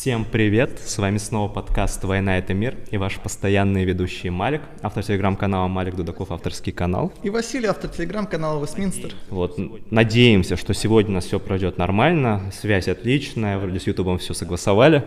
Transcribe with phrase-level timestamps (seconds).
[0.00, 0.80] Всем привет!
[0.82, 5.94] С вами снова подкаст «Война– это мир» и ваш постоянный ведущий Малик, автор телеграм-канала Малик
[5.94, 7.12] Дудаков, авторский канал.
[7.22, 9.12] И Василий, автор телеграм-канала Вестминстер.
[9.28, 9.60] Вот,
[9.90, 15.04] надеемся, что сегодня у нас все пройдет нормально, связь отличная, вроде с Ютубом все согласовали.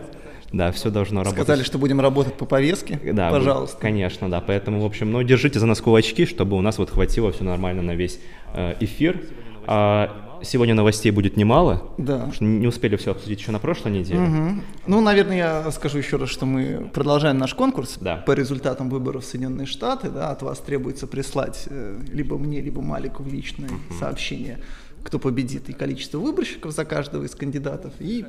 [0.52, 1.42] Да, все должно работать.
[1.42, 3.00] Сказали, что будем работать по повестке.
[3.12, 3.76] Да, пожалуйста.
[3.80, 4.40] Конечно, да.
[4.40, 7.82] Поэтому, в общем, ну, держите за нас кулачки, чтобы у нас вот хватило все нормально
[7.82, 8.20] на весь
[8.52, 9.20] э, эфир.
[9.66, 11.90] А, сегодня новостей будет немало.
[11.98, 12.14] Да.
[12.14, 14.20] Потому что не успели все обсудить еще на прошлой неделе.
[14.20, 14.60] Угу.
[14.86, 18.16] Ну, наверное, я скажу еще раз, что мы продолжаем наш конкурс Да.
[18.18, 20.10] по результатам выборов в Соединенные Штаты.
[20.10, 24.60] Да, от вас требуется прислать э, либо мне, либо Малику в личное сообщение,
[25.02, 28.24] кто победит, и количество выборщиков за каждого из кандидатов, и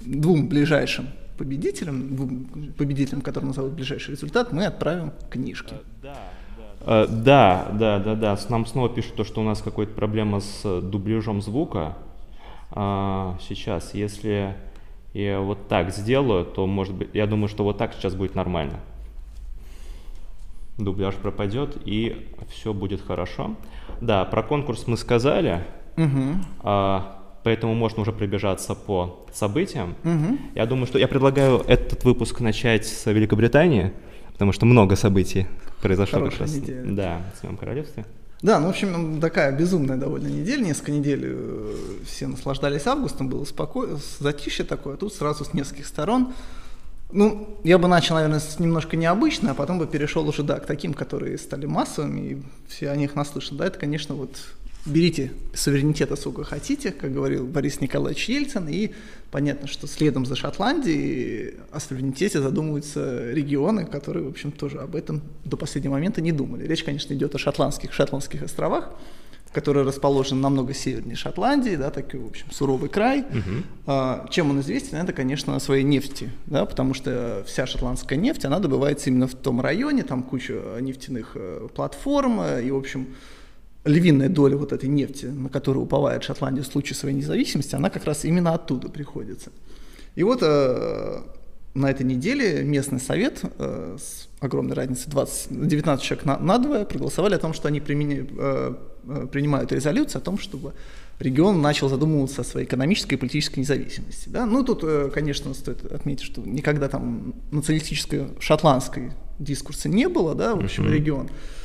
[0.00, 5.74] двум ближайшим победителям, двум победителям, которые назовут ближайший результат, мы отправим книжки.
[6.02, 6.14] Э,
[6.86, 8.36] да, да, да, да.
[8.36, 11.96] С- Нам снова пишут то, что у нас какая-то проблема с э, дубляжом звука.
[12.72, 14.54] А, сейчас, если
[15.12, 18.80] я вот так сделаю, то может быть, я думаю, что вот так сейчас будет нормально.
[20.78, 23.54] Дубляж пропадет и все будет хорошо.
[24.00, 25.62] Да, про конкурс мы сказали,
[26.62, 29.94] а, поэтому можно уже пробежаться по событиям.
[30.04, 30.38] Мгм.
[30.54, 33.92] Я думаю, что я предлагаю этот выпуск начать с Великобритании,
[34.32, 35.46] потому что много событий
[35.80, 36.54] произошло как раз.
[36.54, 36.82] неделя.
[36.84, 38.04] Да, в своем королевстве.
[38.42, 40.64] Да, ну, в общем, такая безумная довольно неделя.
[40.64, 41.74] Несколько недель э,
[42.06, 46.32] все наслаждались августом, было спокойно, затишье такое, а тут сразу с нескольких сторон.
[47.12, 50.66] Ну, я бы начал, наверное, с немножко необычно, а потом бы перешел уже, да, к
[50.66, 53.58] таким, которые стали массовыми, и все о них наслышаны.
[53.58, 54.30] Да, это, конечно, вот
[54.86, 58.90] берите суверенитета сколько хотите, как говорил Борис Николаевич Ельцин, и
[59.30, 65.22] понятно, что следом за Шотландией о суверенитете задумываются регионы, которые, в общем, тоже об этом
[65.44, 66.66] до последнего момента не думали.
[66.66, 68.90] Речь, конечно, идет о шотландских, шотландских островах,
[69.52, 73.24] которые расположены намного севернее Шотландии, да, такой, в общем, суровый край.
[73.86, 74.96] А, чем он известен?
[74.98, 79.60] Это, конечно, своей нефти, да, потому что вся шотландская нефть, она добывается именно в том
[79.60, 83.08] районе, там куча нефтяных э, платформ, э, и, в общем,
[83.90, 88.04] львиная доля вот этой нефти, на которую уповает Шотландия в случае своей независимости, она как
[88.04, 89.50] раз именно оттуда приходится.
[90.14, 91.22] И вот э,
[91.74, 97.34] на этой неделе местный совет э, с огромной разницей 20, 19 человек на, двое проголосовали
[97.34, 98.74] о том, что они примени- э,
[99.06, 100.72] э, принимают резолюцию о том, чтобы
[101.20, 104.28] регион начал задумываться о своей экономической и политической независимости.
[104.28, 104.46] Да?
[104.46, 110.54] Ну, тут, э, конечно, стоит отметить, что никогда там националистической шотландской дискурса не было, да,
[110.54, 111.59] в общем, регион э,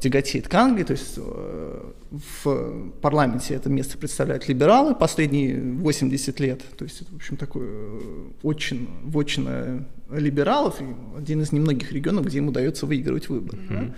[0.00, 6.62] тяготеет к Англии, то есть э, в парламенте это место представляют либералы последние 80 лет,
[6.76, 8.00] то есть это, в общем, такой э,
[8.42, 10.84] очень, вотчина либералов, и
[11.18, 13.58] один из немногих регионов, где им удается выигрывать выборы.
[13.68, 13.94] да.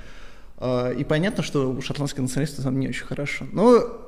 [0.90, 3.46] Э, И понятно, что у шотландских националистов там не очень хорошо.
[3.52, 4.05] Но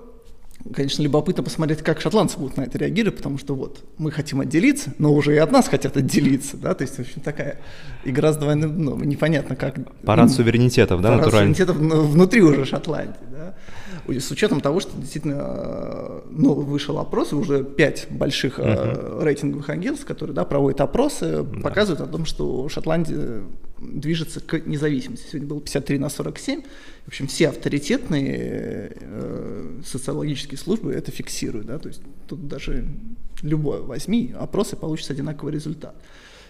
[0.74, 4.92] Конечно, любопытно посмотреть, как шотландцы будут на это реагировать, потому что вот мы хотим отделиться,
[4.98, 7.60] но уже и от нас хотят отделиться, да, то есть, в общем, такая
[8.04, 9.76] игра с двойным дном, непонятно как.
[10.02, 11.54] Парад суверенитетов, да, Парад натурально?
[11.54, 13.54] суверенитетов ну, внутри уже Шотландии, да.
[14.08, 19.68] С учетом того, что действительно э, новый вышел опрос, и уже пять больших э, рейтинговых
[19.68, 23.42] агентств, которые да, проводят опросы, показывают о том, что Шотландия
[23.78, 25.26] движется к независимости.
[25.30, 26.62] Сегодня было 53 на 47.
[27.08, 31.66] В общем, все авторитетные э, социологические службы это фиксируют.
[31.66, 31.78] Да?
[31.78, 32.86] То есть тут даже
[33.40, 35.96] любое возьми, опросы получится одинаковый результат.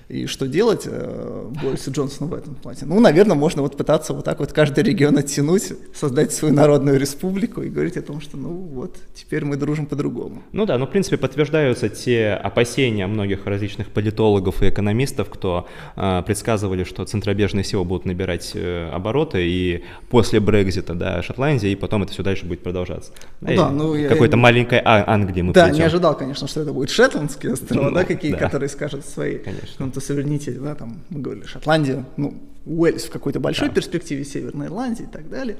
[0.08, 2.78] И что делать э, Борису Джонсону в этом плане?
[2.86, 7.60] Ну, наверное, можно вот пытаться вот так вот каждый регион оттянуть, создать свою народную республику
[7.60, 10.42] и говорить о том, что ну вот, теперь мы дружим по-другому.
[10.52, 15.66] Ну да, ну в принципе подтверждаются те опасения многих различных политологов и экономистов, кто
[15.96, 21.74] э, предсказывали, что центробежные силы будут набирать э, обороты и после Брекзита, да, Шотландия, и
[21.74, 23.12] потом это все дальше будет продолжаться.
[23.42, 25.80] Ну И да, ну я- какой-то маленькой А- Англии мы да, придем.
[25.80, 28.38] не ожидал, конечно, что это будет Шетландские острова, Ну, да, какие, да.
[28.38, 29.97] которые скажут свои Конечно.
[29.98, 32.34] Каком-то суверенитете, да, там мы говорили Шотландия, ну,
[32.66, 33.74] Уэльс в какой-то большой Да.
[33.74, 35.56] перспективе, Северная Ирландия и так далее.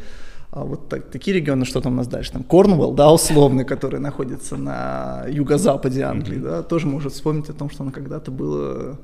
[0.51, 4.01] А вот так- такие регионы, что там у нас дальше, там Корнуэлл, да, условный, который
[4.01, 8.99] находится на юго-западе Англии, да, тоже может вспомнить о том, что оно когда-то было,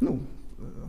[0.00, 0.20] ну,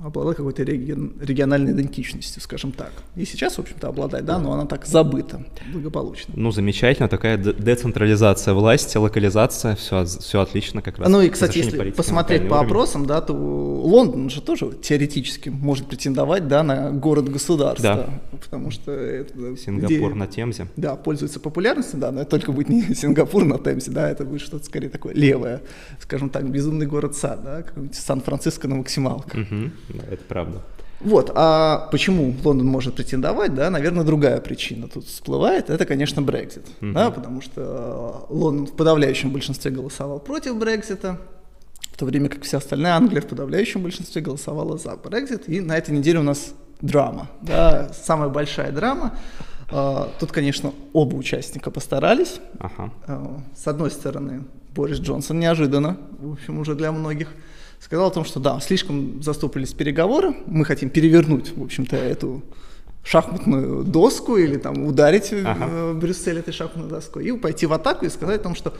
[0.04, 2.92] обладала какой-то регион- региональной идентичностью, скажем так.
[3.16, 6.34] И сейчас, в общем-то, обладает, да, но она так забыта благополучно.
[6.38, 11.10] Ну, замечательно, такая де- децентрализация власти, локализация, все, все отлично как раз.
[11.10, 16.48] Ну и, кстати, если посмотреть по опросам, да, то Лондон же тоже теоретически может претендовать,
[16.48, 20.68] да, на город-государство, потому что это, Сингапур где- на Темзе.
[20.76, 24.42] да, пользуется популярностью, да, но это только будет не Сингапур на Темзе, да, это будет
[24.42, 25.62] что-то скорее такое левое,
[26.00, 29.34] скажем так, безумный город-сад, да, Сан-Франциско на максималках.
[29.34, 30.62] Да, это правда.
[31.00, 36.66] Вот, а почему Лондон может претендовать, да, наверное, другая причина тут всплывает, это, конечно, Брексит,
[36.81, 41.19] да, потому что Лондон в подавляющем большинстве голосовал против Брексита,
[41.98, 45.45] в то время как вся остальная Англия в подавляющем большинстве голосовала за Brexit.
[45.48, 49.18] И на этой неделе у нас драма, да, самая большая драма.
[49.72, 52.40] А, тут, конечно, оба участника постарались.
[52.60, 52.92] Ага.
[53.07, 54.44] А, с одной стороны,
[54.75, 57.30] Борис Джонсон неожиданно, в общем, уже для многих,
[57.80, 62.44] сказал о том, что да, слишком застопорились переговоры, мы хотим перевернуть, в общем-то, эту
[63.04, 65.94] шахматную доску или там ударить ага.
[65.94, 68.74] Брюссель этой шахматной доской и пойти в атаку и сказать о том, что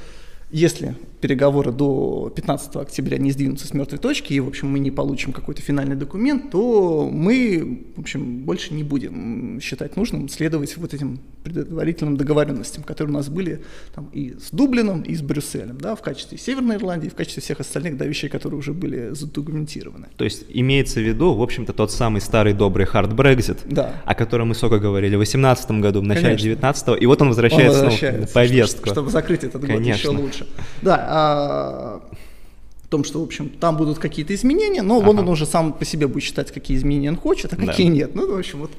[0.50, 4.92] если переговоры до 15 октября не сдвинутся с мертвой точки, и, в общем, мы не
[4.92, 10.94] получим какой-то финальный документ, то мы, в общем, больше не будем считать нужным следовать вот
[10.94, 13.62] этим предварительным договоренностям, которые у нас были
[13.96, 17.60] там, и с Дублином, и с Брюсселем, да, в качестве Северной Ирландии, в качестве всех
[17.60, 20.08] остальных да, вещей, которые уже были задокументированы.
[20.18, 24.02] То есть имеется в виду, в общем-то, тот самый старый добрый hard Brexit, да.
[24.06, 27.80] о котором мы сколько говорили в 2018 году, в начале 2019 и вот он возвращается,
[27.80, 28.82] он возвращается в повестку.
[28.82, 30.10] Чтобы, чтобы закрыть этот год Конечно.
[30.10, 30.37] еще лучше.
[30.82, 32.02] Да, а,
[32.88, 35.08] в том, что, в общем, там будут какие-то изменения, но ага.
[35.08, 37.94] Лондон уже сам по себе будет считать, какие изменения он хочет, а какие да.
[37.94, 38.16] нет.
[38.16, 38.72] Ну, в общем, вот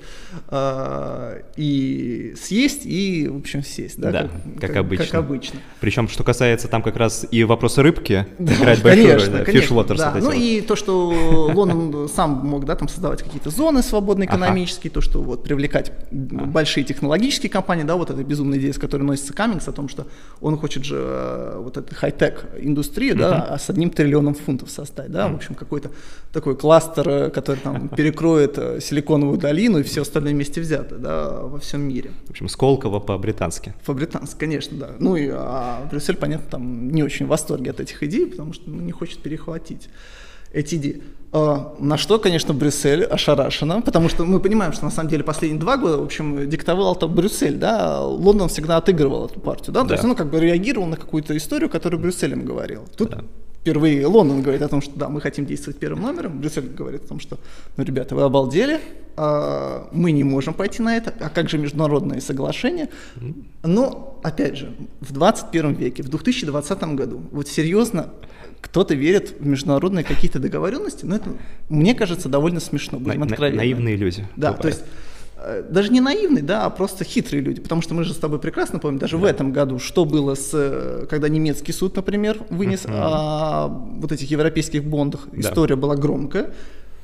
[0.49, 5.05] э, и съесть, и, в общем, сесть, да, да как, как, обычно.
[5.05, 5.61] Как обычно.
[5.81, 10.15] Причем, что касается там как раз и вопроса рыбки, да, играть большую роль, да, да.
[10.21, 10.35] Ну, вот.
[10.35, 14.95] и то, что Лондон сам мог, да, там создавать какие-то зоны свободные экономические, ага.
[14.95, 16.47] то, что вот привлекать ага.
[16.47, 20.07] большие технологические компании, да, вот эта безумная идея, с которой носится Каммингс, о том, что
[20.41, 25.27] он хочет же э, вот эту хай-тек индустрию, да, с одним триллионом фунтов составить, да,
[25.27, 25.91] в общем, какой-то
[26.33, 31.41] такой кластер, э, который там перекроет э, Силиконовую долину и все остальное вместе взято, да,
[31.43, 32.13] во всем мире.
[32.29, 33.75] В общем, Сколково по-британски.
[33.85, 34.91] По-британски, конечно, да.
[35.01, 38.71] Ну и а Брюссель, понятно, там не очень в восторге от этих идей, потому что
[38.71, 39.89] ну, не хочет перехватить
[40.53, 41.03] эти идеи.
[41.33, 45.61] А, на что, конечно, Брюссель ошарашена, потому что мы понимаем, что на самом деле последние
[45.61, 49.89] два года, в общем, диктовал это Брюссель, да, Лондон всегда отыгрывал эту партию, да, да.
[49.89, 52.85] то есть он как бы реагировал на какую-то историю, которую Брюссель им говорил.
[52.97, 53.25] Тут да
[53.69, 57.09] впервые Лондон говорит о том, что да, мы хотим действовать первым номером, Брюссель говорит о
[57.09, 57.39] том, что,
[57.77, 58.81] ну, ребята, вы обалдели,
[59.17, 62.89] а, мы не можем пойти на это, а как же международные соглашения?
[63.63, 68.09] Но, опять же, в 21 веке, в 2020 году, вот серьезно,
[68.63, 71.31] кто-то верит в международные какие-то договоренности, но это,
[71.69, 73.59] мне кажется, довольно смешно, будем на, откровенны.
[73.59, 74.27] наивные люди.
[74.37, 74.63] Да, бывает.
[74.63, 75.18] то есть Э,
[75.69, 78.79] даже не наивный, да, а просто хитрые люди, потому что мы же с тобой прекрасно
[78.79, 79.23] помним, даже да.
[79.23, 82.93] в этом году, что было с, э, когда немецкий суд, например, вынес uh-huh.
[82.93, 85.41] о вот этих европейских бондах, да.
[85.41, 86.51] история была громкая,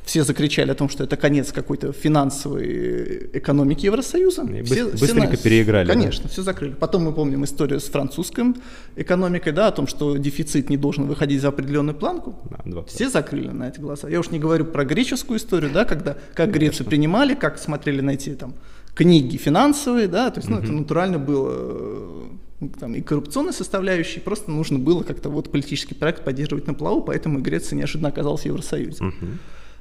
[0.05, 4.43] все закричали о том, что это конец какой-то финансовой экономики Евросоюза.
[4.43, 5.89] И все, быстренько все, переиграли.
[5.89, 6.29] Конечно, да.
[6.29, 6.75] все закрыли.
[6.75, 8.55] Потом мы помним историю с французской
[8.97, 12.37] экономикой, да, о том, что дефицит не должен выходить за определенную планку.
[12.65, 14.09] Да, все закрыли на эти глаза.
[14.09, 18.11] Я уж не говорю про греческую историю, да, когда как Грецию принимали, как смотрели на
[18.11, 18.55] эти там
[18.95, 20.65] книги финансовые, да, то есть, ну, угу.
[20.65, 22.29] это натурально было
[22.61, 27.03] ну, там, и коррупционной составляющей, просто нужно было как-то вот политический проект поддерживать на плаву,
[27.03, 29.05] поэтому и Греция неожиданно оказалась в Евросоюзе.
[29.05, 29.27] Угу.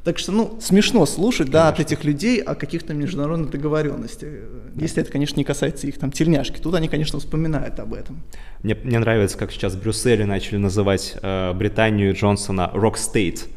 [0.03, 4.29] Так что, ну, смешно слушать, да, от этих людей о каких-то международных договоренностях.
[4.75, 6.59] Если это, конечно, не касается их там тельняшки.
[6.59, 8.21] Тут они, конечно, вспоминают об этом.
[8.63, 13.47] Мне, мне нравится, как сейчас в Брюсселе начали называть э, Британию Джонсона «Rock State»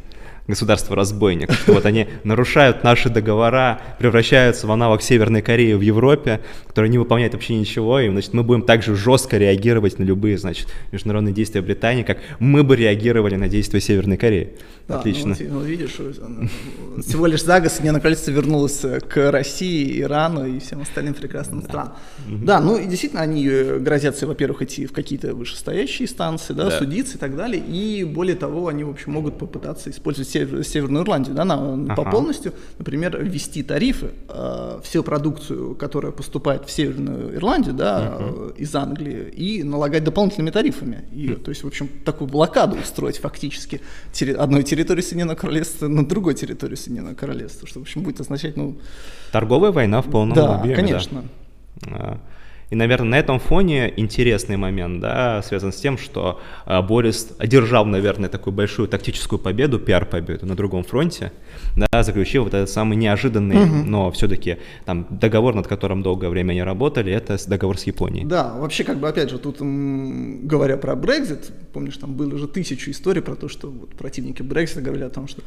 [0.47, 1.53] государство-разбойник.
[1.53, 6.99] Что вот они нарушают наши договора, превращаются в аналог Северной Кореи в Европе, которая не
[6.99, 11.63] выполняет вообще ничего, и значит, мы будем также жестко реагировать на любые значит, международные действия
[11.63, 14.55] Британии, как мы бы реагировали на действия Северной Кореи.
[14.89, 15.37] Да, Отлично.
[15.41, 15.99] Ну, ну, видишь,
[17.05, 21.67] всего лишь за год Соединенное Королевство вернулось к России, Ирану и всем остальным прекрасным да.
[21.67, 21.93] странам.
[22.29, 22.45] Угу.
[22.45, 26.79] Да, ну и действительно они э, грозятся, во-первых, идти в какие-то вышестоящие инстанции, да, да.
[26.79, 31.35] судиться и так далее, и более того, они, в общем, могут попытаться использовать Северную Ирландию,
[31.35, 31.95] да, на, ага.
[31.95, 38.53] по полностью, например, ввести тарифы, э, всю продукцию, которая поступает в Северную Ирландию, да, ага.
[38.57, 41.05] из Англии, и налагать дополнительными тарифами.
[41.13, 41.41] И, хм.
[41.43, 43.81] То есть, в общем, такую блокаду устроить фактически
[44.37, 48.79] одной территории Соединенного Королевства на другой территории Соединенного Королевства, что, в общем, будет означать, ну...
[49.33, 50.77] Торговая война в полном да, объеме.
[50.77, 51.25] Конечно.
[51.83, 52.21] Да, конечно.
[52.71, 57.85] И, наверное, на этом фоне интересный момент, да, связан с тем, что э, Борис одержал,
[57.85, 61.31] наверное, такую большую тактическую победу, пиар-победу на другом фронте,
[61.77, 63.75] да, заключил вот этот самый неожиданный, угу.
[63.87, 68.27] но все-таки там договор, над которым долгое время не работали, это договор с Японией.
[68.27, 72.91] Да, вообще, как бы, опять же, тут, говоря про Брекзит, помнишь, там было уже тысячу
[72.91, 75.43] историй про то, что вот противники Брекзита говорили о том, что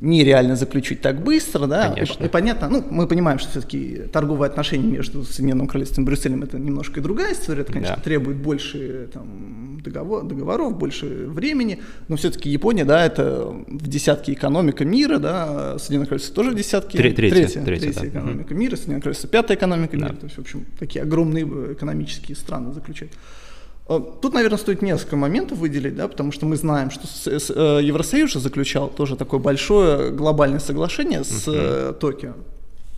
[0.00, 2.22] нереально заключить так быстро, да, Конечно.
[2.22, 6.42] и, и понятно, ну, мы понимаем, что все-таки торговые отношения между Соединенным Королевством и Брюсселем
[6.42, 8.02] это немножко и другая история, это, конечно, да.
[8.02, 14.84] требует больше там, договор, договоров, больше времени, но все-таки Япония, да, это в десятке экономика
[14.84, 18.08] мира, да, Соединенное Королевство тоже в десятке, третья, третья, третья, третья да.
[18.08, 20.06] экономика мира, Соединенное Королевство пятая экономика да.
[20.06, 23.10] мира, то есть, в общем, такие огромные экономические страны заключать.
[23.90, 28.32] Э, тут, наверное, стоит несколько моментов выделить, да, потому что мы знаем, что э, Евросоюз
[28.34, 31.94] заключал тоже такое большое глобальное соглашение с uh-huh.
[31.94, 32.34] Токио.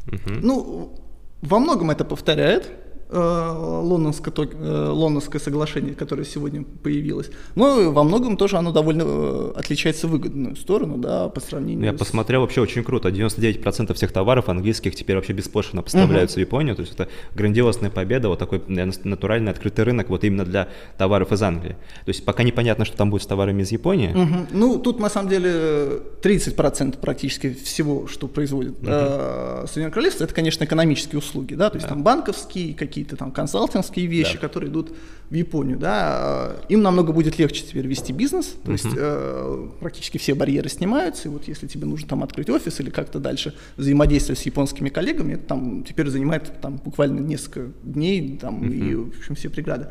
[0.06, 0.38] Uh-huh.
[0.42, 0.92] Ну,
[1.40, 2.70] во многом это повторяет
[3.18, 7.30] лондонское, э, лондонское соглашение, которое сегодня появилось.
[7.54, 11.94] Но во многом тоже оно довольно э, отличается в выгодную сторону, да, по сравнению Я
[11.94, 11.98] с...
[11.98, 13.08] посмотрел, вообще очень круто.
[13.08, 16.44] 99% всех товаров английских теперь вообще бесплатно поставляются uh-huh.
[16.44, 16.76] в Японию.
[16.76, 21.42] То есть это грандиозная победа, вот такой натуральный открытый рынок вот именно для товаров из
[21.42, 21.76] Англии.
[22.04, 24.10] То есть пока непонятно, что там будет с товарами из Японии.
[24.10, 24.46] Uh-huh.
[24.50, 30.64] Ну, тут на самом деле 30% практически всего, что производит э, Соединенное Королевство, это, конечно,
[30.64, 31.94] экономические услуги, да, то есть да.
[31.94, 34.38] там банковские какие какие-то там консалтинские вещи, да.
[34.40, 34.92] которые идут
[35.30, 38.72] в Японию, да, им намного будет легче теперь вести бизнес, то uh-huh.
[38.72, 42.90] есть э, практически все барьеры снимаются, и вот если тебе нужно там открыть офис или
[42.90, 48.62] как-то дальше взаимодействовать с японскими коллегами, это там теперь занимает там буквально несколько дней, там,
[48.62, 48.90] uh-huh.
[48.90, 49.88] и, в общем, все преграды.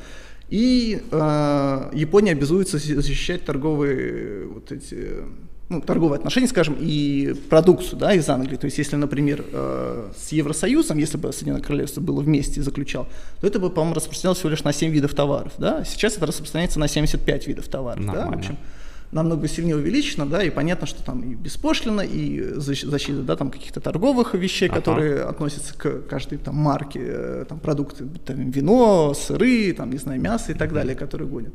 [0.49, 5.23] И э, Япония обязуется защищать торговые вот эти
[5.71, 8.57] ну, торговые отношения, скажем, и продукцию да, из Англии.
[8.57, 13.07] То есть, если, например, э, с Евросоюзом, если бы Соединенное Королевство было вместе заключал,
[13.39, 15.53] то это бы, по-моему, распространялось всего лишь на 7 видов товаров.
[15.57, 15.85] Да?
[15.85, 18.05] Сейчас это распространяется на 75 видов товаров.
[18.05, 18.27] Да?
[18.27, 18.57] В общем,
[19.11, 23.79] намного сильнее увеличено, да, и понятно, что там и беспошлино, и защита, да, там каких-то
[23.79, 24.79] торговых вещей, ага.
[24.79, 30.19] которые относятся к каждой там марке, э, там продукты, там, вино, сыры, там, не знаю,
[30.19, 31.53] мясо и так далее, которые гонят.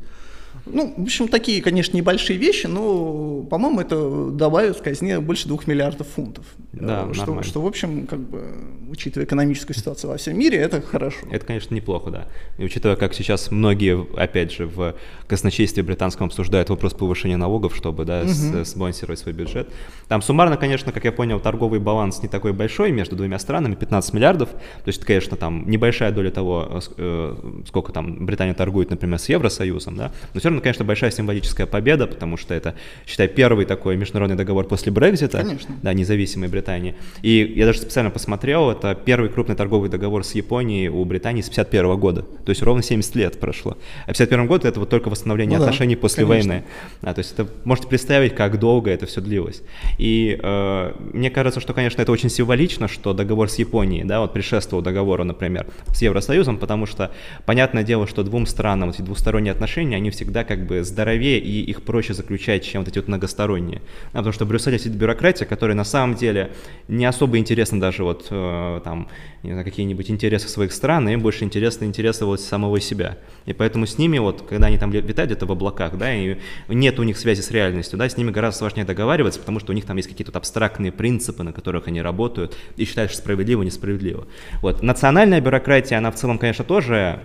[0.65, 5.67] Ну, в общем, такие, конечно, небольшие вещи, но, по-моему, это добавит в казне больше двух
[5.67, 6.45] миллиардов фунтов.
[6.73, 7.43] Да, что, нормально.
[7.43, 8.43] что, в общем, как бы,
[8.89, 11.25] учитывая экономическую ситуацию во всем мире, это хорошо.
[11.31, 12.27] Это, конечно, неплохо, да.
[12.57, 14.95] И учитывая, как сейчас многие, опять же, в
[15.27, 18.63] казначействе британском обсуждают вопрос повышения налогов, чтобы, да, угу.
[18.63, 19.69] сбалансировать свой бюджет.
[20.07, 24.13] Там суммарно, конечно, как я понял, торговый баланс не такой большой между двумя странами, 15
[24.13, 24.49] миллиардов.
[24.49, 27.35] То есть, конечно, там небольшая доля того, э,
[27.67, 32.07] сколько там Британия торгует, например, с Евросоюзом, да, но все равно, конечно, большая символическая победа,
[32.07, 35.75] потому что это, считай, первый такой международный договор после Брекзита, конечно.
[35.81, 36.95] да, независимой Британии.
[37.21, 41.49] И я даже специально посмотрел, это первый крупный торговый договор с Японией у Британии с
[41.49, 43.77] 51 года, то есть ровно 70 лет прошло.
[44.05, 46.51] А 51 год это вот только восстановление ну, отношений да, после конечно.
[46.51, 46.65] войны.
[47.01, 49.61] А, то есть это можете представить, как долго это все длилось.
[49.97, 54.33] И э, мне кажется, что, конечно, это очень символично, что договор с Японией, да, вот
[54.33, 57.11] предшествовал договору, например, с Евросоюзом, потому что
[57.45, 61.83] понятное дело, что двум странам эти двусторонние отношения, они всегда как бы здоровее и их
[61.83, 63.81] проще заключать, чем вот эти вот многосторонние.
[64.13, 66.51] А, потому что в Брюсселе сидит бюрократия, которая на самом деле
[66.87, 69.07] не особо интересна даже вот э, там,
[69.43, 73.17] не знаю, какие-нибудь интересы своих стран, им больше интересны интересы вот самого себя.
[73.45, 76.99] И поэтому с ними вот, когда они там летают где-то в облаках, да, и нет
[76.99, 79.85] у них связи с реальностью, да, с ними гораздо сложнее договариваться, потому что у них
[79.85, 84.27] там есть какие-то вот абстрактные принципы, на которых они работают и считают, что справедливо, несправедливо.
[84.61, 84.81] Вот.
[84.81, 87.21] Национальная бюрократия, она в целом, конечно, тоже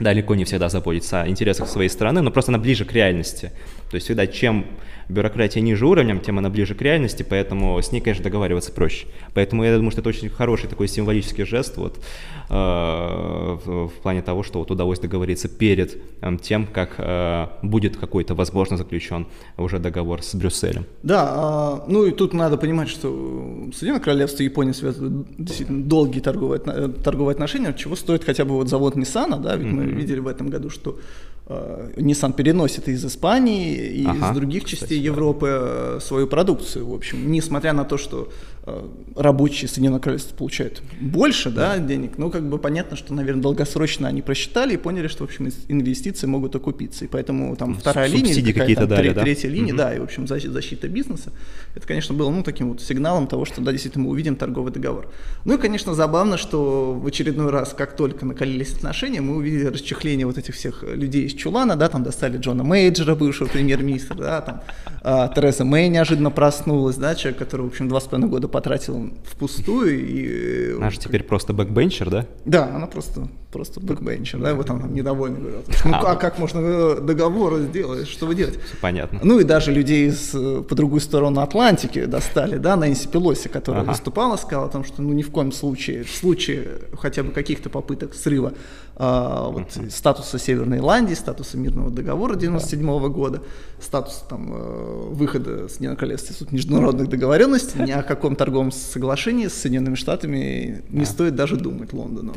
[0.00, 3.52] далеко не всегда заботится о интересах своей страны, но просто она ближе к реальности.
[3.90, 4.66] То есть всегда чем
[5.10, 9.06] бюрократия ниже уровнем, тем она ближе к реальности, поэтому с ней, конечно, договариваться проще.
[9.34, 11.98] Поэтому я думаю, что это очень хороший такой символический жест вот,
[12.48, 17.96] э, в, в плане того, что вот удалось договориться перед э, тем, как э, будет
[17.96, 20.84] какой-то, возможно, заключен уже договор с Брюсселем.
[21.02, 23.08] Да, э, ну и тут надо понимать, что
[23.74, 28.68] Соединенное Королевство и Япония связывают действительно долгие торговые, торговые отношения, чего стоит хотя бы вот
[28.68, 29.70] завод Nissan, да, ведь mm-hmm.
[29.70, 31.29] мы видели в этом году, что Э,
[31.96, 35.96] Nissan переносит из Испании и ага, из других кстати, частей Европы да.
[35.96, 36.86] Э, свою продукцию.
[36.86, 38.28] В общем, несмотря на то, что
[38.59, 38.59] Э,
[39.16, 44.22] рабочие Соединенного Королевства получают больше да, денег, но как бы понятно, что, наверное, долгосрочно они
[44.22, 47.04] просчитали и поняли, что, в общем, инвестиции могут окупиться.
[47.04, 49.22] И поэтому там вторая линия, какие-то дали, третья, да?
[49.22, 49.78] третья линия, угу.
[49.78, 51.32] да, и, в общем, защита бизнеса,
[51.74, 55.12] это, конечно, было, ну, таким вот сигналом того, что, да, действительно, мы увидим торговый договор.
[55.44, 60.26] Ну и, конечно, забавно, что в очередной раз, как только накалились отношения, мы увидели расчехление
[60.26, 64.62] вот этих всех людей из Чулана, да, там достали Джона Мейджера, бывшего премьер-министра, да, там
[65.02, 69.10] а, Тереза Мэй неожиданно проснулась, да, человек, который, в общем, два с половиной года потратил
[69.24, 70.06] впустую.
[70.06, 72.26] И, она же теперь просто backbencher, да?
[72.44, 75.64] Да, она просто, просто backbencher, да, вот она недовольна говорят.
[75.82, 78.60] Ну а, как можно договор сделать, что вы делаете?
[78.82, 79.18] Понятно.
[79.22, 80.36] Ну и даже людей из,
[80.68, 83.92] по другую сторону Атлантики достали, да, Нэнси Пелоси, которая ага.
[83.92, 87.70] выступала, сказала о том, что ну ни в коем случае, в случае хотя бы каких-то
[87.70, 88.52] попыток срыва
[89.00, 89.90] вот, uh-huh.
[89.90, 93.42] статуса Северной Ирландии, статуса мирного договора 97 -го года,
[93.80, 99.54] статуса там, э, выхода Соединенного Королевства из международных договоренностей, ни о каком торговом соглашении с
[99.54, 102.34] Соединенными Штатами не стоит даже думать Лондону.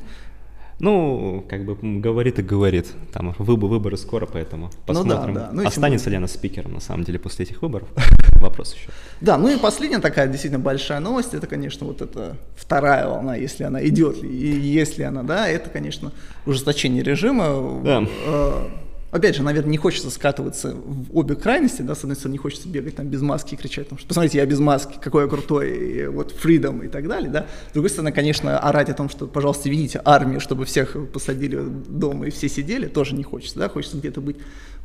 [0.80, 2.88] Ну, как бы говорит и говорит.
[3.12, 5.50] Там выбор, выборы скоро, поэтому посмотрим, ну, да, да.
[5.52, 7.88] Ну, останется ли она спикером на самом деле после этих выборов.
[8.44, 8.90] Вопрос еще.
[9.22, 13.64] Да, ну и последняя такая действительно большая новость, это, конечно, вот эта вторая волна, если
[13.64, 16.12] она идет, и если она, да, это, конечно,
[16.46, 17.82] ужесточение режима.
[17.86, 18.04] Да.
[18.26, 18.68] Э,
[19.12, 22.68] опять же, наверное, не хочется скатываться в обе крайности, да, с одной стороны, не хочется
[22.68, 25.72] бегать там без маски и кричать, там, что, посмотрите, я без маски, какой я крутой,
[25.72, 27.46] и, вот, freedom и так далее, да.
[27.70, 32.28] С другой стороны, конечно, орать о том, что, пожалуйста, видите армию, чтобы всех посадили дома
[32.28, 34.36] и все сидели, тоже не хочется, да, хочется где-то быть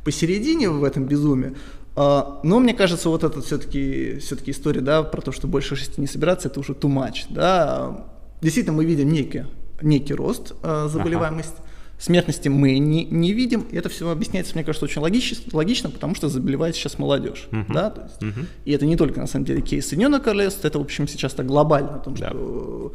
[0.03, 1.55] посередине в этом безумии,
[1.95, 6.07] но мне кажется, вот эта все-таки все история, да, про то, что больше шести не
[6.07, 8.05] собираться, это уже too much, да.
[8.41, 9.45] Действительно, мы видим некий,
[9.81, 11.55] некий рост э, заболеваемости.
[11.57, 11.65] Ага.
[11.99, 13.65] Смертности мы не, не видим.
[13.71, 17.49] И это все объясняется, мне кажется, очень логично, логично потому что заболевает сейчас молодежь.
[17.51, 17.65] Uh-huh.
[17.73, 17.89] Да?
[17.89, 18.45] То есть, uh-huh.
[18.63, 21.45] И это не только, на самом деле, кейс Соединенного Королевства, это, в общем, сейчас так
[21.45, 22.29] глобально, о том, да.
[22.29, 22.93] что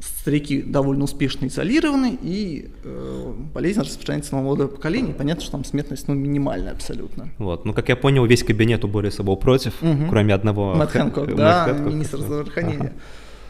[0.00, 5.14] старики довольно успешно изолированы, и э, болезнь распространяется на молодое поколение.
[5.14, 7.28] Понятно, что там смертность ну, минимальная абсолютно.
[7.38, 7.64] Вот.
[7.64, 10.06] Ну, как я понял, весь кабинет у Бориса был против, угу.
[10.10, 10.74] кроме одного...
[10.74, 12.78] Мэтт Хэнкок, да, министр здравоохранения.
[12.80, 12.92] Ага.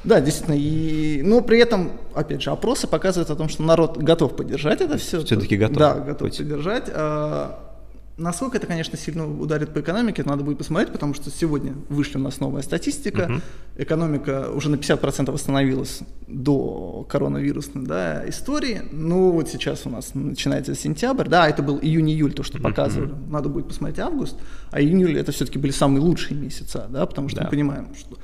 [0.05, 0.57] Да, действительно.
[0.57, 4.99] И, но при этом, опять же, опросы показывают о том, что народ готов поддержать это
[4.99, 5.25] все.
[5.25, 5.79] Все-таки готов.
[5.79, 6.37] Да, готов быть.
[6.37, 6.91] поддержать.
[6.93, 7.74] А,
[8.17, 12.17] Насколько это, конечно, сильно ударит по экономике, это надо будет посмотреть, потому что сегодня вышли
[12.17, 13.23] у нас новая статистика.
[13.23, 13.43] Uh-huh.
[13.77, 18.83] Экономика уже на 50% восстановилась до коронавирусной да, истории.
[18.93, 21.29] Ну, вот сейчас у нас начинается сентябрь.
[21.29, 23.11] Да, это был июнь-июль, то, что показывали.
[23.11, 23.31] Uh-huh.
[23.31, 24.37] Надо будет посмотреть август.
[24.71, 27.45] А июнь-июль это все-таки были самые лучшие месяца, да, потому что да.
[27.45, 28.17] мы понимаем, что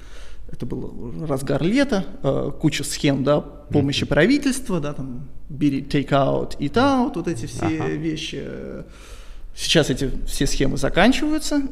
[0.53, 4.09] это был разгар лета, э, куча схем, да, помощи uh-huh.
[4.09, 7.97] правительства, да, там, бери take out, eat out, вот эти все uh-huh.
[7.97, 8.45] вещи
[9.54, 11.62] Сейчас эти все схемы заканчиваются,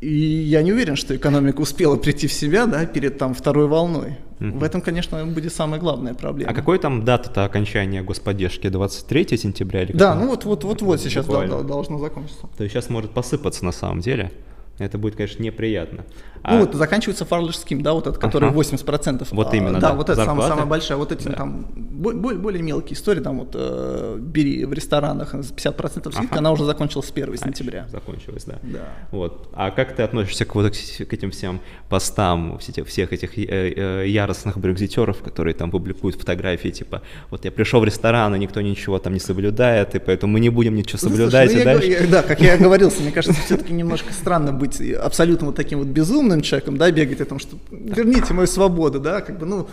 [0.00, 4.16] и я не уверен, что экономика успела прийти в себя да, перед там, второй волной.
[4.38, 4.58] Mm-hmm.
[4.58, 6.50] В этом, конечно, будет самая главная проблема.
[6.50, 8.68] А какой там дата-то окончания господдержки?
[8.68, 12.48] 23 сентября или Да, ну вот, вот, вот, вот сейчас да, должно закончиться.
[12.56, 14.32] То есть сейчас может посыпаться на самом деле.
[14.78, 16.06] Это будет, конечно, неприятно.
[16.42, 16.54] А...
[16.54, 18.58] Ну вот заканчивается Scheme, да, вот этот, который ага.
[18.58, 19.28] 80%.
[19.30, 19.88] Вот именно, а, да.
[19.90, 20.98] Да, вот это самая, самая большая.
[20.98, 21.32] Вот эти да.
[21.34, 26.38] там более, более мелкие истории, там вот э, бери в ресторанах 50% скидка, ага.
[26.38, 27.84] она уже закончилась с 1 сентября.
[27.88, 28.58] А, закончилась, да.
[28.62, 28.88] да.
[29.10, 29.48] Вот.
[29.52, 34.58] А как ты относишься к, вот, к этим всем постам, всех этих э, э, яростных
[34.58, 39.12] брекзитеров, которые там публикуют фотографии, типа, вот я пришел в ресторан, и никто ничего там
[39.12, 41.50] не соблюдает, и поэтому мы не будем ничего ну, соблюдать.
[41.50, 45.46] Слушай, ну, я, я, да, как я говорил, мне кажется, все-таки немножко странно быть абсолютно
[45.46, 49.20] вот таким вот безумным, умным человеком, да, бегать о том, что верните мою свободу, да,
[49.20, 49.68] как бы, ну,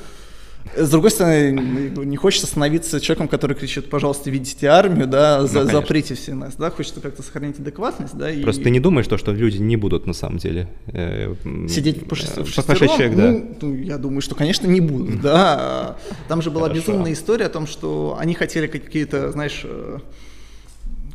[0.75, 1.51] с другой стороны,
[2.03, 6.33] не хочется становиться человеком, который кричит, пожалуйста, видите армию, да, ну, за, ну, заприте все
[6.33, 8.29] нас, да, хочется как-то сохранить адекватность, да.
[8.43, 8.63] Просто и...
[8.65, 11.35] ты не думаешь, то, что люди не будут на самом деле э,
[11.69, 12.37] сидеть по, шест...
[12.37, 12.87] в шестером?
[12.89, 13.31] человек, да.
[13.31, 15.97] Ну, ну, я думаю, что, конечно, не будут, да.
[16.27, 19.99] Там же была безумная история о том, что они хотели какие-то, знаешь, э,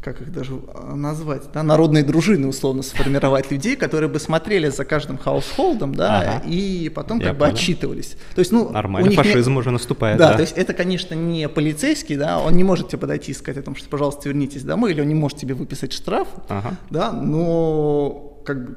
[0.03, 4.85] как их даже а, назвать, да, народные дружины условно сформировать людей, которые бы смотрели за
[4.85, 6.43] каждым хаусхолдом, да, ага.
[6.47, 7.53] и потом Я как понял.
[7.53, 8.17] бы отчитывались.
[8.35, 9.59] То есть, ну, нормально, фашизм не...
[9.59, 10.19] уже наступает.
[10.19, 13.35] Да, да, то есть это, конечно, не полицейский, да, он не может тебе подойти и
[13.35, 16.77] сказать о том, что, пожалуйста, вернитесь домой, или он не может тебе выписать штраф, ага.
[16.91, 18.77] да, но как бы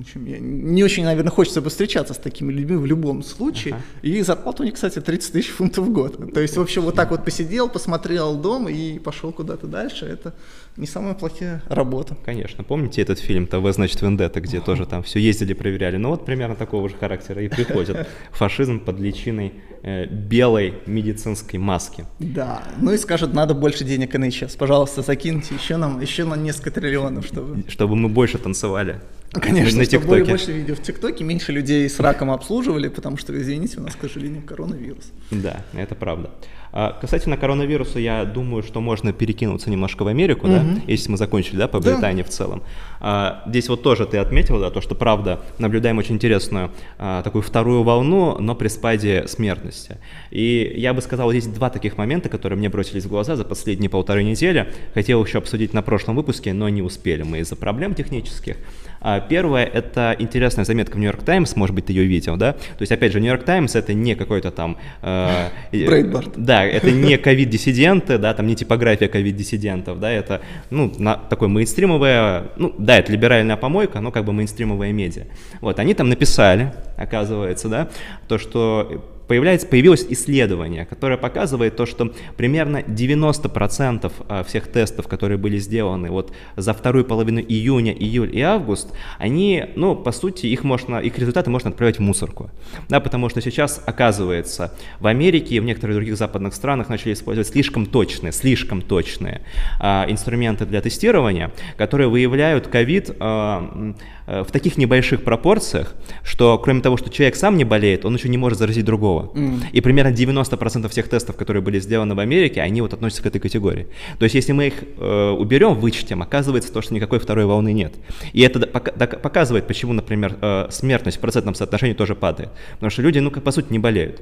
[0.00, 3.74] общем, не очень, наверное, хочется бы встречаться с такими людьми в любом случае.
[3.74, 4.08] Uh-huh.
[4.10, 6.34] И зарплата у них, кстати, 30 тысяч фунтов в год.
[6.34, 10.04] То есть, в общем, вот так вот посидел, посмотрел дом и пошел куда-то дальше.
[10.06, 10.34] Это
[10.76, 12.16] не самая плохая работа.
[12.24, 12.64] Конечно.
[12.64, 15.96] Помните этот фильм «ТВ, значит, Вендетта», где тоже там все ездили, проверяли?
[15.96, 18.06] Ну вот примерно такого же характера и приходит.
[18.32, 22.04] Фашизм под личиной э, белой медицинской маски.
[22.18, 22.62] Да.
[22.80, 24.58] Ну и скажут, надо больше денег NHS.
[24.58, 27.64] Пожалуйста, закиньте еще нам, еще на несколько триллионов, чтобы...
[27.68, 29.00] Чтобы мы больше танцевали.
[29.40, 30.24] Конечно, на ТикТоке.
[30.24, 34.00] Больше видео в ТикТоке, меньше людей с раком обслуживали, потому что, извините, у нас, к
[34.00, 35.12] сожалению, коронавирус.
[35.30, 36.30] Да, это правда.
[36.72, 40.56] А, касательно коронавируса, я думаю, что можно перекинуться немножко в Америку, угу.
[40.56, 42.28] да, если мы закончили, да, по Британии да.
[42.28, 42.62] в целом.
[43.00, 47.42] А, здесь вот тоже ты отметил, да, то, что правда наблюдаем очень интересную а, такую
[47.42, 49.98] вторую волну, но при спаде смертности.
[50.30, 53.90] И я бы сказал, здесь два таких момента, которые мне бросились в глаза за последние
[53.90, 54.72] полторы недели.
[54.94, 58.56] Хотел еще обсудить на прошлом выпуске, но не успели мы из-за проблем технических.
[59.00, 62.54] А, первое— это интересная заметка в Нью-Йорк Таймс, может быть, ты ее видел, да?
[62.54, 64.78] То есть, опять же, Нью-Йорк Таймс— это не какой-то там...
[65.02, 66.32] Э, Брейдборд.
[66.36, 72.48] Да, это не ковид-диссиденты, да, там не типография ковид-диссидентов, да, это, ну, на, такое мейнстримовое,
[72.56, 75.24] ну, да, это либеральная помойка, но как бы мейнстримовая медиа.
[75.60, 77.88] Вот, они там написали, оказывается, да,
[78.28, 85.38] то, что появляется, появилось исследование, которое показывает то, что примерно 90% а, всех тестов, которые
[85.38, 90.64] были сделаны вот за вторую половину июня, июль и август, они, ну, по сути, их,
[90.64, 92.50] можно, их результаты можно отправить в мусорку.
[92.88, 97.48] Да, потому что сейчас, оказывается, в Америке и в некоторых других западных странах начали использовать
[97.48, 99.42] слишком точные, слишком точные
[99.80, 103.94] а, инструменты для тестирования, которые выявляют ковид а,
[104.26, 108.38] в таких небольших пропорциях, что кроме того, что человек сам не болеет, он еще не
[108.38, 109.30] может заразить другого другого.
[109.34, 109.64] Mm.
[109.72, 113.40] И примерно 90% всех тестов, которые были сделаны в Америке, они вот относятся к этой
[113.40, 113.86] категории.
[114.18, 117.94] То есть если мы их э, уберем, вычтем, оказывается то, что никакой второй волны нет.
[118.32, 122.50] И это показывает, почему, например, э, смертность в процентном соотношении тоже падает.
[122.74, 124.20] Потому что люди, ну, по сути, не болеют.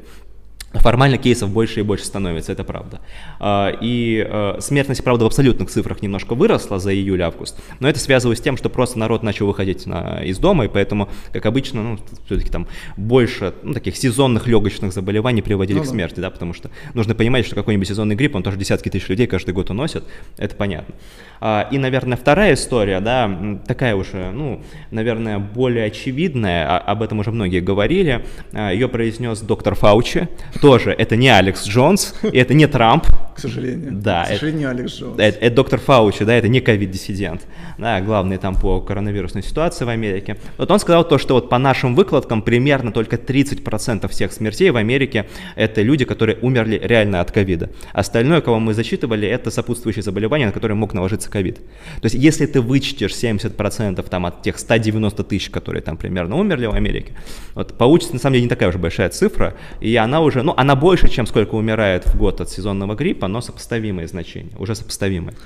[0.75, 3.01] Формально кейсов больше и больше становится, это правда.
[3.39, 8.41] А, и э, смертность, правда, в абсолютных цифрах немножко выросла за июль-август, но это связывалось
[8.41, 11.99] с тем, что просто народ начал выходить на, из дома, и поэтому, как обычно, ну,
[12.27, 16.71] все-таки там больше ну, таких сезонных легочных заболеваний приводили ну, к смерти, да, потому что
[16.93, 20.05] нужно понимать, что какой-нибудь сезонный грипп, он тоже десятки тысяч людей каждый год уносит,
[20.39, 20.95] это понятно.
[21.41, 27.21] А, и, наверное, вторая история, да, такая уже, ну, наверное, более очевидная, а, об этом
[27.21, 30.29] уже многие говорили, ее произнес доктор Фаучи,
[30.65, 33.07] тоже это не Алекс Джонс, и это не Трамп.
[33.35, 33.93] К сожалению.
[33.93, 34.25] Да.
[34.25, 35.19] К сожалению, это, Алекс Джонс.
[35.19, 37.43] Это, это доктор Фаучи, да, это не ковид-диссидент,
[37.77, 40.39] да, главный там по коронавирусной ситуации в Америке.
[40.57, 44.77] Вот он сказал то, что вот по нашим выкладкам примерно только 30% всех смертей в
[44.77, 47.69] Америке это люди, которые умерли реально от ковида.
[47.93, 51.57] Остальное, кого мы зачитывали, это сопутствующие заболевания, на которые мог наложиться ковид.
[52.01, 56.67] То есть если ты вычтешь 70% там от тех 190 тысяч, которые там примерно умерли
[56.67, 57.13] в Америке,
[57.55, 60.77] вот получится на самом деле не такая уж большая цифра, и она уже, ну, она
[60.77, 65.37] больше, чем сколько умирает в год от сезонного гриппа, но сопоставимые значения, уже сопоставимые.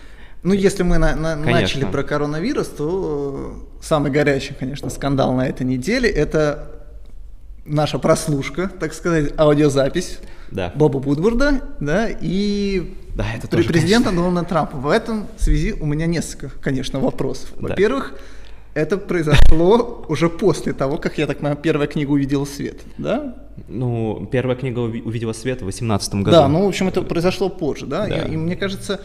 [0.42, 5.66] Ну, если мы на, на, начали про коронавирус, то самый горячий, конечно, скандал на этой
[5.66, 6.70] неделе– это
[7.64, 10.72] наша прослушка, так сказать, аудиозапись да.
[10.74, 14.28] Боба Вудворда, да, и да, это тоже, президента конечно.
[14.28, 14.78] Дональда Трампа.
[14.78, 17.50] В этом связи у меня несколько, конечно, вопросов.
[17.56, 18.20] Во-первых, да
[18.78, 23.34] это произошло уже после того, как, я так понимаю, первая книга увидела свет, да?
[23.68, 26.30] Ну, первая книга увидела свет в 2018 году.
[26.30, 28.06] Да, ну, в общем, это произошло позже, да?
[28.06, 28.22] да.
[28.22, 29.00] И, и мне кажется,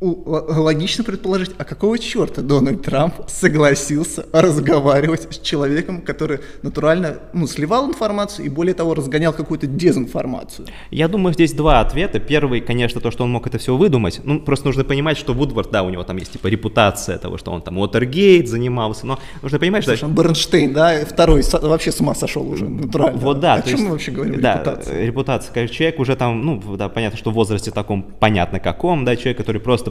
[0.00, 7.88] логично предположить, а какого черта Дональд Трамп согласился разговаривать с человеком, который натурально ну, сливал
[7.88, 10.68] информацию и более того разгонял какую-то дезинформацию?
[10.90, 12.18] Я думаю, здесь два ответа.
[12.18, 14.20] Первый, конечно, то, что он мог это все выдумать.
[14.24, 17.50] Ну, просто нужно понимать, что Вудвард, да, у него там есть типа репутация того, что
[17.50, 20.06] он там Уотергейт занимался, но нужно понимать, Слушай, что...
[20.08, 23.18] Бернштейн, да, второй вообще с ума сошел уже, натурально.
[23.18, 23.54] Вот да.
[23.54, 24.40] О чем есть, мы вообще говорим?
[24.40, 25.04] Да, репутация.
[25.04, 29.16] репутация, конечно, человек уже там, ну, да, понятно, что в возрасте таком, понятно каком, да,
[29.16, 29.89] человек, который просто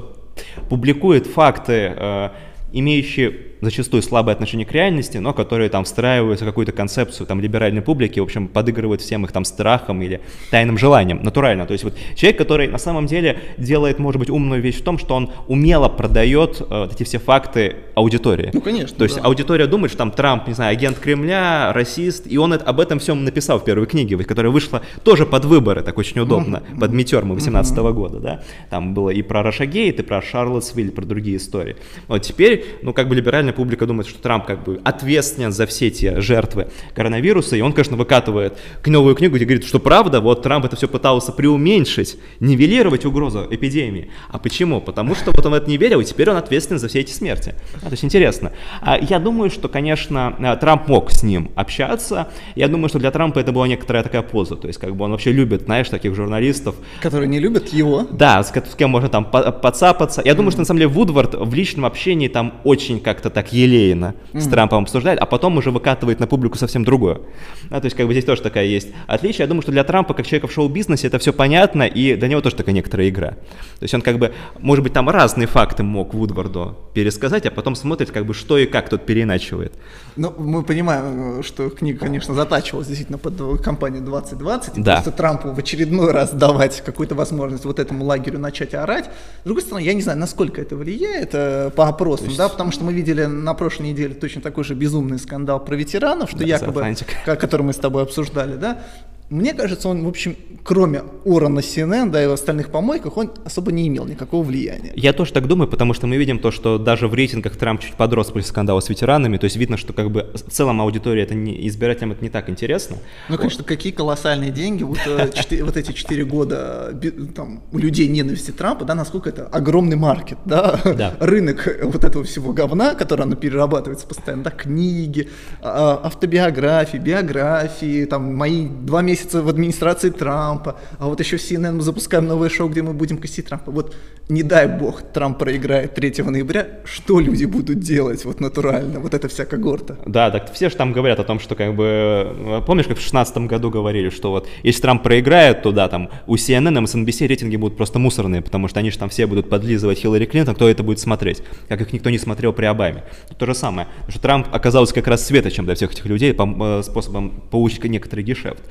[0.69, 2.29] публикует факты, э,
[2.71, 7.81] имеющие зачастую слабое отношение к реальности, но которые там встраиваются в какую-то концепцию там либеральной
[7.81, 11.65] публики, в общем, подыгрывают всем их там страхом или тайным желанием, натурально.
[11.65, 14.97] То есть вот человек, который на самом деле делает, может быть, умную вещь в том,
[14.97, 18.51] что он умело продает э, эти все факты аудитории.
[18.53, 18.97] Ну, конечно.
[18.97, 19.23] То есть да.
[19.23, 22.99] аудитория думает, что там Трамп, не знаю, агент Кремля, расист, и он это, об этом
[22.99, 26.79] всем написал в первой книге, которая вышла тоже под выборы, так очень удобно, mm-hmm.
[26.79, 27.93] под Метерму 18 mm-hmm.
[27.93, 28.43] года, да.
[28.69, 31.75] Там было и про Рашагейт, и про Шарлотсвиль, про другие истории.
[32.07, 35.65] Вот теперь, ну, как бы либеральная либеральная публика думает, что Трамп как бы ответственен за
[35.65, 40.41] все те жертвы коронавируса, и он, конечно, выкатывает новую книгу, где говорит, что правда, вот
[40.41, 44.09] Трамп это все пытался преуменьшить, нивелировать угрозу эпидемии.
[44.29, 44.81] А почему?
[44.81, 47.11] Потому что вот он в это не верил, и теперь он ответственен за все эти
[47.11, 47.53] смерти.
[47.75, 48.51] А, то есть интересно.
[48.81, 52.27] А, я думаю, что, конечно, а, Трамп мог с ним общаться.
[52.55, 54.55] Я думаю, что для Трампа это была некоторая такая поза.
[54.55, 56.75] То есть, как бы он вообще любит, знаешь, таких журналистов.
[57.01, 58.07] Которые не любят его.
[58.09, 60.21] Да, с, с кем можно там подцапаться.
[60.25, 64.15] Я думаю, что на самом деле Вудвард в личном общении там очень как-то так елейно
[64.33, 64.41] mm-hmm.
[64.41, 67.21] с Трампом обсуждает, а потом уже выкатывает на публику совсем другое.
[67.69, 69.43] Да, то есть как бы здесь тоже такая есть отличие.
[69.43, 72.41] Я думаю, что для Трампа, как человека в шоу-бизнесе, это все понятно, и для него
[72.41, 73.29] тоже такая некоторая игра.
[73.29, 77.75] То есть он как бы, может быть, там разные факты мог Вудварду пересказать, а потом
[77.75, 79.71] смотрит, как бы, что и как тут переиначивает.
[80.17, 84.95] Ну, мы понимаем, что книга, конечно, затачивалась действительно под компанию 2020, и да.
[84.95, 89.05] просто Трампу в очередной раз давать какую-то возможность вот этому лагерю начать орать.
[89.05, 92.37] С другой стороны, я не знаю, насколько это влияет э, по опросам, есть...
[92.37, 96.29] да, потому что мы видели на прошлой неделе точно такой же безумный скандал про ветеранов,
[96.29, 98.81] что да, якобы, который мы с тобой обсуждали, да,
[99.29, 103.31] мне кажется, он, в общем, кроме Ора на CNN, да, и в остальных помойках, он
[103.45, 104.91] особо не имел никакого влияния.
[104.95, 107.93] Я тоже так думаю, потому что мы видим то, что даже в рейтингах Трамп чуть
[107.93, 111.35] подрос после скандала с ветеранами, то есть видно, что как бы в целом аудитория, это
[111.35, 112.97] не, избирателям это не так интересно.
[113.29, 115.29] Ну, конечно, какие колоссальные деньги, вот, э,
[115.63, 116.99] вот эти четыре года
[117.35, 121.13] там, у людей ненависти Трампа, да, насколько это огромный маркет, да, да.
[121.19, 125.29] рынок вот этого всего говна, который оно перерабатывается постоянно, да, книги,
[125.61, 131.41] а, автобиографии, биографии, там, мои два месяца месяца в администрации Трампа, а вот еще в
[131.41, 133.71] CNN мы запускаем новое шоу, где мы будем косить Трампа.
[133.71, 133.95] Вот
[134.29, 139.27] не дай бог Трамп проиграет 3 ноября, что люди будут делать вот натурально, вот эта
[139.27, 139.97] вся когорта?
[140.05, 143.37] Да, так все же там говорят о том, что как бы, помнишь, как в 2016
[143.37, 147.77] году говорили, что вот если Трамп проиграет, то да, там у CNN, MSNBC рейтинги будут
[147.77, 150.99] просто мусорные, потому что они же там все будут подлизывать Хиллари Клинтон, кто это будет
[150.99, 153.03] смотреть, как их никто не смотрел при Обаме.
[153.37, 157.41] То же самое, что Трамп оказался как раз светочем для всех этих людей э, способом
[157.49, 158.61] получить некоторый гешефт.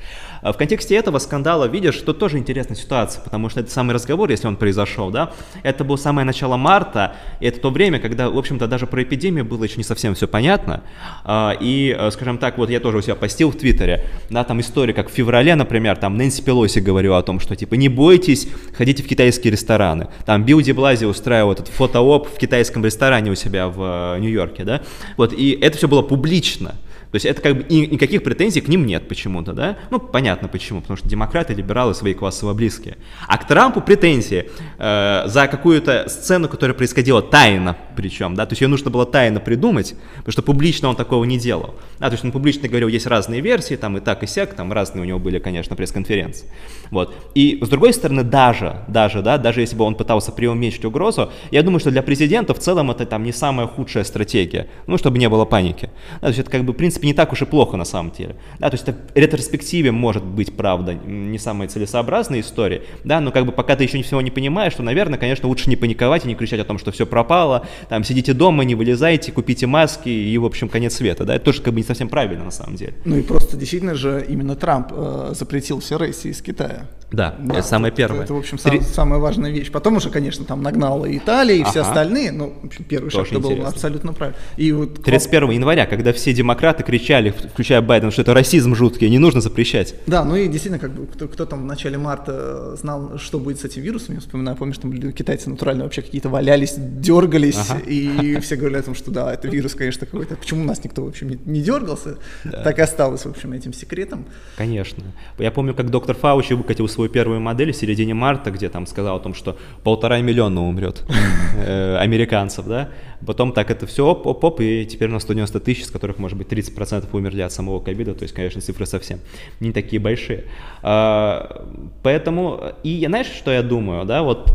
[0.41, 4.29] А в контексте этого скандала видишь, что тоже интересная ситуация, потому что это самый разговор,
[4.29, 5.31] если он произошел, да,
[5.63, 9.45] это было самое начало марта, и это то время, когда, в общем-то, даже про эпидемию
[9.45, 10.83] было еще не совсем все понятно,
[11.23, 14.61] а, и, э, скажем так, вот я тоже у себя постил в Твиттере, да, там
[14.61, 18.47] история, как в феврале, например, там Нэнси Пелоси говорила о том, что, типа, не бойтесь,
[18.77, 23.35] ходите в китайские рестораны, там Билл Ди Блази устраивал этот фотооп в китайском ресторане у
[23.35, 24.81] себя в э, Нью-Йорке, да,
[25.17, 26.75] вот, и это все было публично,
[27.11, 29.77] то есть это как бы и никаких претензий к ним нет почему-то, да?
[29.89, 32.97] Ну, понятно почему, потому что демократы либералы свои классово близкие.
[33.27, 38.45] А к Трампу претензии э, за какую-то сцену, которая происходила тайно причем, да?
[38.45, 41.73] То есть ее нужно было тайно придумать, потому что публично он такого не делал.
[41.99, 44.71] Да, то есть он публично говорил, есть разные версии, там и так, и сяк, там
[44.71, 46.45] разные у него были, конечно, пресс-конференции.
[46.91, 47.13] Вот.
[47.35, 51.63] И с другой стороны, даже, даже, да, даже если бы он пытался преуменьшить угрозу, я
[51.63, 55.27] думаю, что для президента в целом это там не самая худшая стратегия, ну, чтобы не
[55.27, 55.89] было паники.
[56.13, 58.11] Да, то есть это как бы, в принципе, не так уж и плохо на самом
[58.11, 58.35] деле.
[58.59, 63.31] Да, то есть это в ретроспективе может быть, правда, не самая целесообразная история, да, но
[63.31, 66.27] как бы пока ты еще всего не понимаешь, то, наверное, конечно, лучше не паниковать и
[66.27, 70.37] не кричать о том, что все пропало, там, сидите дома, не вылезайте, купите маски и,
[70.37, 72.93] в общем, конец света, да, это тоже как бы не совсем правильно на самом деле.
[73.05, 76.87] Ну и просто действительно же именно Трамп э, запретил все рейсы из Китая.
[77.11, 78.23] Да, да это самое первое.
[78.23, 79.71] Это, в общем, сам, самая важная вещь.
[79.71, 81.71] Потом уже, конечно, там нагнала и Италия, и ага.
[81.71, 84.37] все остальные, ну, в общем, первый Тоже шаг был абсолютно правильно.
[84.57, 85.03] И вот...
[85.03, 89.93] 31 января, когда все демократы кричали, включая Байден, что это расизм жуткий, не нужно запрещать.
[90.07, 93.59] Да, ну и действительно, как бы, кто, кто там в начале марта знал, что будет
[93.59, 97.79] с этим вирусом, я вспоминаю, помнишь, там китайцы натурально вообще какие-то валялись, дергались, ага.
[97.85, 100.35] и все говорили о том, что да, это вирус, конечно, какой-то.
[100.35, 102.17] Почему у нас никто, в общем, не, не дергался?
[102.43, 102.63] Да.
[102.63, 104.25] Так и осталось, в общем, этим секретом.
[104.57, 105.03] Конечно.
[105.37, 109.17] Я помню, как доктор Фаучи выкатил свою первую модель в середине марта, где там сказал
[109.17, 111.03] о том, что полтора миллиона умрет
[111.55, 112.89] э, американцев, да,
[113.25, 116.47] Потом так это все оп-оп, и теперь у нас 190 тысяч, из которых, может быть,
[116.47, 119.19] 30% умерли от самого ковида, то есть, конечно, цифры совсем
[119.59, 120.45] не такие большие.
[120.81, 121.67] А,
[122.03, 124.51] поэтому, и знаешь, что я думаю, да, вот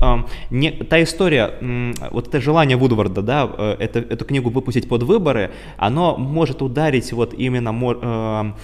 [0.51, 1.55] не, та история,
[2.11, 7.13] вот это желание Вудварда, да, э, это, эту книгу выпустить под выборы, оно может ударить
[7.13, 8.55] вот именно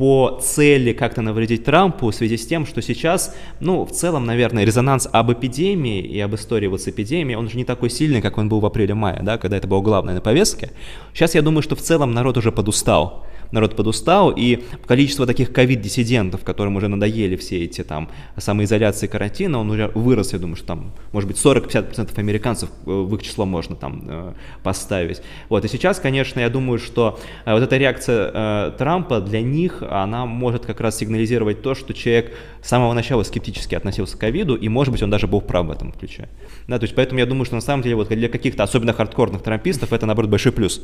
[0.00, 4.64] по цели как-то навредить Трампу в связи с тем, что сейчас, ну, в целом, наверное,
[4.64, 8.38] резонанс об эпидемии и об истории вот с эпидемией, он же не такой сильный, как
[8.38, 10.70] он был в апреле-мае, да, когда это было главное на повестке.
[11.12, 16.44] Сейчас я думаю, что в целом народ уже подустал народ подустал, и количество таких ковид-диссидентов,
[16.44, 20.92] которым уже надоели все эти там самоизоляции карантина, он уже вырос, я думаю, что там,
[21.12, 24.32] может быть, 40-50% американцев э, в их число можно там э,
[24.62, 25.22] поставить.
[25.48, 30.26] Вот, и сейчас, конечно, я думаю, что э, вот эта реакция Трампа для них, она
[30.26, 32.32] может как раз сигнализировать то, что человек
[32.62, 35.70] с самого начала скептически относился к ковиду, и, может быть, он даже был прав в
[35.70, 36.28] этом ключе.
[36.68, 39.42] Да, то есть поэтому я думаю, что на самом деле вот для каких-то особенно хардкорных
[39.42, 40.82] трампистов это, наоборот, большой плюс.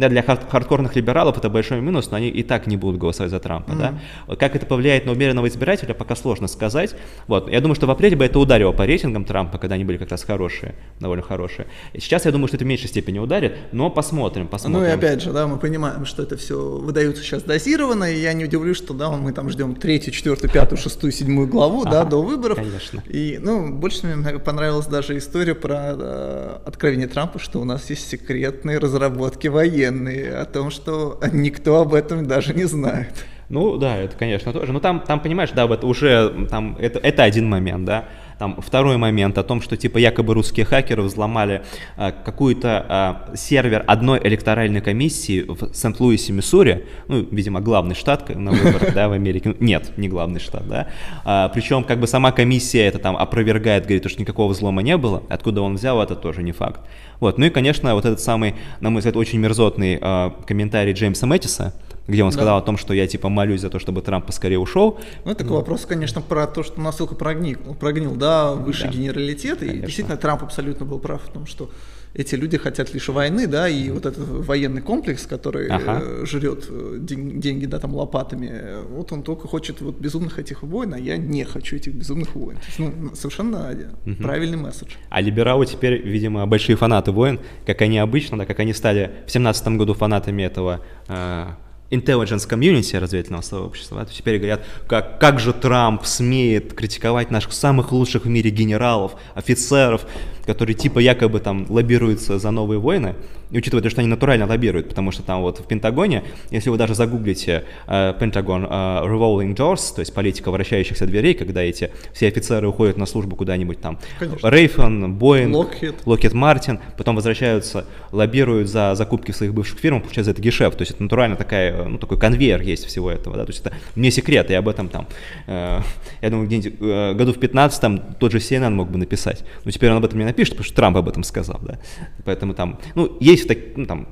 [0.00, 3.38] Да, для хардкорных либералов это большой минус, но они и так не будут голосовать за
[3.38, 3.72] Трампа.
[3.72, 3.94] Mm-hmm.
[4.28, 4.36] Да?
[4.36, 6.96] Как это повлияет на умеренного избирателя, пока сложно сказать.
[7.26, 7.50] Вот.
[7.50, 10.10] Я думаю, что в апреле бы это ударило по рейтингам Трампа, когда они были как
[10.10, 11.66] раз хорошие, довольно хорошие.
[11.92, 14.80] Сейчас я думаю, что это в меньшей степени ударит, но посмотрим, посмотрим.
[14.80, 18.32] Ну и опять же, да, мы понимаем, что это все выдаются сейчас дозированно, и я
[18.32, 22.22] не удивлюсь, что да, мы там ждем третью, четвертую, пятую, шестую, седьмую главу, да, до
[22.22, 22.56] выборов.
[22.56, 23.02] Конечно.
[23.06, 28.08] И, ну, больше мне понравилась даже история про да, откровение Трампа, что у нас есть
[28.08, 29.48] секретные разработки
[29.90, 33.24] военные, о том, что никто об этом даже не знает.
[33.48, 34.72] Ну да, это, конечно, тоже.
[34.72, 38.04] Но там, там понимаешь, да, вот уже там, это, это один момент, да.
[38.40, 41.62] Там второй момент о том, что типа якобы русские хакеры взломали
[41.98, 48.52] а, какой-то а, сервер одной электоральной комиссии в Сент-Луисе, Миссури, ну, видимо, главный штат на
[48.52, 49.54] выборах, да, в Америке.
[49.60, 50.88] Нет, не главный штат, да.
[51.22, 55.22] А, причем как бы сама комиссия это там опровергает, говорит, что никакого взлома не было.
[55.28, 56.80] Откуда он взял, это тоже не факт.
[57.20, 57.36] Вот.
[57.36, 61.74] Ну и, конечно, вот этот самый, на мой взгляд, очень мерзотный а, комментарий Джеймса Мэттиса,
[62.06, 62.62] где он сказал да.
[62.62, 64.98] о том, что я типа молюсь за то, чтобы Трамп поскорее ушел.
[65.24, 65.54] Ну, это ну.
[65.54, 68.94] вопрос, конечно, про то, что насколько прогнил, прогнил да, высший да.
[68.94, 69.58] генералитет.
[69.58, 69.78] Конечно.
[69.78, 71.70] И действительно, Трамп абсолютно был прав в том, что
[72.12, 76.00] эти люди хотят лишь войны, да, и вот этот военный комплекс, который ага.
[76.02, 80.94] Э, жрет э, деньги, да, там лопатами, вот он только хочет вот безумных этих войн,
[80.94, 82.58] а я не хочу этих безумных войн.
[82.58, 84.14] То есть, ну, совершенно угу.
[84.16, 84.94] правильный месседж.
[85.08, 89.30] А либералы теперь, видимо, большие фанаты войн, как они обычно, да, как они стали в
[89.30, 91.46] семнадцатом году фанатами этого э,
[91.90, 97.52] intelligence community разведывательного сообщества, да, то теперь говорят, как, как же Трамп смеет критиковать наших
[97.52, 100.06] самых лучших в мире генералов, офицеров,
[100.46, 103.14] которые типа якобы там лоббируются за новые войны,
[103.50, 106.76] и учитывая то, что они натурально лоббируют, потому что там вот в Пентагоне, если вы
[106.76, 112.28] даже загуглите э, Пентагон э, Revolving Doors, то есть политика вращающихся дверей, когда эти все
[112.28, 113.98] офицеры уходят на службу куда-нибудь там,
[114.42, 120.40] Рейфон, Боинг, Локет Мартин, потом возвращаются, лоббируют за закупки в своих бывших фирм, получается это
[120.40, 123.66] гешефт, то есть это натурально такая, ну такой конвейер есть всего этого, да, то есть
[123.66, 125.06] это не секрет, и об этом там,
[125.46, 125.80] э,
[126.22, 129.90] я думаю, где-нибудь э, году в 15 тот же CNN мог бы написать, но теперь
[129.90, 131.78] он об этом не напишет, потому что Трамп об этом сказал, да,
[132.24, 134.08] поэтому там, ну, есть так, ну, там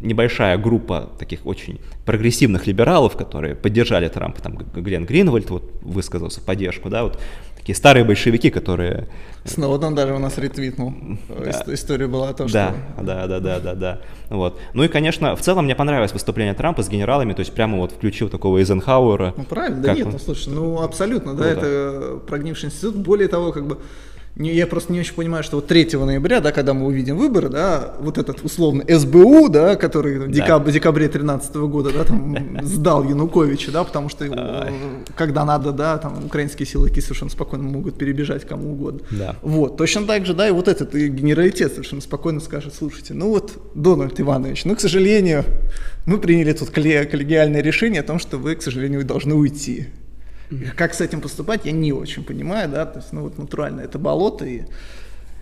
[0.00, 6.44] небольшая группа таких очень прогрессивных либералов, которые поддержали Трампа, там Глен Гринвальд вот высказался в
[6.44, 7.20] поддержку, да, вот
[7.60, 9.08] такие старые большевики, которые...
[9.44, 10.94] Сноуден даже у нас ретвитнул.
[11.28, 11.74] Да.
[11.74, 13.04] История была о том, да, что...
[13.04, 14.00] Да, да, да, да, да.
[14.30, 14.58] Вот.
[14.72, 17.92] Ну и, конечно, в целом мне понравилось выступление Трампа с генералами, то есть прямо вот
[17.92, 19.34] включил такого Эйзенхауэра.
[19.36, 20.12] Ну правильно, да нет, он...
[20.12, 22.96] ну слушай, ну абсолютно, да, это прогнивший институт.
[22.96, 23.78] Более того, как бы
[24.36, 27.48] не, я просто не очень понимаю, что вот 3 ноября, да, когда мы увидим выборы,
[27.48, 30.70] да, вот этот условно СБУ, да, который в декаб, да.
[30.70, 34.72] декабре 2013 года, да, там сдал Януковича, да, потому что э,
[35.16, 39.00] когда надо, да, там украинские силовики совершенно спокойно могут перебежать кому угодно.
[39.10, 39.36] Да.
[39.42, 43.30] Вот, точно так же, да, и вот этот и генералитет совершенно спокойно скажет, слушайте, ну
[43.30, 45.44] вот, Дональд Иванович, ну, к сожалению,
[46.06, 49.88] мы приняли тут коллегиальное решение о том, что вы, к сожалению, должны уйти.
[50.76, 53.98] Как с этим поступать, я не очень понимаю, да, то есть, ну вот натурально это
[53.98, 54.62] болото и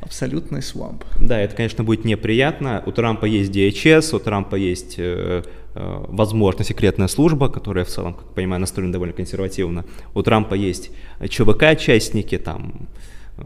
[0.00, 1.04] абсолютный свамп.
[1.20, 2.82] Да, это, конечно, будет неприятно.
[2.86, 5.42] У Трампа есть DHS, у Трампа есть, э,
[5.74, 9.84] э, возможно, секретная служба, которая в целом, как понимаю, настроена довольно консервативно.
[10.14, 10.90] У Трампа есть
[11.26, 12.88] ЧВК-частники, там,
[13.38, 13.42] э,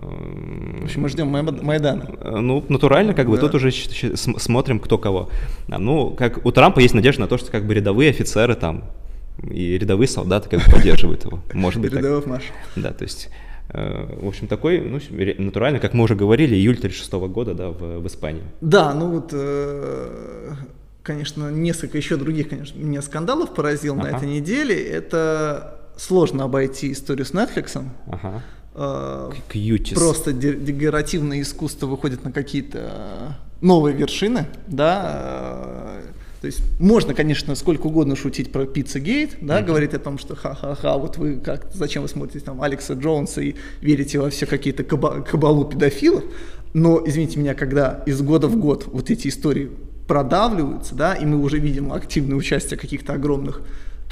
[0.81, 2.11] в общем, мы ждем Майдана.
[2.21, 3.43] Э, ну, натурально, как бы, да.
[3.43, 5.31] тут уже смотрим, кто кого.
[5.69, 8.85] Ну, как у Трампа есть надежда на то, что как бы рядовые офицеры там
[9.51, 11.41] и рядовые солдаты как бы поддерживают его.
[11.53, 12.45] Может быть Рядовых наш.
[12.77, 13.31] Да, то есть,
[13.71, 15.01] э, в общем, такой, ну,
[15.39, 18.43] натурально, как мы уже говорили, июль 36 года, да, в, в Испании.
[18.61, 20.55] Да, ну вот, э,
[21.03, 24.03] конечно, несколько еще других, конечно, меня скандалов поразил ага.
[24.03, 24.81] на этой неделе.
[24.81, 27.83] Это сложно обойти историю с Netflix.
[28.07, 28.43] Ага.
[29.51, 29.99] Кьютис.
[29.99, 36.01] Просто дегенеративное искусство выходит на какие-то новые вершины, да,
[36.43, 39.65] то есть можно, конечно, сколько угодно шутить про Пиццагейт, да, mm-hmm.
[39.65, 43.55] говорить о том, что ха-ха-ха, вот вы как, зачем вы смотрите там Алекса Джонса и
[43.81, 46.25] верите во все какие-то каба- кабалу педофилов,
[46.75, 49.71] но, извините меня, когда из года в год вот эти истории
[50.09, 53.63] продавливаются, да, и мы уже видим активное участие каких-то огромных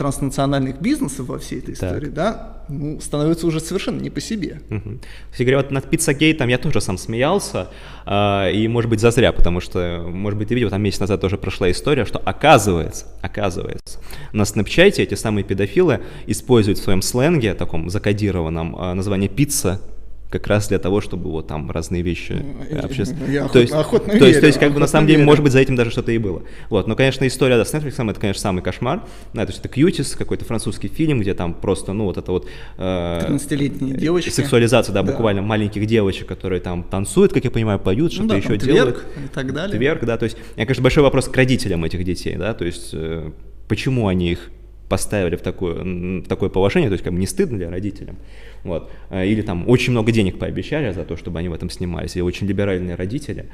[0.01, 2.15] транснациональных бизнесов во всей этой истории, так.
[2.15, 4.63] да, ну, становится уже совершенно не по себе.
[4.71, 4.99] Угу.
[5.31, 7.69] Кстати говоря, вот над Пиццагейтом я тоже сам смеялся,
[8.07, 11.37] э, и, может быть, зазря, потому что, может быть, ты видел, там месяц назад тоже
[11.37, 14.01] прошла история, что оказывается, оказывается,
[14.33, 19.83] на Снапчате эти самые педофилы используют в своем сленге, таком закодированном, э, название пицца,
[20.31, 22.37] как раз для того, чтобы вот там разные вещи
[22.83, 23.33] общественные.
[23.35, 25.43] Я то есть, охотно то, верю, есть, то есть, как бы на самом деле, может
[25.43, 26.43] быть, за этим даже что-то и было.
[26.69, 29.03] Вот, но, конечно, история да, с Netflix, это, конечно, самый кошмар.
[29.35, 32.47] Да, то есть это Кьютис, какой-то французский фильм, где там просто, ну, вот это вот...
[32.79, 34.31] Э, 13-летние девочки.
[34.31, 38.41] Сексуализация, да, да, буквально маленьких девочек, которые там танцуют, как я понимаю, поют, что-то ну,
[38.41, 39.05] да, еще делают.
[39.17, 39.77] и так далее.
[39.77, 42.91] Тверк, да, то есть, я, конечно, большой вопрос к родителям этих детей, да, то есть,
[42.93, 43.33] э,
[43.69, 44.51] почему они их
[44.91, 45.83] поставили в такое,
[46.21, 48.17] в такое положение, то есть как бы не стыдно ли родителям.
[48.65, 48.91] Вот.
[49.11, 52.23] Э, или там очень много денег пообещали за то, чтобы они в этом снимались, и
[52.23, 53.47] очень либеральные родители.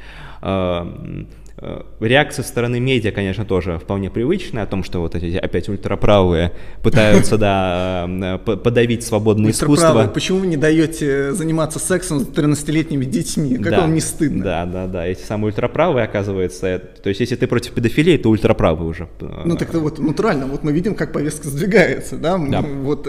[1.59, 5.37] Э, э, реакция со стороны медиа, конечно, тоже вполне привычная, о том, что вот эти
[5.37, 10.11] опять ультраправые пытаются, да, подавить свободное искусство.
[10.13, 13.59] Почему вы не даете заниматься сексом с 13-летними детьми?
[13.59, 14.45] Как вам не стыдно?
[14.45, 15.07] Да, да, да.
[15.07, 19.09] Эти самые ультраправые, оказывается, то есть если ты против педофилии, то ультраправый уже.
[19.21, 22.39] Ну так вот, натурально, вот мы видим, как повестка сдвигается, да?
[22.39, 22.61] да.
[22.61, 23.09] Вот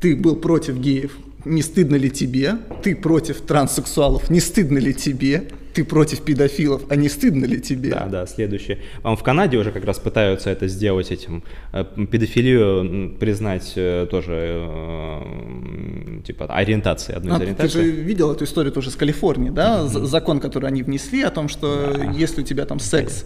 [0.00, 1.12] ты был против геев,
[1.44, 2.56] не стыдно ли тебе?
[2.82, 5.48] Ты против транссексуалов, не стыдно ли тебе?
[5.74, 7.90] Ты против педофилов, а не стыдно ли тебе?
[7.90, 8.78] Да, да, следующее.
[9.02, 11.42] В Канаде уже как раз пытаются это сделать этим.
[11.72, 17.80] Э, педофилию признать э, тоже, э, типа, ориентацией, одной а, из ориентаций.
[17.80, 19.80] Ты же видел эту историю тоже с Калифорнии, да?
[19.80, 20.04] Mm-hmm.
[20.04, 22.12] Закон, который они внесли о том, что да.
[22.12, 23.24] если у тебя там секс,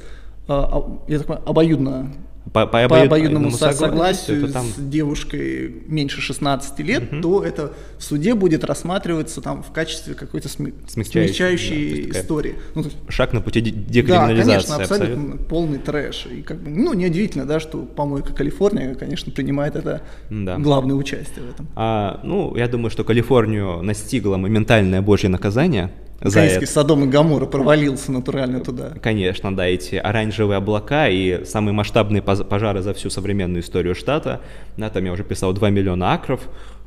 [0.48, 2.14] а, я так понимаю, обоюдно
[2.52, 4.66] по, по, по обоюдному согласию, там...
[4.66, 7.20] с девушкой меньше 16 лет, угу.
[7.20, 10.72] то это в суде будет рассматриваться там в качестве какой-то сми...
[10.87, 12.54] смягчающей, смягчающей да, истории.
[12.74, 12.96] Ну, есть...
[13.08, 14.46] Шаг на пути декриминализации.
[14.46, 16.26] Да, конечно, абсолютно, абсолютно полный трэш.
[16.26, 20.59] И как бы, ну, неудивительно, да, что помойка Калифорния, конечно, принимает это да.
[20.59, 21.68] главное участие в этом.
[21.76, 25.90] А, ну, я думаю, что Калифорнию настигло моментальное божье наказание–
[26.20, 26.66] за это.
[26.66, 28.92] Содом и Гамора провалился натурально туда.
[29.02, 34.40] Конечно, да, эти оранжевые облака и самые масштабные пожары за всю современную историю штата.
[34.76, 36.40] Да, там я уже писал 2 миллиона акров.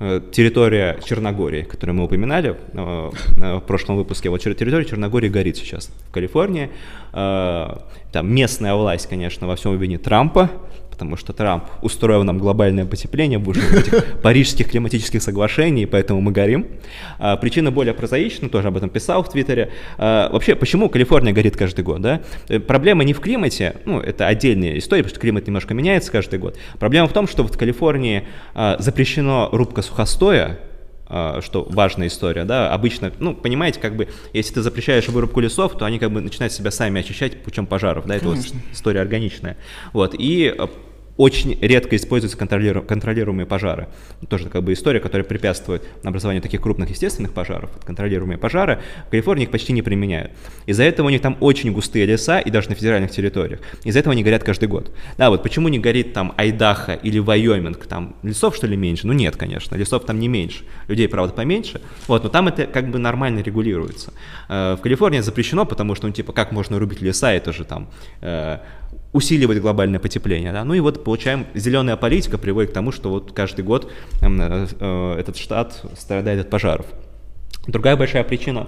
[0.04, 5.58] Э, территория Черногории, которую мы упоминали э, э, в прошлом выпуске, вот территория Черногории горит
[5.58, 6.70] сейчас в Калифорнии.
[7.12, 10.50] Там местная власть, конечно, во всем винит Трампа,
[11.02, 16.32] потому что Трамп устроил нам глобальное потепление, вышел из этих парижских климатических соглашений, поэтому мы
[16.32, 16.68] горим.
[17.18, 19.72] А, причина более прозаична, тоже об этом писал в Твиттере.
[19.98, 22.02] А, вообще, почему Калифорния горит каждый год?
[22.02, 22.22] Да?
[22.50, 26.38] Э, проблема не в климате, ну, это отдельная история, потому что климат немножко меняется каждый
[26.38, 26.56] год.
[26.80, 30.60] Проблема в том, что в Калифорнии а, запрещено рубка сухостоя,
[31.42, 35.84] что важная история, да, обычно, ну, понимаете, как бы, если ты запрещаешь вырубку лесов, то
[35.84, 38.38] они как бы начинают себя сами очищать путем пожаров, да, это вот
[38.72, 39.58] история органичная,
[39.92, 40.56] вот, и
[41.22, 43.90] очень редко используются контролиру- контролируемые пожары.
[44.28, 47.70] Тоже как бы история, которая препятствует образованию таких крупных естественных пожаров.
[47.86, 50.32] Контролируемые пожары в Калифорнии их почти не применяют.
[50.66, 53.60] Из-за этого у них там очень густые леса, и даже на федеральных территориях.
[53.84, 54.92] Из-за этого они горят каждый год.
[55.20, 57.86] Да, вот почему не горит там Айдаха или Вайоминг?
[57.86, 59.06] Там лесов, что ли, меньше?
[59.06, 60.64] Ну нет, конечно, лесов там не меньше.
[60.88, 61.82] Людей, правда, поменьше.
[62.08, 64.12] Вот, но там это как бы нормально регулируется.
[64.50, 67.92] Э, в Калифорнии запрещено, потому что, ну, типа, как можно рубить леса, это же там
[68.22, 68.58] э,
[69.14, 70.52] усиливать глобальное потепление.
[70.52, 70.64] Да?
[70.64, 73.92] Ну и вот получаем, зеленая политика приводит к тому, что вот каждый год
[74.22, 76.86] э, э, этот штат страдает от пожаров.
[77.68, 78.68] Другая большая причина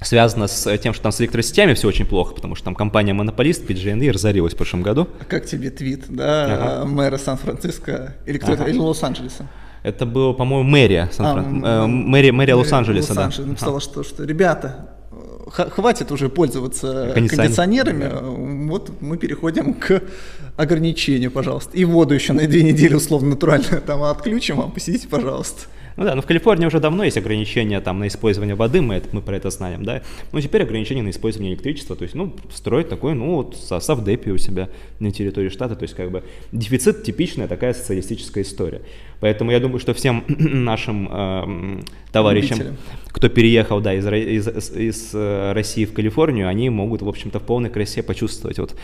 [0.00, 4.10] связана с тем, что там с электросетями все очень плохо, потому что там компания-монополист PG&E
[4.10, 5.08] разорилась в прошлом году.
[5.20, 6.86] А как тебе твит, да, ага.
[6.86, 8.64] мэра Сан-Франциско или кто ага.
[8.64, 9.46] или Лос-Анджелеса?
[9.82, 13.44] Это было, по-моему, мэрия, Сан а, э, мэрия, мэрия Лос-Анджелеса, Лос да.
[13.44, 13.80] написала, ага.
[13.80, 14.90] что, что, ребята,
[15.50, 18.20] хватит уже пользоваться кондиционерами, да.
[18.22, 20.02] вот мы переходим к
[20.56, 21.76] ограничению, пожалуйста.
[21.76, 25.66] И воду еще на две недели условно натурально там отключим, а посидите, пожалуйста.
[25.96, 29.08] Ну да, но в Калифорнии уже давно есть ограничения там на использование воды, мы, это,
[29.12, 30.02] мы про это знаем, да.
[30.32, 34.38] Ну теперь ограничения на использование электричества, то есть, ну, строить такой, ну, вот совдепи у
[34.38, 36.22] себя на территории штата, то есть, как бы,
[36.52, 38.82] дефицит типичная такая социалистическая история.
[39.20, 42.76] Поэтому я думаю, что всем нашим э, товарищам, Любителям.
[43.08, 47.42] кто переехал, да, из, из, из, э, России в Калифорнию, они могут, в общем-то, в
[47.42, 48.74] полной красе почувствовать вот...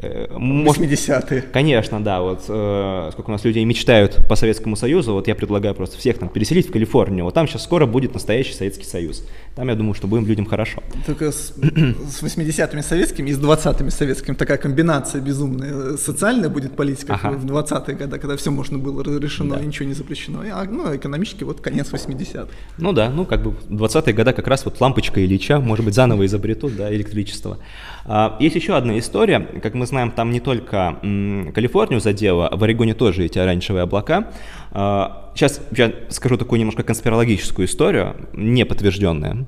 [0.00, 1.42] Э, 80-е.
[1.52, 5.74] Конечно, да, вот э, сколько у нас людей мечтают по Советскому Союзу, вот я предлагаю
[5.74, 7.24] просто всех там переселить в Калифорнию.
[7.24, 9.24] Вот там сейчас скоро будет настоящий Советский Союз.
[9.54, 10.82] Там, я думаю, что будем людям хорошо.
[11.06, 15.96] Только с, с 80-ми советскими и с 20-ми советскими такая комбинация безумная.
[15.96, 17.30] Социальная будет политика ага.
[17.36, 19.62] в 20-е годы, когда все можно было разрешено, да.
[19.62, 20.42] ничего не запрещено.
[20.52, 22.48] А, ну, экономически вот конец 80-х.
[22.78, 25.94] Ну да, ну как бы в 20-е годы как раз вот лампочка Ильича, может быть,
[25.94, 27.58] заново изобретут, да, электричество.
[28.04, 32.62] А, есть еще одна история, как мы знаем, там не только м, Калифорнию задело, в
[32.62, 34.32] Орегоне тоже эти оранжевые облака.
[34.72, 39.46] А, сейчас я скажу такую немножко конспирологическую историю, не подтвержденная,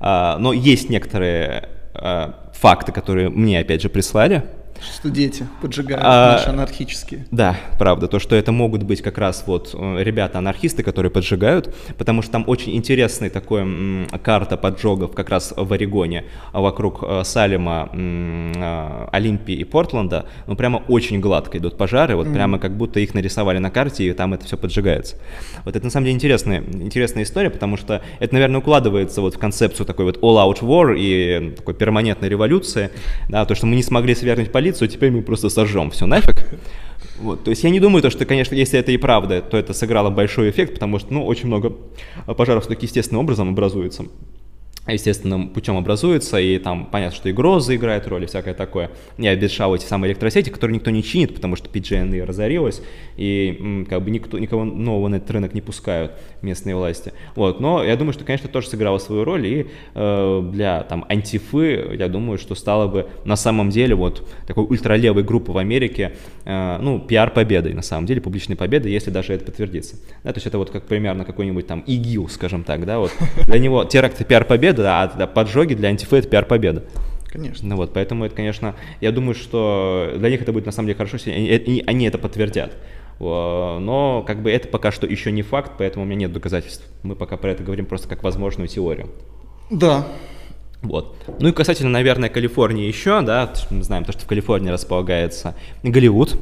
[0.00, 4.44] а, но есть некоторые а, факты, которые мне опять же прислали.
[4.80, 7.26] Что дети поджигают а, наши анархические.
[7.30, 12.22] Да, правда, то, что это могут быть как раз вот э, ребята-анархисты, которые поджигают, потому
[12.22, 13.66] что там очень интересная такая
[14.22, 20.82] карта поджогов как раз в Орегоне вокруг э, Салема, э, Олимпии и Портленда, ну прямо
[20.88, 22.34] очень гладко идут пожары, вот mm.
[22.34, 25.16] прямо как будто их нарисовали на карте, и там это все поджигается.
[25.64, 29.38] Вот это на самом деле интересная, интересная история, потому что это, наверное, укладывается вот в
[29.38, 32.90] концепцию такой вот all-out war и такой перманентной революции,
[33.28, 36.44] да, то, что мы не смогли свергнуть полицию, полицию, теперь мы просто сожжем все нафиг.
[37.20, 39.72] Вот, то есть я не думаю, то, что, конечно, если это и правда, то это
[39.72, 41.72] сыграло большой эффект, потому что, ну, очень много
[42.26, 44.04] пожаров все-таки естественным образом образуется
[44.92, 48.90] естественным путем образуется, и там понятно, что и грозы играют роль, и всякое такое.
[49.16, 52.82] Не обещал эти самые электросети, которые никто не чинит, потому что PG&E разорилась,
[53.16, 56.12] и как бы никто, никого нового на этот рынок не пускают
[56.42, 57.12] местные власти.
[57.34, 61.96] Вот, но я думаю, что, конечно, тоже сыграло свою роль, и э, для там антифы,
[61.98, 66.12] я думаю, что стало бы на самом деле вот такой ультралевой группы в Америке,
[66.44, 69.96] э, ну, пиар-победой, на самом деле, публичной победой, если даже это подтвердится.
[70.24, 73.12] Да, то есть это вот как примерно какой-нибудь там ИГИЛ, скажем так, да, вот
[73.46, 76.84] для него теракт и пиар-победа, победа, а поджоги для антифы это пиар-победа.
[77.30, 77.68] Конечно.
[77.68, 80.96] Ну вот, поэтому это, конечно, я думаю, что для них это будет на самом деле
[80.96, 82.72] хорошо, если они, они это подтвердят.
[83.20, 86.84] Но как бы это пока что еще не факт, поэтому у меня нет доказательств.
[87.02, 89.10] Мы пока про это говорим просто как возможную теорию.
[89.70, 90.06] Да.
[90.80, 91.16] Вот.
[91.40, 96.38] Ну и касательно, наверное, Калифорнии еще, да, мы знаем то, что в Калифорнии располагается Голливуд,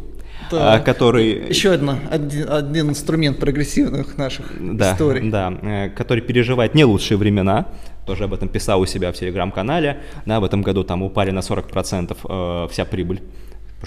[0.51, 0.78] да.
[0.80, 1.49] который...
[1.49, 5.30] Еще одна, один, один инструмент прогрессивных наших да, историй.
[5.30, 7.68] Да, э, который переживает не лучшие времена,
[8.07, 11.40] тоже об этом писал у себя в телеграм-канале, да, в этом году там упали на
[11.40, 13.20] 40% э, вся прибыль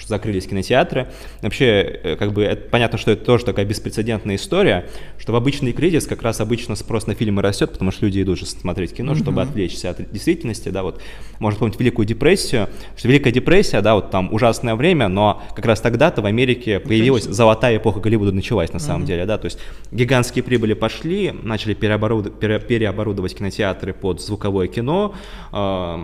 [0.00, 1.08] что закрылись кинотеатры.
[1.42, 4.86] Вообще, э, как бы, это, понятно, что это тоже такая беспрецедентная история,
[5.18, 8.38] что в обычный кризис как раз обычно спрос на фильмы растет, потому что люди идут
[8.38, 11.00] же смотреть кино, чтобы отвлечься от действительности, да, вот,
[11.38, 15.80] можно помнить Великую депрессию, что Великая депрессия, да, вот там ужасное время, но как раз
[15.80, 19.58] тогда-то в Америке появилась золотая эпоха Голливуда началась на самом деле, да, то есть
[19.90, 25.14] гигантские прибыли пошли, начали переоборудовать, переоборудовать кинотеатры под звуковое кино,
[25.52, 25.98] на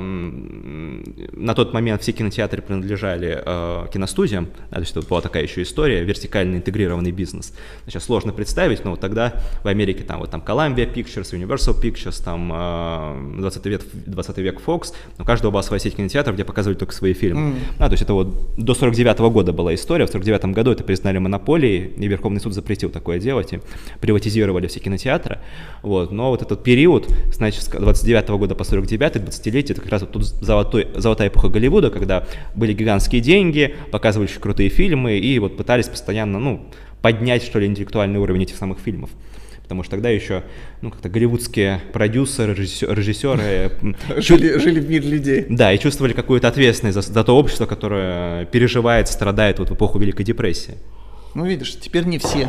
[1.54, 6.02] тот момент все кинотеатры принадлежали э, киностудиям, да, то есть это была такая еще история,
[6.04, 7.52] вертикально интегрированный бизнес.
[7.86, 12.22] Сейчас сложно представить, но вот тогда в Америке там вот там Columbia Pictures, Universal Pictures,
[12.22, 16.76] там э, 20 век, 20 век Fox, у каждого была своя сеть кинотеатров, где показывали
[16.76, 17.50] только свои фильмы.
[17.50, 17.56] Mm.
[17.78, 20.84] Да, то есть это вот до 49 -го года была история, в 49 году это
[20.84, 23.60] признали монополией, и Верховный суд запретил такое делать, и
[24.00, 25.38] приватизировали все кинотеатры.
[25.82, 26.12] Вот.
[26.12, 30.02] Но вот этот период, значит, с 29 -го года по 49 20-летие, это как раз
[30.02, 35.38] вот тут золотой, золотая эпоха Голливуда, когда были гигантские деньги, показывали очень крутые фильмы и
[35.38, 36.66] вот пытались постоянно, ну,
[37.02, 39.10] поднять, что ли, интеллектуальный уровень этих самых фильмов.
[39.62, 40.44] Потому что тогда еще,
[40.80, 43.72] ну, как-то голливудские продюсеры, режиссеры...
[44.16, 45.46] Жили, жили в мире людей.
[45.48, 49.98] Да, и чувствовали какую-то ответственность за, за то общество, которое переживает, страдает вот в эпоху
[49.98, 50.74] Великой депрессии.
[51.36, 52.48] Ну, видишь, теперь не все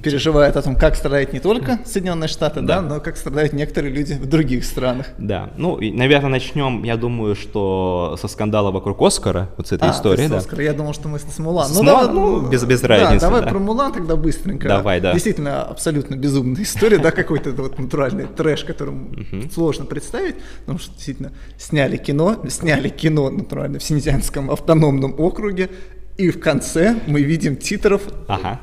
[0.00, 2.76] переживают о том, как страдают не только Соединенные Штаты, да.
[2.76, 5.08] да, но как страдают некоторые люди в других странах.
[5.18, 9.88] Да, ну, и, наверное, начнем, я думаю, что со скандала вокруг Оскара, вот с этой
[9.88, 10.28] а, истории.
[10.28, 10.36] Да.
[10.36, 11.66] Оскара, я думал, что мы с Мулан.
[11.66, 13.14] С ну, Мулан, давай, ну, без, без разницы.
[13.14, 13.48] Да, давай да.
[13.48, 14.68] про Мулан тогда быстренько.
[14.68, 15.12] Давай, да.
[15.12, 21.32] Действительно, абсолютно безумная история, да, какой-то вот натуральный трэш, которым сложно представить, потому что действительно
[21.58, 25.70] сняли кино, сняли кино натурально в Синьцзянском автономном округе,
[26.16, 28.60] и в конце мы видим титров ага.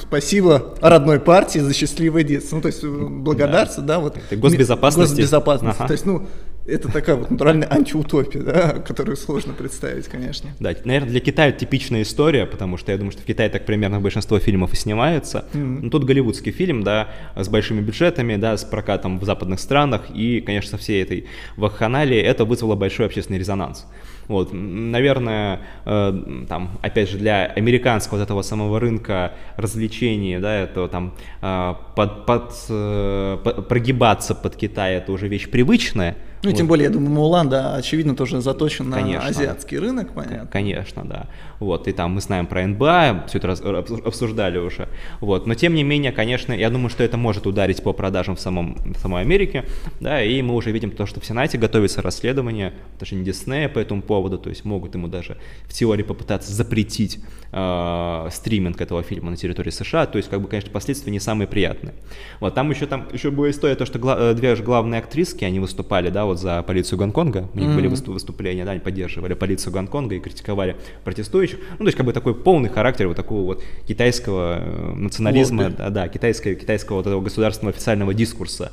[0.00, 2.56] Спасибо родной партии за счастливое детство.
[2.56, 4.16] Ну, то есть э, благодарство, да, да вот.
[4.16, 5.10] Это госбезопасность.
[5.10, 5.80] Госбезопасность.
[5.80, 5.88] Ага.
[5.88, 6.24] То есть, ну,
[6.66, 10.50] это такая вот натуральная антиутопия, да, которую сложно представить, конечно.
[10.60, 14.00] Да, наверное, для Китая типичная история, потому что я думаю, что в Китае так примерно
[14.00, 15.46] большинство фильмов и снимается.
[15.52, 15.78] Mm-hmm.
[15.82, 20.40] Ну, тут голливудский фильм, да, с большими бюджетами, да, с прокатом в западных странах, и,
[20.40, 21.26] конечно, со всей этой
[21.56, 23.86] вакханалии это вызвало большой общественный резонанс.
[24.28, 30.88] Вот, наверное, э, там, опять же, для американского вот этого самого рынка развлечений, да, это
[30.88, 36.56] там э, под, под, э, под, прогибаться под Китай, это уже вещь привычная, ну, вот.
[36.56, 39.22] тем более, я думаю, Мулан, да, очевидно, тоже заточен Конечно.
[39.22, 40.46] на азиатский рынок, понятно.
[40.46, 41.26] Конечно, да.
[41.58, 44.88] Вот, и там мы знаем про НБА, все это раз, обсуждали уже.
[45.20, 48.40] Вот, но тем не менее, конечно, я думаю, что это может ударить по продажам в,
[48.40, 49.64] самом, в самой Америке,
[50.00, 53.78] да, и мы уже видим то, что в Сенате готовится расследование в отношении Диснея по
[53.78, 57.20] этому поводу, то есть могут ему даже в теории попытаться запретить
[57.52, 61.48] э, стриминг этого фильма на территории США, то есть, как бы, конечно, последствия не самые
[61.48, 61.94] приятные.
[62.40, 65.44] Вот, там еще, там еще была история, то, что гла- э, две же главные актриски,
[65.44, 67.74] они выступали, да, вот за полицию Гонконга, у них mm-hmm.
[67.74, 71.45] были выступления, да, они поддерживали полицию Гонконга и критиковали протестующих.
[71.54, 75.76] Ну, то есть как бы такой полный характер вот такого вот китайского э, национализма, вот,
[75.76, 78.72] да, да, китайского, китайского вот этого государственного официального дискурса.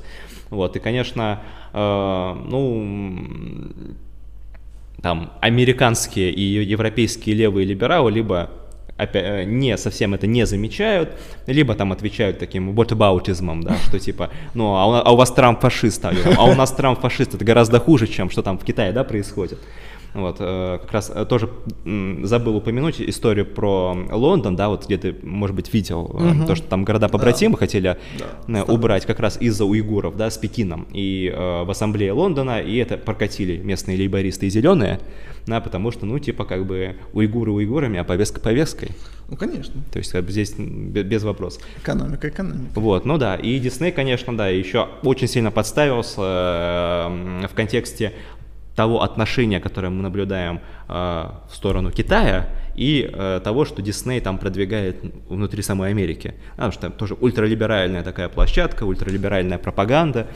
[0.49, 1.41] Вот, и, конечно,
[1.73, 3.73] э, ну,
[5.01, 8.49] там, американские и европейские левые либералы либо
[8.97, 11.11] опять, э, не совсем это не замечают,
[11.47, 15.59] либо там отвечают таким whataboutism, да, что типа, ну, а у, а у вас Трамп
[15.59, 19.03] фашист, а у нас Трамп фашист, это гораздо хуже, чем что там в Китае, да,
[19.03, 19.59] происходит.
[20.13, 21.49] Вот, э, как раз э, тоже
[22.23, 26.45] забыл упомянуть историю про Лондон, да, вот где ты, может быть, видел угу.
[26.45, 27.59] то, что там города побратимы да.
[27.59, 27.97] хотели
[28.47, 28.63] да.
[28.63, 30.87] убрать как раз из-за уйгуров, да, с Пекином.
[30.93, 34.99] И э, в ассамблее Лондона, и это прокатили местные лейбористы и зеленые,
[35.47, 38.91] да, потому что, ну, типа, как бы уйгуры уйгурами, а повестка повесткой.
[39.29, 39.81] Ну, конечно.
[39.91, 41.63] То есть, как бы здесь без вопросов.
[41.81, 42.79] Экономика, экономика.
[42.79, 48.13] Вот, ну да, и Дисней, конечно, да, еще очень сильно подставился э, в контексте
[48.75, 54.37] того отношения, которое мы наблюдаем э, в сторону Китая, и э, того, что Дисней там
[54.37, 54.97] продвигает
[55.29, 56.33] внутри самой Америки.
[56.51, 60.27] Потому что там тоже ультралиберальная такая площадка, ультралиберальная пропаганда,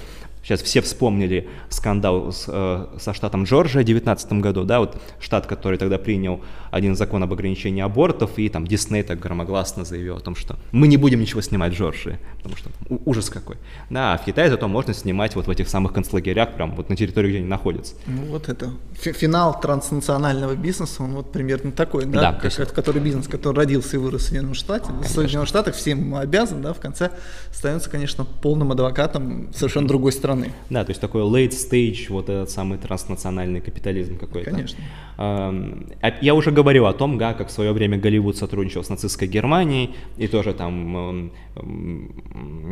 [0.48, 5.46] Сейчас все вспомнили скандал с, э, со штатом Джорджия в 2019 году, да, вот штат,
[5.46, 6.40] который тогда принял
[6.72, 10.88] один закон об ограничении абортов, и там Дисней так громогласно заявил о том, что мы
[10.88, 13.58] не будем ничего снимать в Джорджии, потому что там, ужас какой.
[13.90, 16.96] Да, а в Китае зато можно снимать вот в этих самых концлагерях, прям вот на
[16.96, 17.96] территории, где они находятся.
[18.06, 22.72] Ну вот это финал транснационального бизнеса, он вот примерно такой, да, да как, есть...
[22.72, 26.72] который бизнес, который родился и вырос в Соединенных Штатах, в Соединенных Штатах всем обязан, да,
[26.72, 27.12] в конце
[27.52, 30.54] становится, конечно, полным адвокатом совершенно другой страны стороны.
[30.70, 34.52] Да, то есть такой late stage, вот этот самый транснациональный капитализм какой-то.
[34.52, 34.80] Конечно.
[35.18, 39.28] А я уже говорил о том, да, как в свое время Голливуд сотрудничал с нацистской
[39.28, 41.32] Германией, и тоже там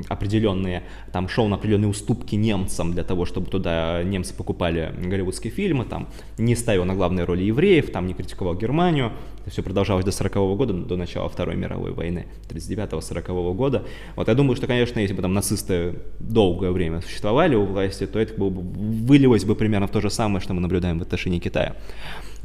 [0.09, 5.85] определенные, там шел на определенные уступки немцам для того, чтобы туда немцы покупали голливудские фильмы,
[5.85, 9.11] там не ставил на главные роли евреев, там не критиковал Германию,
[9.45, 13.83] Это все продолжалось до 40 -го года, до начала Второй мировой войны, 39-40 года.
[14.15, 18.19] Вот я думаю, что, конечно, если бы там нацисты долгое время существовали у власти, то
[18.19, 21.75] это бы вылилось бы примерно в то же самое, что мы наблюдаем в отношении Китая.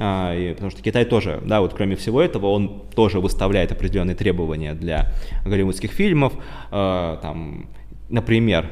[0.02, 4.16] А, и, потому что Китай тоже, да, вот кроме всего этого, он тоже выставляет определенные
[4.16, 5.12] требования для
[5.44, 6.32] голливудских фильмов.
[6.70, 7.68] А, там,
[8.08, 8.70] например,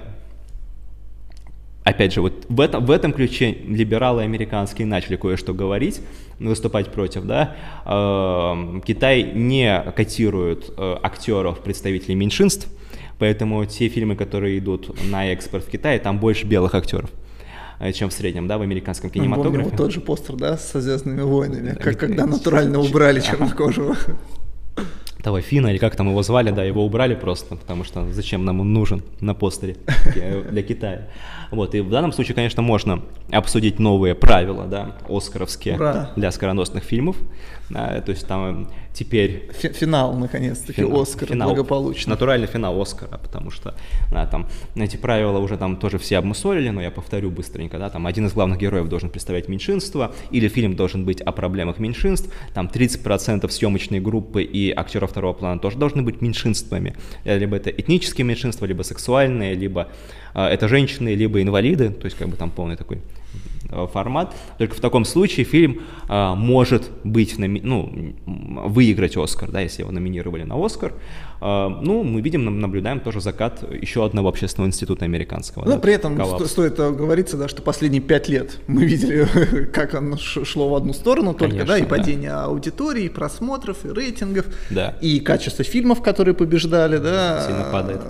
[1.84, 6.00] опять же, вот в этом, в этом ключе либералы американские начали кое-что говорить,
[6.38, 7.56] выступать против, да.
[7.84, 12.68] Э, Китай не котирует э, актеров, представителей меньшинств,
[13.18, 17.10] поэтому те фильмы, которые идут на экспорт в Китай, там больше белых актеров
[17.92, 19.64] чем в среднем, да, в американском кинематографе.
[19.64, 23.96] Помню, тот же постер, да, со «Звездными войнами», как, когда натурально убрали чернокожего
[25.22, 28.60] того Фина, или как там его звали, да, его убрали просто, потому что зачем нам
[28.60, 29.76] он нужен на постере
[30.50, 31.08] для Китая.
[31.50, 36.10] Вот, и в данном случае, конечно, можно обсудить новые правила, да, оскаровские Ура.
[36.16, 37.16] для скороносных фильмов.
[37.70, 39.50] Да, то есть там теперь...
[39.52, 42.10] Финал, наконец-таки, финал, Оскар финал, благополучно.
[42.10, 43.74] Натуральный финал Оскара, потому что
[44.10, 48.06] да, там эти правила уже там тоже все обмусолили, но я повторю быстренько, да, там
[48.06, 52.70] один из главных героев должен представлять меньшинство, или фильм должен быть о проблемах меньшинств, там
[52.72, 56.94] 30% съемочной группы и актеров второго плана тоже должны быть меньшинствами,
[57.24, 59.88] либо это этнические меньшинства, либо сексуальные, либо
[60.34, 63.00] э, это женщины, либо инвалиды, то есть как бы там полный такой
[63.70, 64.34] Э, формат.
[64.56, 69.92] Только в таком случае фильм э, может быть, номи- ну, выиграть Оскар, да, если его
[69.92, 70.94] номинировали на Оскар.
[71.40, 75.64] Э, ну, мы видим, наблюдаем тоже закат еще одного общественного института американского.
[75.64, 79.26] Ну, да, при этом сто- стоит говориться, да, что последние пять лет мы видели,
[79.72, 82.44] как оно шло в одну сторону только, Конечно, да, и падение да.
[82.44, 84.96] аудитории, и просмотров, и рейтингов, да.
[85.00, 87.44] и качество фильмов, которые побеждали, да.
[87.46, 88.02] Сильно падает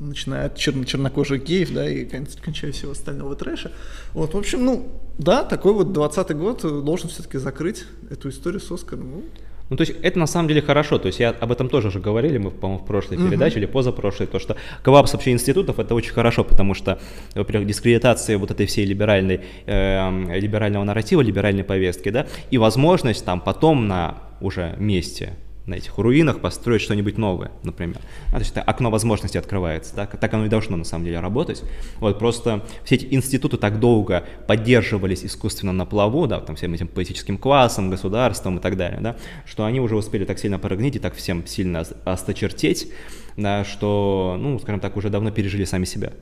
[0.00, 3.70] начиная от чер- чернокожих геев, да, и кончая всего остального трэша.
[4.12, 4.88] Вот, в общем, ну,
[5.18, 9.10] да, такой вот 20 год должен все-таки закрыть эту историю с Оскаром.
[9.10, 9.24] Ну,
[9.70, 10.98] ну, то есть это на самом деле хорошо.
[10.98, 13.28] То есть я об этом тоже уже говорили, мы, по-моему, в прошлой uh-huh.
[13.28, 16.98] передаче или позапрошлой, то, что коллапс вообще институтов это очень хорошо, потому что,
[17.36, 23.40] во-первых, дискредитация вот этой всей либеральной, э, либерального нарратива, либеральной повестки, да, и возможность там
[23.40, 25.34] потом на уже месте
[25.70, 28.00] на этих руинах построить что-нибудь новое, например.
[28.28, 30.06] А, то есть это окно возможностей открывается, да?
[30.06, 31.62] так оно и должно на самом деле работать.
[32.00, 36.88] Вот просто все эти институты так долго поддерживались искусственно на плаву, да, там всем этим
[36.88, 39.16] политическим классом, государством и так далее, да,
[39.46, 42.92] что они уже успели так сильно прогнить и так всем сильно осточертеть,
[43.36, 46.12] да, что, ну, скажем так, уже давно пережили сами себя.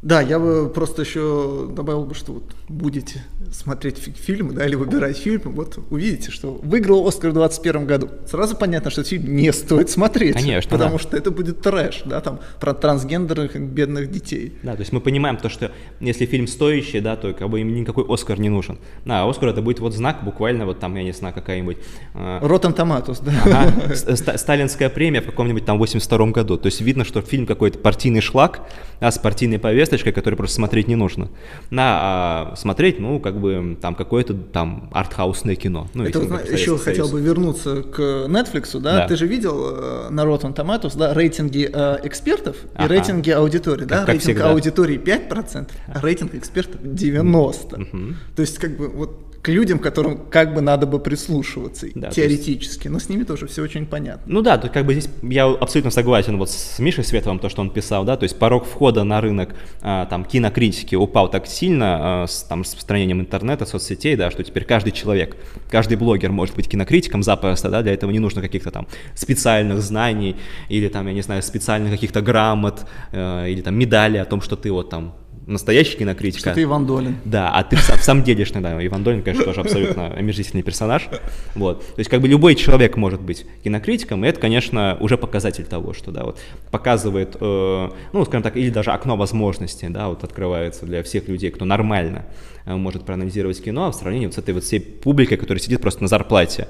[0.00, 5.18] Да, я бы просто еще добавил бы, что вот будете смотреть фильмы, да, или выбирать
[5.18, 8.08] фильмы, вот увидите, что выиграл Оскар в 2021 году.
[8.26, 10.34] Сразу понятно, что этот фильм не стоит смотреть.
[10.34, 11.02] Конечно, Потому да.
[11.02, 14.52] что это будет трэш, да, там, про трансгендерных бедных детей.
[14.62, 17.74] Да, то есть мы понимаем то, что если фильм стоящий, да, то как бы им
[17.74, 18.78] никакой Оскар не нужен.
[19.04, 21.78] Да, Оскар это будет вот знак буквально вот там, я не знаю, какая-нибудь...
[22.14, 22.38] Э...
[22.42, 23.32] Ротом Томатус, да.
[23.44, 23.94] Ага,
[24.38, 26.56] сталинская премия в каком-нибудь там 82 году.
[26.56, 28.60] То есть видно, что фильм какой-то партийный шлак,
[29.00, 29.58] да, с партийной
[29.88, 31.28] повесточкой, который просто смотреть не нужно.
[31.70, 35.88] На а, смотреть, ну, как бы там какое-то там артхаусное кино.
[35.94, 36.82] Ну, Это вот, еще Союз.
[36.82, 38.96] хотел бы вернуться к Netflix, да?
[38.96, 39.08] да.
[39.08, 42.84] Ты же видел э, на Rotten Tomatoes, да, рейтинги э, экспертов ага.
[42.84, 44.00] и рейтинги аудитории, да?
[44.00, 44.50] Как Рейтинг всегда.
[44.50, 47.82] аудитории 5%, а рейтинг экспертов 90%.
[47.82, 48.14] Угу.
[48.36, 52.82] То есть, как бы, вот к людям, которым как бы надо бы прислушиваться да, теоретически,
[52.82, 52.90] есть...
[52.90, 54.22] но с ними тоже все очень понятно.
[54.26, 57.62] Ну да, то как бы здесь я абсолютно согласен вот с Мишей Световым, то, что
[57.62, 62.24] он писал, да, то есть порог входа на рынок а, там кинокритики упал так сильно
[62.24, 65.34] а, с там распространением интернета, соцсетей, да, что теперь каждый человек,
[65.70, 70.36] каждый блогер может быть кинокритиком запросто, да, для этого не нужно каких-то там специальных знаний
[70.68, 74.56] или там, я не знаю, специальных каких-то грамот э, или там медали о том, что
[74.56, 75.14] ты вот там
[75.48, 76.40] настоящий кинокритик.
[76.40, 77.16] Что ты Иван Долин.
[77.24, 81.08] Да, а ты в, в самом делешный, да, Иван Долин, конечно, тоже абсолютно омерзительный персонаж.
[81.54, 81.80] Вот.
[81.80, 85.94] То есть как бы любой человек может быть кинокритиком, и это, конечно, уже показатель того,
[85.94, 86.38] что, да, вот
[86.70, 91.50] показывает, э, ну, скажем так, или даже окно возможностей, да, вот открывается для всех людей,
[91.50, 92.26] кто нормально
[92.66, 95.80] э, может проанализировать кино, а в сравнении вот с этой вот всей публикой, которая сидит
[95.80, 96.68] просто на зарплате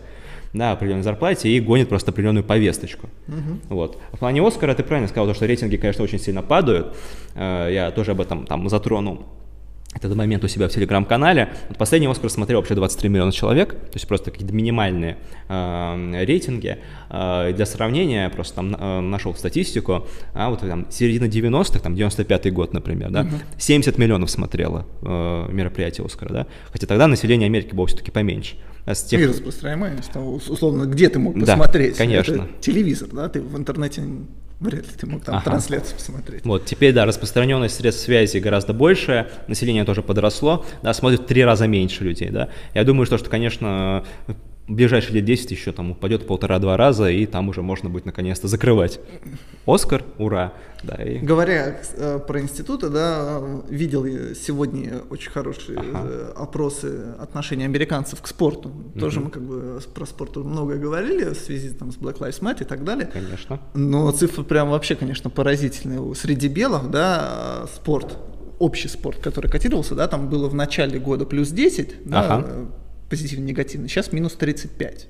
[0.52, 3.08] на определенной зарплате и гонит просто определенную повесточку.
[3.28, 3.74] Угу.
[3.74, 3.98] Вот.
[4.12, 6.96] В плане Оскара ты правильно сказал, что рейтинги, конечно, очень сильно падают.
[7.34, 9.26] Э, я тоже об этом там затронул
[9.94, 11.50] этот момент у себя в телеграм-канале.
[11.68, 15.16] Вот последний Оскар смотрел вообще 23 миллиона человек, то есть просто какие-то минимальные
[15.48, 16.78] э, рейтинги.
[17.10, 22.50] Э, для сравнения, просто там э, нашел статистику, а вот там середина 90-х, там 95-й
[22.50, 23.40] год, например, да, uh-huh.
[23.58, 28.56] 70 миллионов смотрело э, мероприятие Оскара, да, хотя тогда население Америки было все-таки поменьше.
[28.88, 29.20] А с тех...
[29.20, 31.92] И распространяемость, условно, где ты мог посмотреть?
[31.92, 32.34] Да, конечно.
[32.34, 34.02] Это телевизор, да, ты в интернете
[34.60, 35.44] Вряд ли ты мог там ага.
[35.44, 36.44] трансляцию посмотреть.
[36.44, 41.44] Вот, теперь, да, распространенность средств связи гораздо больше, население тоже подросло, да, смотрит в три
[41.44, 42.48] раза меньше людей, да.
[42.74, 44.04] Я думаю, что, что конечно,
[44.66, 48.48] в ближайшие лет 10 еще там упадет полтора-два раза, и там уже можно будет наконец-то
[48.48, 48.98] закрывать.
[49.64, 50.54] Оскар, ура!
[50.82, 51.18] Да, и...
[51.18, 56.02] Говоря э, про институты, да, видел я сегодня очень хорошие ага.
[56.04, 58.68] Э, опросы отношения американцев к спорту.
[58.68, 59.00] Угу.
[59.00, 62.62] Тоже мы как бы про спорт много говорили в связи там, с Black Lives Matter
[62.62, 63.06] и так далее.
[63.12, 63.60] Конечно.
[63.74, 66.14] Но цифры прям вообще, конечно, поразительные.
[66.14, 68.16] Среди белых, да, спорт,
[68.58, 72.42] общий спорт, который котировался, да, там было в начале года плюс 10, ага.
[72.42, 72.46] да,
[73.10, 75.08] позитивно-негативно, сейчас минус 35.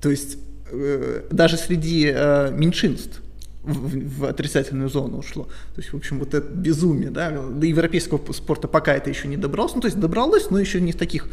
[0.00, 0.38] То есть
[0.70, 3.22] э, даже среди э, меньшинств
[3.62, 5.44] в, в отрицательную зону ушло.
[5.74, 9.36] То есть, в общем, вот это безумие, да, до европейского спорта пока это еще не
[9.36, 11.28] добралось, ну, то есть добралось, но еще не в таких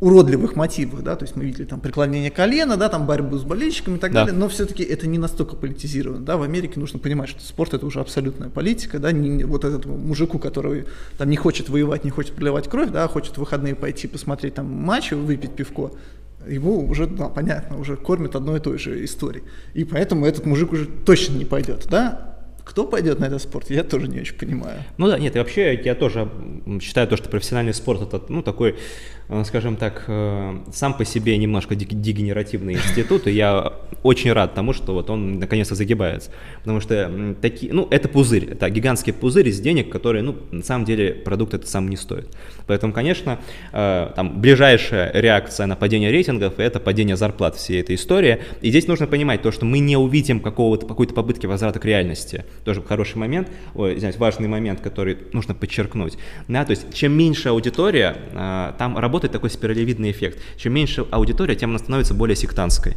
[0.00, 3.96] уродливых мотивах, да, то есть мы видели там преклонение колена, да, там борьбу с болельщиками
[3.96, 4.24] и так да.
[4.24, 7.86] далее, но все-таки это не настолько политизировано, да, в Америке нужно понимать, что спорт это
[7.86, 10.84] уже абсолютная политика, да, не, вот этому мужику, который
[11.16, 14.54] там не хочет воевать, не хочет проливать кровь, да, а хочет в выходные пойти посмотреть
[14.54, 15.92] там матч, выпить пивко,
[16.48, 19.44] его уже, да, понятно, уже кормят одной и той же историей.
[19.74, 22.34] И поэтому этот мужик уже точно не пойдет, да?
[22.64, 24.82] Кто пойдет на этот спорт, я тоже не очень понимаю.
[24.96, 26.30] Ну да, нет, и вообще я тоже
[26.80, 28.76] считаю то, что профессиональный спорт это, ну, такой
[29.44, 33.72] скажем так, э, сам по себе немножко дегенеративный институт, и я
[34.02, 36.30] очень рад тому, что вот он наконец-то загибается.
[36.60, 40.84] Потому что такие, ну, это пузырь, это гигантский пузырь из денег, которые, ну, на самом
[40.84, 42.28] деле продукт это сам не стоит.
[42.66, 43.38] Поэтому, конечно,
[43.72, 48.42] э, там ближайшая реакция на падение рейтингов– это падение зарплат всей этой истории.
[48.60, 52.44] И здесь нужно понимать то, что мы не увидим какого-то, какой-то попытки возврата к реальности.
[52.64, 56.18] Тоже хороший момент, ой, извиняюсь, важный момент, который нужно подчеркнуть.
[56.46, 58.16] Да, то есть, чем меньше аудитория,
[58.78, 60.40] там работает работает такой спиралевидный эффект.
[60.56, 62.94] Чем меньше аудитория, тем она становится более сектантской.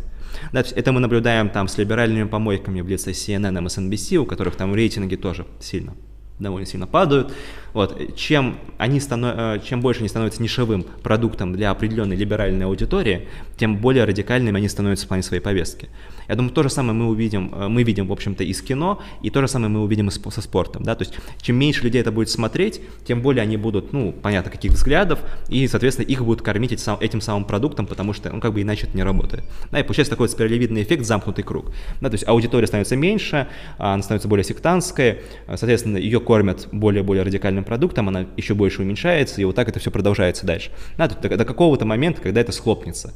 [0.51, 4.73] Да, это мы наблюдаем там с либеральными помойками в лице CNN, MSNBC, у которых там
[4.73, 5.93] рейтинги тоже сильно
[6.39, 7.33] довольно сильно падают.
[7.73, 8.15] Вот.
[8.15, 9.33] Чем, они станов...
[9.35, 14.69] Э, чем больше они становятся нишевым продуктом для определенной либеральной аудитории, тем более радикальными они
[14.69, 15.89] становятся в плане своей повестки.
[16.27, 19.29] Я думаю, то же самое мы увидим, э, мы видим, в общем-то, из кино, и
[19.29, 20.83] то же самое мы увидим со спортом.
[20.83, 20.95] Да?
[20.95, 24.73] То есть, чем меньше людей это будет смотреть, тем более они будут, ну, понятно, каких
[24.73, 25.19] взглядов,
[25.49, 28.95] и, соответственно, их будут кормить этим самым продуктом, потому что, ну, как бы иначе это
[28.95, 29.43] не работает.
[29.71, 31.71] Да, и получается такой спиралевидный эффект, замкнутый круг.
[32.01, 33.47] Да, то есть аудитория становится меньше,
[33.77, 39.45] она становится более сектантской, соответственно, ее кормят более-более радикальным продуктом, она еще больше уменьшается, и
[39.45, 40.71] вот так это все продолжается дальше.
[40.97, 43.13] Да, до какого-то момента, когда это схлопнется.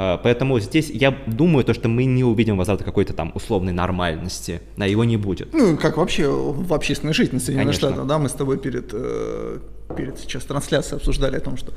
[0.00, 4.62] А, поэтому здесь я думаю, то, что мы не увидим возврата какой-то там условной нормальности,
[4.76, 5.52] да, его не будет.
[5.52, 9.58] Ну, как вообще в общественной жизни Соединенных Штатов, да, мы с тобой перед, э,
[9.96, 11.72] перед сейчас трансляцией обсуждали о том, что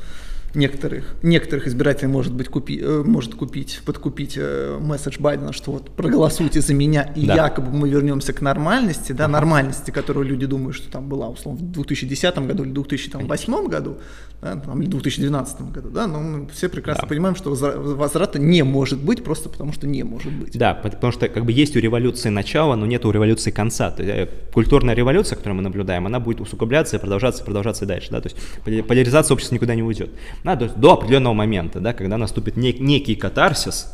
[0.54, 5.92] некоторых, некоторых избирателей может, быть купи, э, может купить, подкупить э, месседж Байдена, что вот
[5.92, 7.36] проголосуйте за меня, и да.
[7.36, 11.72] якобы мы вернемся к нормальности, да, нормальности, которую люди думают, что там была, условно, в
[11.72, 13.98] 2010 году или 2008 году,
[14.42, 17.08] да, там, или 2012 году, да, но мы все прекрасно да.
[17.08, 20.58] понимаем, что возврата не может быть, просто потому что не может быть.
[20.58, 23.92] Да, потому что как бы есть у революции начало, но нет у революции конца.
[23.92, 28.10] То есть, э, культурная революция, которую мы наблюдаем, она будет усугубляться и продолжаться, продолжаться дальше,
[28.12, 30.12] да, то есть поляризация общества никуда не уйдет.
[30.44, 33.92] Да, то есть до определенного момента, да, когда наступит нек- некий катарсис,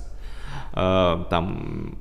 [0.73, 1.97] э, там,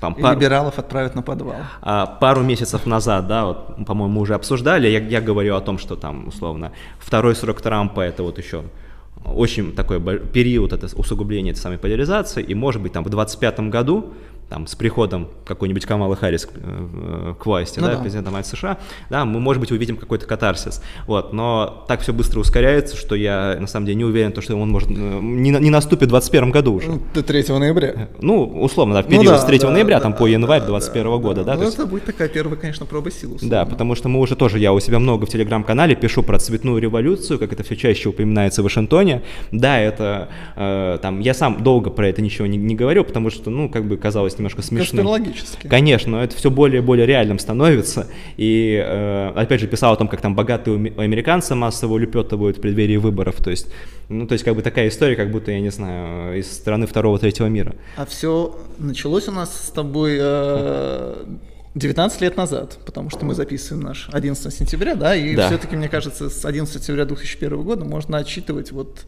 [0.00, 0.34] там, и пар...
[0.36, 1.56] либералов отправят на подвал.
[1.80, 5.78] А, пару месяцев назад, да, вот, по-моему, мы уже обсуждали, я, я говорю о том,
[5.78, 8.64] что там, условно, второй срок Трампа это вот еще
[9.24, 14.12] очень такой период это усугубления этой самой поляризации, и может быть там в 25 году
[14.48, 18.00] там, с приходом какой-нибудь Камалы Харрис к, э, к власти, ну, да, да.
[18.00, 18.78] президента мать США,
[19.10, 23.56] да, мы, может быть, увидим какой-то катарсис, вот, но так все быстро ускоряется, что я,
[23.58, 26.50] на самом деле, не уверен, то, что он может, э, не, не наступит в 2021
[26.52, 26.88] году уже.
[26.88, 28.08] Ну, до 3 ноября.
[28.20, 30.26] Ну, условно, да, в период ну, да, с 3 да, ноября, да, там, да, по
[30.26, 31.52] январь да, 2021 да, года, да.
[31.56, 31.90] да ну, это есть...
[31.90, 33.34] будет такая первая, конечно, проба сил.
[33.34, 33.50] Условно.
[33.50, 36.80] Да, потому что мы уже тоже, я у себя много в Телеграм-канале пишу про цветную
[36.80, 41.90] революцию, как это все чаще упоминается в Вашингтоне, да, это, э, там, я сам долго
[41.90, 45.66] про это ничего не, не говорю, потому что, ну, как бы казалось немножко смешным логически.
[45.66, 48.08] Конечно, но это все более и более реальным становится.
[48.36, 52.96] И э, опять же писал о том, как там богатые американцы массово улепетывают в преддверии
[52.96, 53.36] выборов.
[53.36, 53.68] То есть,
[54.08, 57.46] ну, то есть, как бы такая история, как будто, я не знаю, из страны второго-третьего
[57.46, 57.74] мира.
[57.96, 61.24] А все началось у нас с тобой э,
[61.76, 65.48] 19 лет назад, потому что мы записываем наш 11 сентября, да, и да.
[65.48, 69.04] все-таки, мне кажется, с 11 сентября 2001 года можно отчитывать вот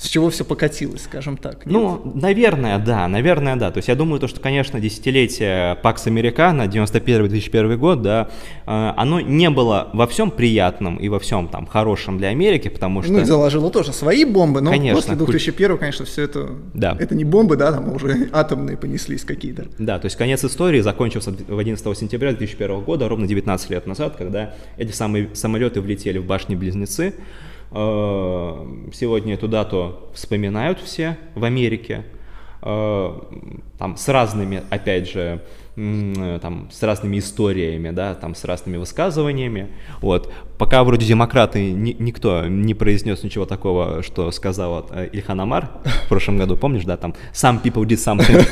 [0.00, 1.66] с чего все покатилось, скажем так.
[1.66, 1.74] Нет?
[1.74, 3.70] Ну, наверное, да, наверное, да.
[3.70, 8.30] То есть я думаю, то, что, конечно, десятилетие Пакс Американо, 91-2001 год, да,
[8.66, 13.02] э, оно не было во всем приятным и во всем там хорошим для Америки, потому
[13.02, 13.12] что...
[13.12, 16.48] Ну, и заложило тоже свои бомбы, но конечно, после 2001, конечно, все это...
[16.72, 16.96] Да.
[16.98, 19.66] Это не бомбы, да, там уже атомные понеслись какие-то.
[19.78, 24.16] Да, то есть конец истории закончился в 11 сентября 2001 года, ровно 19 лет назад,
[24.16, 27.12] когда эти самые самолеты влетели в башни-близнецы,
[27.72, 32.04] сегодня эту дату вспоминают все в Америке,
[32.62, 33.20] э,
[33.78, 35.42] там с разными, опять же,
[35.76, 39.68] Э, там, с разными историями, да, там, с разными высказываниями.
[40.00, 40.32] Вот.
[40.60, 45.70] Пока вроде демократы ни, никто не произнес ничего такого, что сказал э, Ильхан Амар
[46.04, 48.46] в прошлом году, помнишь, да, там «Some people did something»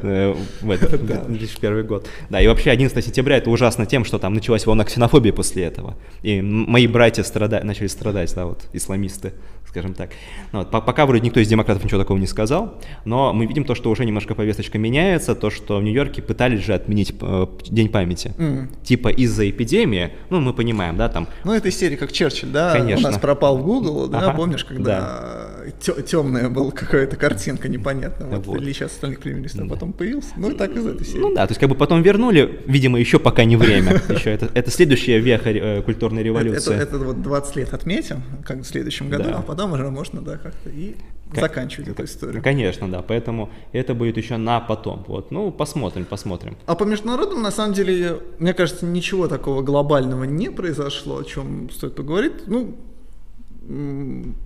[0.02, 2.08] э, в этот 2001 год.
[2.30, 5.98] Да, и вообще 11 сентября это ужасно тем, что там началась волна ксенофобии после этого.
[6.22, 7.60] И мои братья страда...
[7.62, 9.34] начали страдать, да, вот, исламисты
[9.70, 10.10] скажем так.
[10.52, 13.74] Ну, вот, пока вроде никто из демократов ничего такого не сказал, но мы видим то,
[13.74, 18.34] что уже немножко повесточка меняется, то, что в Нью-Йорке пытались же отменить э, День памяти.
[18.36, 18.68] Mm.
[18.82, 21.28] Типа из-за эпидемии, ну, мы понимаем, да, там...
[21.44, 22.72] Ну, это серия как Черчилль, да?
[22.72, 23.08] Конечно.
[23.08, 24.32] У нас пропал в Google, да, ага.
[24.32, 25.59] помнишь, когда да.
[25.70, 28.60] Темная была какая-то картинка непонятная, вот, вот.
[28.60, 29.68] или сейчас остальных примерились, а да.
[29.68, 31.20] потом появился, ну, и так из этой серии.
[31.20, 34.50] Ну да, то есть как бы потом вернули, видимо, еще пока не время, еще это,
[34.54, 36.74] это следующая веха э, культурной революции.
[36.74, 39.38] Это, это вот 20 лет отметим, как в следующем году, да.
[39.38, 40.96] а потом уже можно, да, как-то и
[41.32, 42.42] К- заканчивать эту историю.
[42.42, 45.04] Конечно, да, поэтому это будет еще на потом.
[45.06, 46.56] Вот, ну, посмотрим, посмотрим.
[46.66, 51.70] А по международным, на самом деле, мне кажется, ничего такого глобального не произошло, о чем
[51.70, 52.46] стоит поговорить.
[52.46, 52.76] Ну,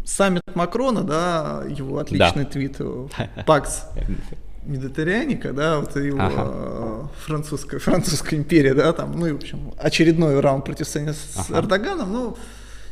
[0.05, 2.51] саммит Макрона, да, его отличный да.
[2.51, 2.81] твит,
[3.47, 3.85] Пакс
[4.65, 7.11] Медитерианика, да, вот его ага.
[7.27, 11.59] французская, французская империя, да, там, ну и, в общем, очередной раунд противостояния с ага.
[11.59, 12.37] Эрдоганом, ну,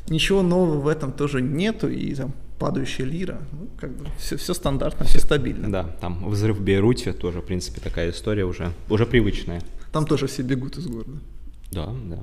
[0.08, 4.54] ничего нового в этом тоже нету, и там падающая лира, ну, как бы все, все
[4.54, 5.70] стандартно, все стабильно.
[5.70, 9.62] Да, там взрыв в Бейруте тоже, в принципе, такая история уже, уже привычная.
[9.92, 11.18] Там тоже все бегут из города.
[11.72, 12.18] Да, да.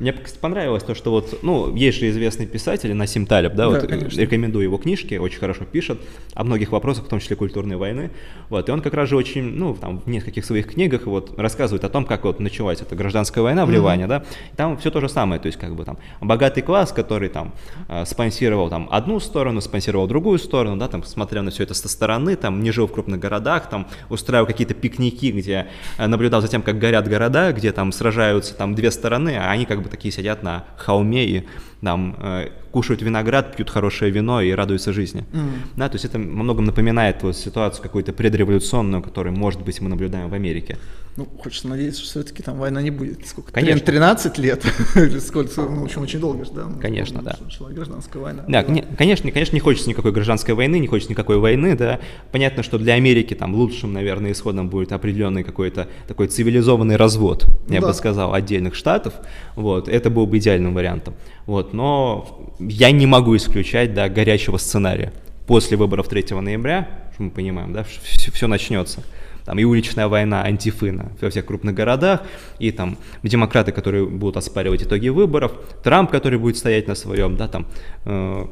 [0.00, 3.88] Мне понравилось то, что вот, ну, есть же известный писатель Насим Талеб, да, да вот
[3.88, 4.20] конечно.
[4.20, 6.00] рекомендую его книжки, очень хорошо пишет
[6.34, 8.10] о многих вопросах, в том числе культурной войны,
[8.48, 11.84] вот, и он как раз же очень, ну, там, в нескольких своих книгах вот рассказывает
[11.84, 13.72] о том, как вот началась эта гражданская война в mm-hmm.
[13.72, 16.90] Ливане, да, и там все то же самое, то есть как бы там богатый класс,
[16.90, 17.54] который там
[17.88, 21.88] э, спонсировал там одну сторону, спонсировал другую сторону, да, там, смотря на все это со
[21.88, 25.68] стороны, там, не жил в крупных городах, там, устраивал какие-то пикники, где
[25.98, 29.66] э, наблюдал за тем, как горят города, где там сражаются там две стороны, а они
[29.66, 31.48] как бы такие сидят на холме и
[31.84, 35.24] там э, кушают виноград, пьют хорошее вино и радуются жизни.
[35.32, 35.50] Mm.
[35.76, 39.88] Да, то есть это во многом напоминает вот ситуацию какую-то предреволюционную, которую, может быть, мы
[39.88, 40.78] наблюдаем в Америке.
[41.16, 43.24] Ну, хочется надеяться, что все-таки там война не будет.
[43.24, 43.52] Сколько?
[43.52, 43.86] Конечно.
[43.86, 44.64] 13 лет?
[44.96, 45.60] Или сколько?
[45.60, 46.66] Ну, в общем, очень долго да?
[46.80, 47.36] Конечно, да.
[47.48, 48.44] Шла гражданская война.
[48.48, 52.00] Да, не, конечно, конечно, не хочется никакой гражданской войны, не хочется никакой войны, да.
[52.32, 57.80] Понятно, что для Америки там лучшим, наверное, исходом будет определенный какой-то такой цивилизованный развод, я
[57.80, 57.88] да.
[57.88, 59.14] бы сказал, отдельных штатов.
[59.54, 61.14] Вот, это был бы идеальным вариантом.
[61.46, 65.12] Вот, но я не могу исключать, да, горячего сценария.
[65.46, 69.02] После выборов 3 ноября, что мы понимаем, да, все, все начнется
[69.44, 72.22] там и уличная война, антифына во всех крупных городах,
[72.58, 75.52] и там демократы, которые будут оспаривать итоги выборов,
[75.82, 77.66] Трамп, который будет стоять на своем, да, там
[78.06, 78.46] э,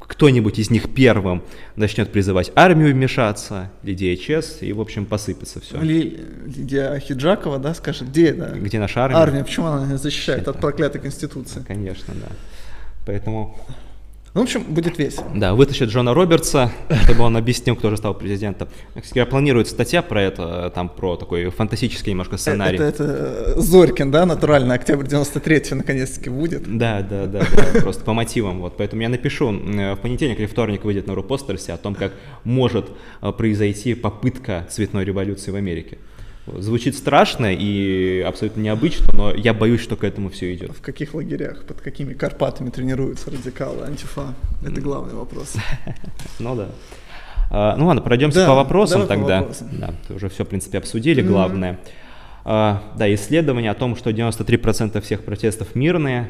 [0.00, 1.42] кто-нибудь из них первым
[1.76, 5.80] начнет призывать армию вмешаться, или DHS, и, в общем, посыпется все.
[5.80, 8.48] Или Лидия Хиджакова, да, скажет, где, да?
[8.50, 9.16] Где наша армия?
[9.16, 10.50] Армия, почему она защищает Это...
[10.50, 11.64] от проклятой Конституции?
[11.66, 12.28] Конечно, да.
[13.04, 13.56] Поэтому
[14.34, 15.26] ну, в общем, будет весело.
[15.34, 16.72] Да, вытащат Джона Робертса,
[17.04, 18.66] чтобы он объяснил, кто же стал президентом.
[18.98, 22.76] Кстати, планируется статья про это, там про такой фантастический немножко сценарий.
[22.76, 26.62] Это, это э, Зорькин, да, натурально, октябрь 93 наконец-таки будет.
[26.78, 28.60] Да, да, да, да просто по мотивам.
[28.62, 32.86] Вот, поэтому я напишу, в понедельник или вторник выйдет на Рупостерсе о том, как может
[33.20, 35.98] э, произойти попытка цветной революции в Америке.
[36.46, 40.72] Звучит страшно и абсолютно необычно, но я боюсь, что к этому все идет.
[40.72, 44.34] В каких лагерях, под какими Карпатами тренируются радикалы, антифа?
[44.64, 45.54] Это главный вопрос.
[46.40, 46.68] Ну да.
[47.50, 49.46] А, ну ладно, пройдемся по вопросам тогда.
[49.72, 51.78] Да, уже все, в принципе, обсудили, главное.
[52.44, 56.28] А, да, исследование о том, что 93% всех протестов мирные,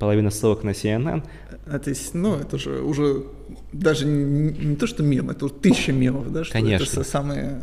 [0.00, 1.22] половина ссылок на CNN.
[1.70, 3.24] Это, ну, это же уже
[3.72, 6.42] даже не, не то, что мем, это тысяча мемов, да?
[6.42, 7.00] Что Конечно.
[7.00, 7.62] Это самые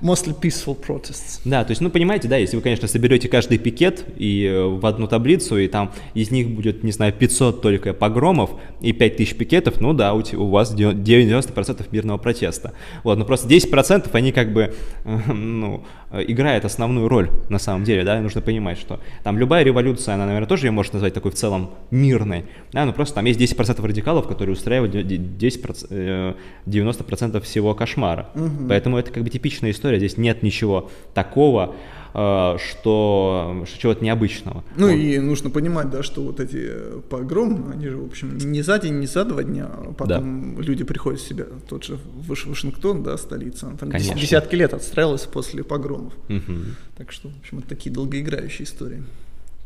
[0.00, 1.40] Mostly peaceful protests.
[1.44, 4.84] Да, то есть, ну, понимаете, да, если вы, конечно, соберете каждый пикет и э, в
[4.86, 9.80] одну таблицу, и там из них будет, не знаю, 500 только погромов и 5000 пикетов,
[9.80, 12.72] ну да, у, у вас 90% мирного протеста.
[13.02, 14.74] Вот, но просто 10% они как бы,
[15.04, 20.26] ну, играют основную роль на самом деле, да, нужно понимать, что там любая революция, она,
[20.26, 23.86] наверное, тоже ее можно назвать такой в целом мирной, да, но просто там есть 10%
[23.86, 26.36] радикалов, которые устраивают 10%,
[26.66, 28.30] 90% э, всего кошмара.
[28.34, 28.68] Угу.
[28.68, 34.64] Поэтому это как бы типичная история здесь нет ничего такого, э, что, что чего-то необычного.
[34.76, 34.94] Ну вот.
[34.94, 38.98] и нужно понимать, да, что вот эти погромы, они же, в общем, не за день,
[38.98, 40.62] не за два дня, а потом да.
[40.62, 41.44] люди приходят в себя.
[41.68, 44.18] Тот же Вашингтон, да, столица, там Конечно.
[44.18, 46.14] десятки лет отстраивалась после погромов.
[46.28, 46.54] Угу.
[46.96, 49.02] Так что, в общем, это такие долгоиграющие истории.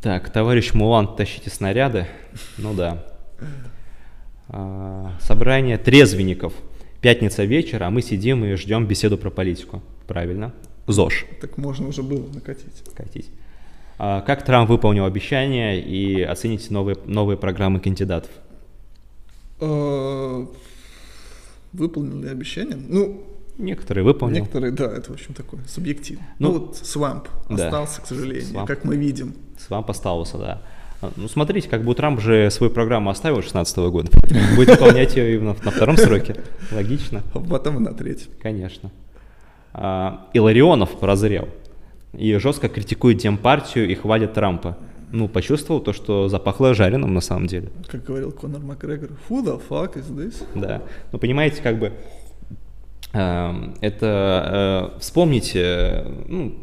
[0.01, 2.07] Так, товарищ Мулан, тащите снаряды.
[2.57, 3.05] Ну да.
[4.49, 6.53] а, собрание трезвенников.
[7.01, 9.81] Пятница вечер, а мы сидим и ждем беседу про политику.
[10.07, 10.53] Правильно?
[10.87, 11.25] ЗОЖ.
[11.41, 12.83] Так можно уже было накатить.
[12.95, 13.29] Катить.
[13.99, 18.31] А как Трамп выполнил обещания и оцените новые, новые программы кандидатов?
[19.59, 20.45] А,
[21.71, 22.77] Выполнил ли обещание?
[22.77, 23.23] Ну,
[23.57, 24.37] Некоторые выполнил.
[24.41, 26.25] некоторые, да, это, в общем, такое субъективно.
[26.39, 27.65] Ну, Ну, вот свамп да.
[27.67, 28.65] остался, к сожалению, Swamp.
[28.67, 29.35] как мы видим.
[29.59, 30.61] С вами остался, да.
[31.01, 34.09] А, Ну, смотрите, как бы Трамп же свою программу оставил 16 года.
[34.55, 36.35] Будет выполнять ее именно на втором сроке.
[36.71, 37.21] Логично.
[37.33, 38.29] А потом и на третьем.
[38.41, 38.89] Конечно.
[39.73, 41.49] А, Иларионов прозрел
[42.13, 44.77] и жестко критикует Демпартию и хвалит Трампа.
[45.11, 47.69] Ну, почувствовал то, что запахло жареным на самом деле.
[47.87, 50.43] Как говорил Конор Макгрегор, who the fuck is this?
[50.55, 50.81] Да.
[51.11, 51.93] Ну, понимаете, как бы
[53.13, 56.55] это э, вспомните, ну,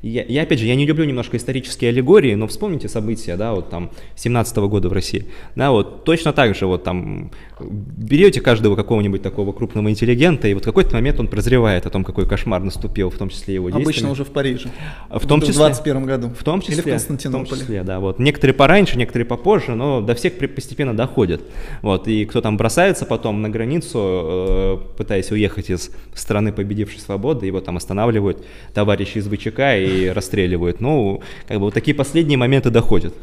[0.00, 3.68] я, я опять же, я не люблю немножко исторические аллегории, но вспомните события, да, вот
[3.68, 7.30] там 17 года в России, да, вот точно так же вот там
[7.60, 12.04] берете каждого какого-нибудь такого крупного интеллигента, и вот в какой-то момент он прозревает о том,
[12.04, 13.84] какой кошмар наступил, в том числе его действиями.
[13.84, 14.70] Обычно уже в Париже.
[15.10, 15.54] В том числе.
[15.54, 16.30] В 21 году.
[16.30, 16.74] В том числе.
[16.74, 17.60] Или в В том Константинополе.
[17.60, 18.00] числе, да.
[18.00, 18.18] Вот.
[18.18, 21.42] Некоторые пораньше, некоторые попозже, но до всех постепенно доходят.
[21.82, 22.08] Вот.
[22.08, 25.81] И кто там бросается потом на границу, э, пытаясь уехать из
[26.14, 30.80] страны победившей свободы, его там останавливают товарищи из ВЧК и расстреливают.
[30.80, 33.14] Ну, как бы вот такие последние моменты доходят.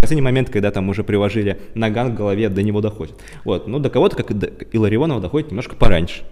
[0.00, 3.14] Последний момент, когда там уже приложили наган к голове, до него доходит.
[3.44, 3.66] Вот.
[3.66, 6.22] Ну, до кого-то, как и до Иларионова, доходит немножко пораньше.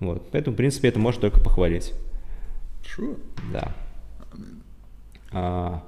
[0.00, 0.28] Вот.
[0.32, 1.92] Поэтому, в принципе, это может только похвалить.
[2.82, 3.16] Sure.
[3.52, 3.72] Да.
[5.32, 5.82] А,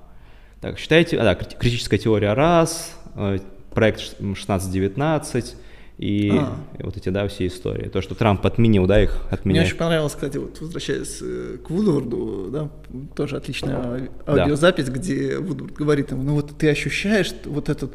[0.60, 3.38] так, считаете, а, да, крит- критическая теория раз, э,
[3.72, 5.56] проект ш- 1619
[5.98, 6.56] и А.
[6.82, 7.88] вот эти, да, все истории.
[7.88, 9.66] То, что Трамп отменил, да, их Мне отменяет.
[9.68, 12.70] очень понравилось, кстати, вот возвращаясь э, к Вудворду, да,
[13.14, 14.42] тоже отличная ави- Да.
[14.42, 17.88] аудиозапись, где Вудворд говорит ему, ну вот ты ощущаешь вот это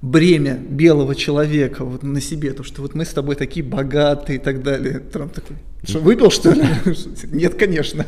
[0.00, 4.40] бремя белого человека вот на себе, то, что вот мы с тобой такие богатые и
[4.40, 4.98] так далее.
[4.98, 6.64] Трамп такой, что, выпил, что ли?
[7.32, 8.06] Нет, конечно.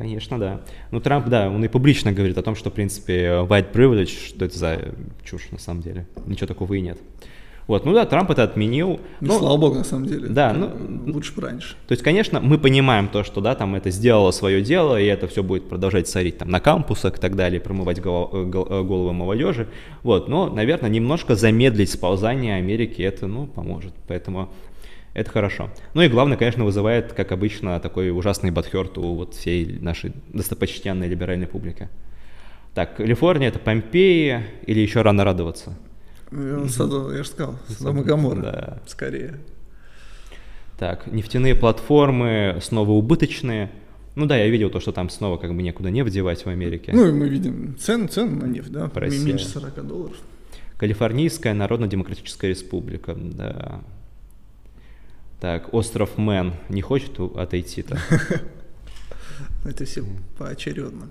[0.00, 0.62] Конечно, да.
[0.92, 4.46] Ну, Трамп, да, он и публично говорит о том, что, в принципе, white privilege, что
[4.46, 6.06] это за чушь на самом деле.
[6.24, 6.98] Ничего такого и нет.
[7.66, 8.98] Вот, ну да, Трамп это отменил.
[9.20, 10.28] Ну, слава богу, на самом деле.
[10.28, 11.76] да, ну, Лучше бы раньше.
[11.86, 15.28] То есть, конечно, мы понимаем то, что да, там это сделало свое дело, и это
[15.28, 19.12] все будет продолжать царить там на кампусах и так далее, промывать голо- э, э, головы
[19.12, 19.68] молодежи.
[20.02, 23.92] Вот, но, наверное, немножко замедлить сползание Америки это, ну, поможет.
[24.08, 24.48] Поэтому
[25.14, 25.70] это хорошо.
[25.94, 31.08] Ну и главное, конечно, вызывает, как обычно, такой ужасный бадхерт у вот всей нашей достопочтенной
[31.08, 31.88] либеральной публики.
[32.74, 35.76] Так, Калифорния это Помпеи или еще рано радоваться?
[36.30, 38.42] Содом- я же сказал, Содом и.
[38.42, 38.78] Да.
[38.86, 39.38] Скорее.
[40.78, 43.70] Так, нефтяные платформы снова убыточные.
[44.14, 46.92] Ну да, я видел то, что там снова как бы некуда нефть девать в Америке.
[46.94, 49.24] Ну и мы видим цены, цены на нефть, да, По России.
[49.26, 50.16] меньше 40 долларов.
[50.78, 53.80] Калифорнийская Народно-Демократическая Республика, да.
[55.40, 57.98] Так, остров Мэн не хочет отойти-то?
[59.64, 60.04] Это все
[60.38, 61.08] поочередно.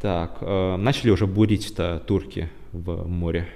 [0.00, 3.46] Так, э, начали уже бурить-то турки в море.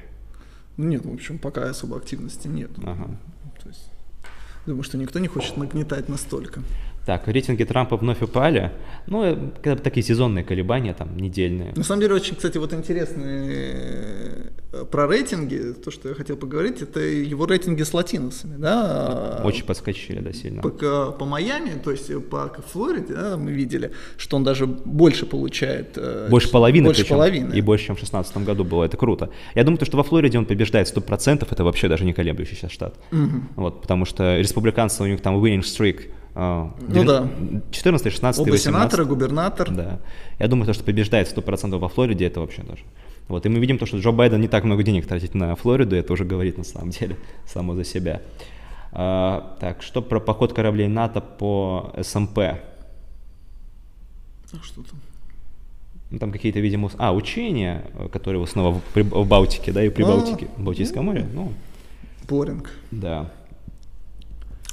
[0.77, 2.70] Ну нет, в общем, пока особо активности нет.
[2.85, 3.18] Ага.
[3.62, 3.91] То есть,
[4.66, 6.62] думаю, что никто не хочет нагнетать настолько.
[7.07, 8.71] Так, рейтинги Трампа вновь упали.
[9.07, 11.73] Ну, э, бы такие сезонные колебания, там, недельные.
[11.75, 16.81] На самом деле, очень, кстати, вот интересные э, про рейтинги, то, что я хотел поговорить,
[16.81, 19.41] это его рейтинги с латиносами, да.
[19.45, 20.63] Очень подскочили, да, сильно.
[20.63, 25.95] По, по Майами, то есть по Флориде, да, мы видели, что он даже больше получает.
[25.97, 27.55] э, Больше половины, Больше причем, половины.
[27.55, 28.85] И больше, чем в 2016 году было.
[28.85, 29.31] Это круто.
[29.57, 32.95] Я думаю, то, что во Флориде он побеждает 100%, это вообще даже не колеблющийся штат.
[33.57, 36.11] Вот, потому что республиканцы, у них там winning streak.
[36.35, 37.28] Э, Ну да.
[37.70, 38.62] 14, 16, Оба 18.
[38.64, 39.70] сенатора, губернатор.
[39.70, 39.99] Да.
[40.39, 42.83] Я думаю, то, что побеждает 100% во Флориде, это вообще даже.
[43.28, 45.97] Вот, и мы видим то, что Джо Байден не так много денег тратит на Флориду,
[45.97, 47.16] это уже говорит на самом деле
[47.47, 48.20] само за себя.
[48.93, 52.39] А, так, что про поход кораблей НАТО по СМП?
[52.39, 52.59] А
[54.62, 55.01] что там?
[56.11, 60.03] Ну, там какие-то, видимо, ус- а, учения, которые снова в, в Балтике, да, и при
[60.03, 61.53] А, Балтике, в Балтийском море, ну,
[62.28, 62.70] Боринг.
[62.91, 63.30] да.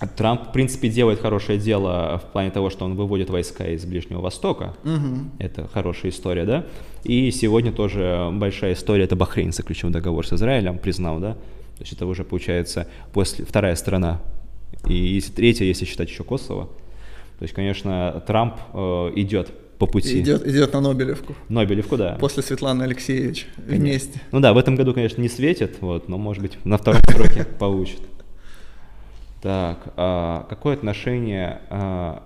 [0.07, 4.21] Трамп, в принципе, делает хорошее дело в плане того, что он выводит войска из Ближнего
[4.21, 4.75] Востока.
[4.83, 5.31] Мгм.
[5.39, 6.65] Это хорошая история, да?
[7.03, 11.33] И сегодня тоже большая история, это Бахрейн заключил договор с Израилем, признал, да?
[11.33, 14.21] То есть это уже получается после, вторая страна.
[14.87, 16.65] И если третья, если считать еще Косово.
[17.39, 20.19] То есть, конечно, Трамп э, идет по пути.
[20.19, 21.35] Идет, идет на Нобелевку.
[21.47, 22.17] Нобелевку, да.
[22.19, 24.21] После Светланы Алексеевич вместе.
[24.33, 27.45] Ну да, в этом году, конечно, не светит, вот, но, может быть, на втором сроке
[27.45, 28.01] получит.
[29.41, 32.23] Так, а какое отношение а,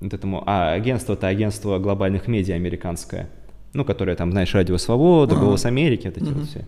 [0.00, 0.42] вот этому...
[0.46, 3.28] А, агентство, это агентство глобальных медиа американское,
[3.72, 5.44] ну, которое там, знаешь, Радио Свобода, Ага.
[5.44, 6.64] Голос Америки, вот эти вот все.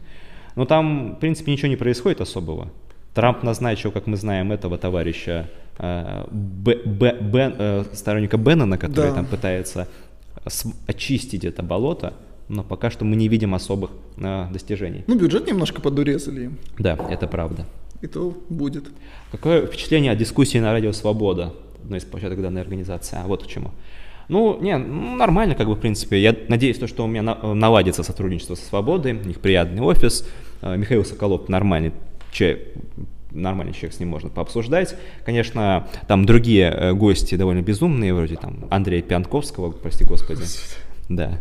[0.55, 2.68] Но там, в принципе, ничего не происходит особого.
[3.14, 5.48] Трамп назначил, как мы знаем, этого товарища
[5.78, 9.16] э, Б, Б, Бен, э, сторонника Беннона, который Да.
[9.16, 9.88] там пытается
[10.86, 12.14] очистить это болото,
[12.48, 15.05] но пока что мы не видим особых э, достижений.
[15.07, 17.66] Ну, бюджет немножко подурезали им, Да, это правда.
[18.03, 18.84] И то будет.
[19.30, 23.16] Какое впечатление от дискуссии на Радио Свобода, одной из площадок данной организации?
[23.22, 23.70] А вот почему.
[24.28, 26.20] Ну, не, ну, нормально, как бы, в принципе.
[26.20, 30.28] Я надеюсь, то, что у меня на- наладится сотрудничество со Свободой, у них приятный офис.
[30.62, 31.92] Э, Михаил Соколов нормальный
[32.30, 32.68] человек,
[33.30, 34.96] нормальный человек, с ним можно пообсуждать.
[35.24, 40.42] Конечно, там другие э, гости довольно безумные, вроде там Андрея Пьянковского, прости господи.
[41.09, 41.40] Да,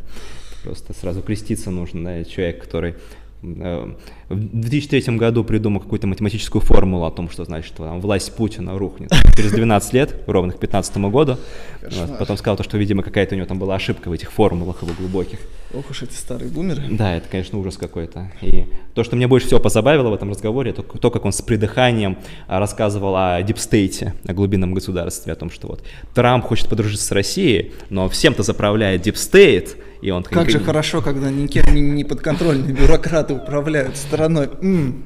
[0.64, 2.96] просто сразу креститься нужно, да, человек, который
[3.44, 3.94] э,
[4.34, 8.78] в 2003 году придумал какую-то математическую формулу о том, что значит, что там, власть Путина
[8.78, 11.38] рухнет через 12 лет, ровно к 15 году.
[11.82, 14.82] Вот, потом сказал, то, что, видимо, какая-то у него там была ошибка в этих формулах
[14.84, 15.40] его глубоких.
[15.74, 16.84] Ох уж эти старые бумеры.
[16.90, 18.32] Да, это, конечно, ужас какой-то.
[18.42, 21.42] И то, что мне больше всего позабавило в этом разговоре, то, то, как он с
[21.42, 22.18] придыханием
[22.48, 26.68] а, рассказывал о deep state е, о глубинном государстве, о том, что вот Трамп хочет
[26.68, 30.24] подружиться с Россией, но всем-то заправляет deep state, и он...
[30.24, 34.21] Как же хорошо, когда никем не подконтрольные бюрократы управляют страной.
[34.26, 35.04] М,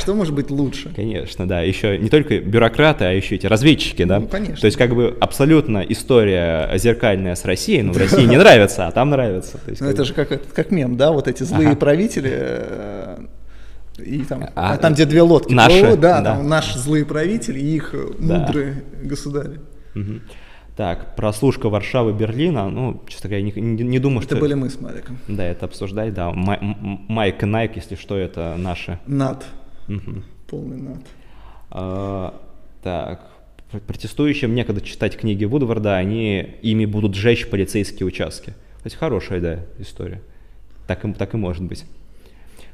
[0.00, 0.92] Что может быть лучше?
[0.94, 1.62] Конечно, да.
[1.62, 4.20] Еще не только бюрократы, а еще эти разведчики, да?
[4.20, 4.56] Ну, конечно.
[4.56, 8.90] То есть как бы абсолютно история зеркальная с Россией, но в России не нравится, а
[8.92, 9.58] там нравится.
[9.80, 13.18] Ну это же как, как мем, да, вот эти злые правители, э,
[13.98, 16.36] и там, А, а там, где две лодки, наши, О, да, да.
[16.36, 18.38] там наши злые правители и их э, Да.
[18.38, 19.60] мудрые государи.
[19.94, 20.22] Мгм.
[20.80, 24.40] Так, прослушка Варшавы, Берлина, ну, честно говоря, не, не- не думаю, Это что...
[24.40, 25.18] были мы с Мариком.
[25.28, 26.30] Да, это обсуждать, да.
[26.32, 26.58] Май-
[27.06, 28.98] Майк и Найк, если что, это наши.
[29.06, 29.44] Над,
[29.88, 30.24] Мгм.
[30.48, 31.06] полный над.
[31.70, 32.32] А,
[32.82, 33.30] так,
[33.70, 38.46] пр- протестующим некогда читать книги Вудварда, они ими будут сжечь полицейские участки.
[38.82, 40.22] То есть хорошая, да, история.
[40.86, 41.84] Так и, так и может быть.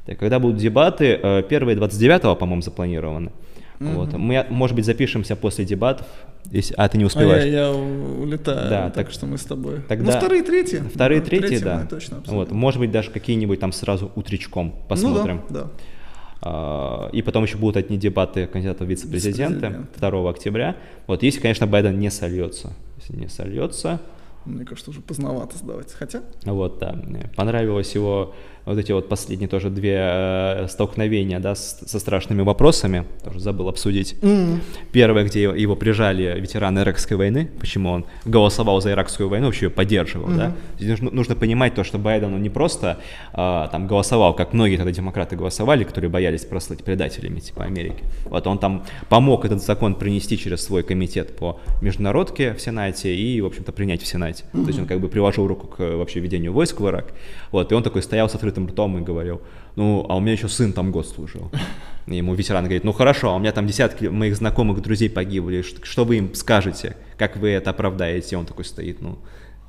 [0.05, 3.33] Так, когда будут дебаты, э, первые 29-го, по-моему, запланированы.
[3.79, 4.13] Вот.
[4.15, 6.07] Мы, может быть, запишемся после дебатов,
[6.51, 6.75] если...
[6.77, 7.45] А, ты не А я, успеваешь.
[7.45, 9.83] я улетаю, Да, так, так- что мы с тобой.
[9.89, 10.13] Тогда...
[10.13, 10.79] Ну, вторые, третьи.
[10.79, 11.87] Вторые, Да, третьи, да.
[11.87, 12.39] точно обсудим.
[12.39, 15.43] вот, может быть, даже какие-нибудь там сразу утречком посмотрим.
[15.49, 15.71] Ну да, да.
[16.43, 19.87] А, И потом еще будут одни дебаты кандидатов в Вице-президента.
[19.99, 20.77] 2 октября.
[21.07, 22.73] Вот если, конечно, Байден не сольется.
[22.99, 24.01] Если не сольется,
[24.45, 25.93] Мне кажется, уже поздновато сдавать.
[25.93, 26.93] Хотя, вот, да.
[26.93, 28.33] Мне Понравилось его
[28.67, 33.05] вот эти вот последние тоже две э, столкновения, да, с- со страшными вопросами.
[33.25, 34.17] Тоже забыл обсудить.
[34.93, 39.71] Первое, где его, прижали ветераны Иракской войны, почему он голосовал за Иракскую войну, вообще ее
[39.71, 40.53] поддерживал, да.
[40.79, 42.99] Здесь нужно, нужно понимать то, что Байден, он не просто
[43.33, 48.03] а, там голосовал, как многие тогда демократы голосовали, которые боялись прослыть предателями, типа Америки.
[48.25, 53.41] Вот он там помог этот закон принести через свой комитет по международке в Сенате и,
[53.41, 54.45] в общем-то, принять в Сенате.
[54.53, 57.13] То есть он как бы приложил руку к вообще ведению войск в Ирак.
[57.53, 59.43] Вот, и он такой стоял с открытым ртом и говорил,
[59.77, 61.51] ну, а у меня еще сын там год служил.
[62.07, 65.63] И ему ветеран говорит, ну хорошо, а у меня там десятки моих знакомых друзей погибли,
[65.63, 68.37] что вы им скажете, как вы это оправдаете?
[68.37, 69.19] И он такой стоит, ну,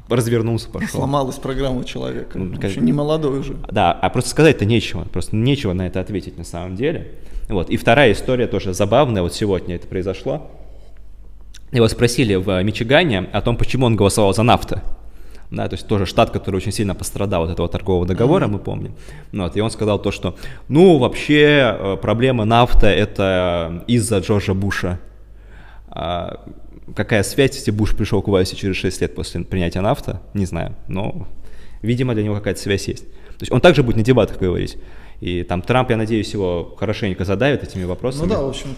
[0.07, 0.99] развернулся, пошел.
[0.99, 2.38] сломалась программа человека.
[2.38, 3.55] Ну, как- еще не молодой уже.
[3.71, 7.15] Да, а просто сказать-то нечего, просто нечего на это ответить на самом деле.
[7.49, 7.69] Вот.
[7.69, 10.51] И вторая история тоже забавная, вот сегодня это произошло.
[11.71, 14.81] Его спросили в Мичигане о том, почему он голосовал за нафту.
[15.50, 18.95] Да, то есть тоже штат, который очень сильно пострадал от этого торгового договора, мы помним.
[19.32, 20.36] Ну Вот, и он сказал то, что,
[20.68, 25.00] ну, вообще э, проблема нафта это из-за Джорджа Буша.
[25.88, 26.45] А
[26.95, 30.76] какая связь, если Буш пришел к власти через 6 лет после принятия нафта, не знаю,
[30.88, 31.28] но,
[31.82, 33.10] видимо, для него какая-то связь есть.
[33.10, 34.78] То есть он также будет на дебатах говорить.
[35.22, 38.28] И там Трамп, я надеюсь, его хорошенько задавит этими вопросами.
[38.28, 38.70] Ну да, в общем,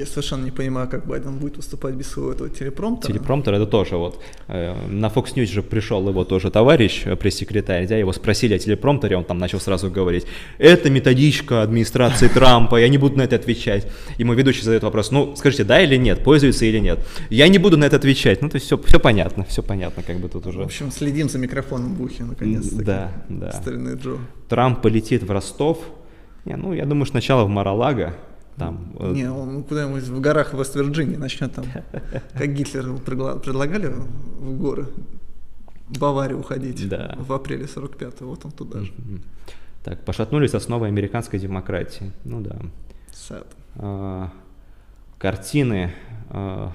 [0.00, 3.12] я совершенно не понимаю, как Байден будет выступать без своего этого телепромптера.
[3.12, 4.22] Телепромптер это тоже вот.
[4.48, 8.58] э, На Fox News же пришел его тоже товарищ, э, пресс-секретарь, да, его спросили о
[8.58, 10.26] телепромптере, он там начал сразу говорить,
[10.58, 13.86] это методичка администрации Трампа, я не буду на это отвечать.
[14.18, 16.98] Ему ведущий задает вопрос, ну, скажите, да или нет, пользуется или нет.
[17.28, 18.40] Я не буду на это отвечать.
[18.42, 20.60] Ну, то есть все, все понятно, все понятно, как бы тут уже.
[20.60, 22.82] В общем, следим за микрофоном Бухи, наконец-то.
[22.82, 23.52] Да, да.
[23.52, 24.16] Старинный Джо.
[24.48, 25.78] Трамп полетит в Ростов.
[26.46, 28.14] Не, ну, я думаю, сначала в Маралага.
[28.60, 31.64] Там, э, Не, он куда-нибудь в горах Вест-Вирджинии начнет там,
[32.34, 34.86] как Гитлеру пригла- предлагали в горы,
[35.88, 37.16] в Баварию уходить Да.
[37.18, 38.92] в апреле 45-го, вот он туда же.
[39.82, 42.12] Так, пошатнулись основы американской демократии.
[42.24, 42.56] Ну да.
[43.12, 43.46] Sad.
[43.76, 44.30] А,
[45.18, 45.92] картины
[46.28, 46.72] а,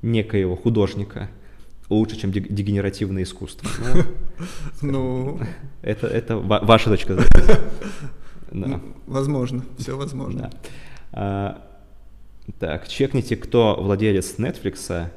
[0.00, 1.28] некоего художника
[1.90, 3.68] лучше, чем дег- дегенеративное искусство.
[3.84, 4.02] Ну,
[4.82, 5.40] Ну,
[5.82, 7.60] это, это ва- ваша точка зрения.
[8.50, 10.50] М, возможно, все возможно.
[11.12, 11.62] А,
[12.58, 15.10] так, чекните, кто владелец Netflix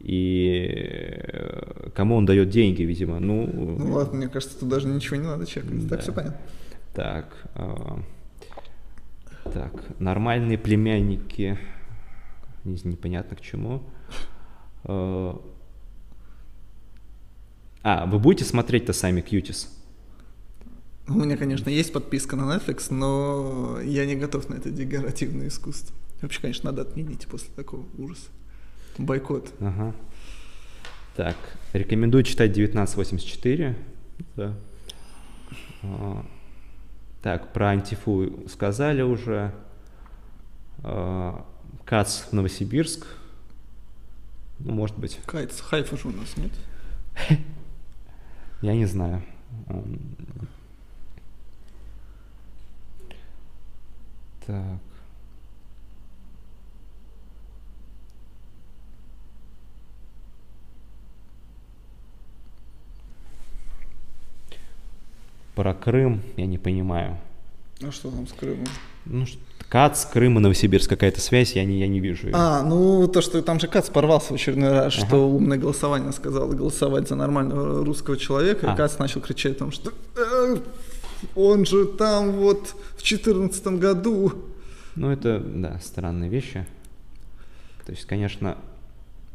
[0.00, 3.18] и э, кому он дает деньги, видимо.
[3.20, 5.86] Ну Ну, ладно, мне кажется, тут даже ничего не надо чекать.
[5.86, 5.96] Да.
[5.96, 6.38] Так все понятно.
[6.94, 7.36] Так.
[7.54, 7.98] Э,
[9.52, 11.58] так, нормальные племянники.
[12.64, 13.82] Непонятно к чему.
[14.84, 15.34] Э,
[17.82, 19.79] а, вы будете смотреть-то сами Кьютис?
[21.10, 25.94] У меня, конечно, есть подписка на Netflix, но я не готов на это декоративное искусство.
[26.22, 28.28] Вообще, конечно, надо отменить после такого ужаса.
[28.96, 29.52] Бойкот.
[29.58, 29.92] Ага.
[31.16, 31.36] Так,
[31.72, 33.76] рекомендую читать 1984.
[34.36, 34.54] Да.
[35.82, 36.24] А,
[37.22, 39.52] так, про антифу сказали уже.
[40.84, 41.44] А,
[41.84, 43.04] Кац в Новосибирск.
[44.60, 45.18] Ну, может быть.
[45.26, 46.52] Кайц, Хайфа же у нас нет?
[48.62, 49.24] Я не знаю.
[54.46, 54.78] Так.
[65.54, 67.18] Про Крым я не понимаю.
[67.82, 68.66] А что там с Крымом?
[69.04, 69.26] Ну,
[69.68, 72.26] КАЦ, Крым и Новосибирск, какая-то связь, я не, я не вижу.
[72.26, 72.34] Ее.
[72.34, 75.06] А, ну то, что там же КАЦ порвался в очередной раз, ага.
[75.06, 78.74] что умное голосование сказало голосовать за нормального русского человека, а.
[78.74, 80.56] и КАЦ начал кричать о том, что э,
[81.34, 84.32] он же там вот в четырнадцатом году.
[84.96, 86.66] Ну это, да, странные вещи.
[87.84, 88.58] То есть, конечно,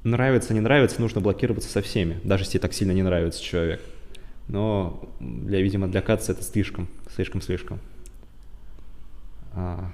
[0.03, 3.82] нравится, не нравится, нужно блокироваться со всеми, даже если так сильно не нравится человек.
[4.48, 7.80] Но, для, видимо, для КАЦ это слишком, слишком-слишком.
[9.53, 9.91] А.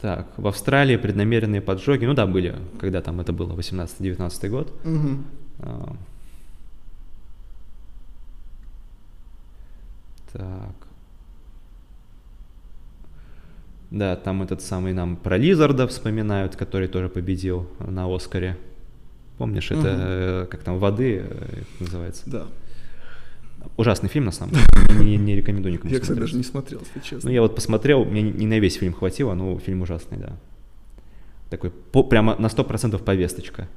[0.00, 4.72] Так, в Австралии преднамеренные поджоги, ну да, были, когда там это было, 18-19 год.
[4.84, 5.24] Угу.
[5.60, 5.96] А.
[10.34, 10.74] Так.
[13.90, 18.56] Да, там этот самый нам про Лизарда вспоминают, который тоже победил на Оскаре.
[19.38, 20.50] Помнишь, это угу.
[20.50, 22.22] как там воды э, называется?
[22.26, 22.46] Да.
[23.76, 24.54] Ужасный фильм, на самом
[24.88, 25.04] деле.
[25.04, 27.28] Не, не рекомендую никому Я, кстати, даже не смотрел, если честно.
[27.28, 30.36] Ну, я вот посмотрел, мне не на весь фильм хватило, но фильм ужасный, да.
[31.50, 33.68] Такой по, прямо на 100% повесточка.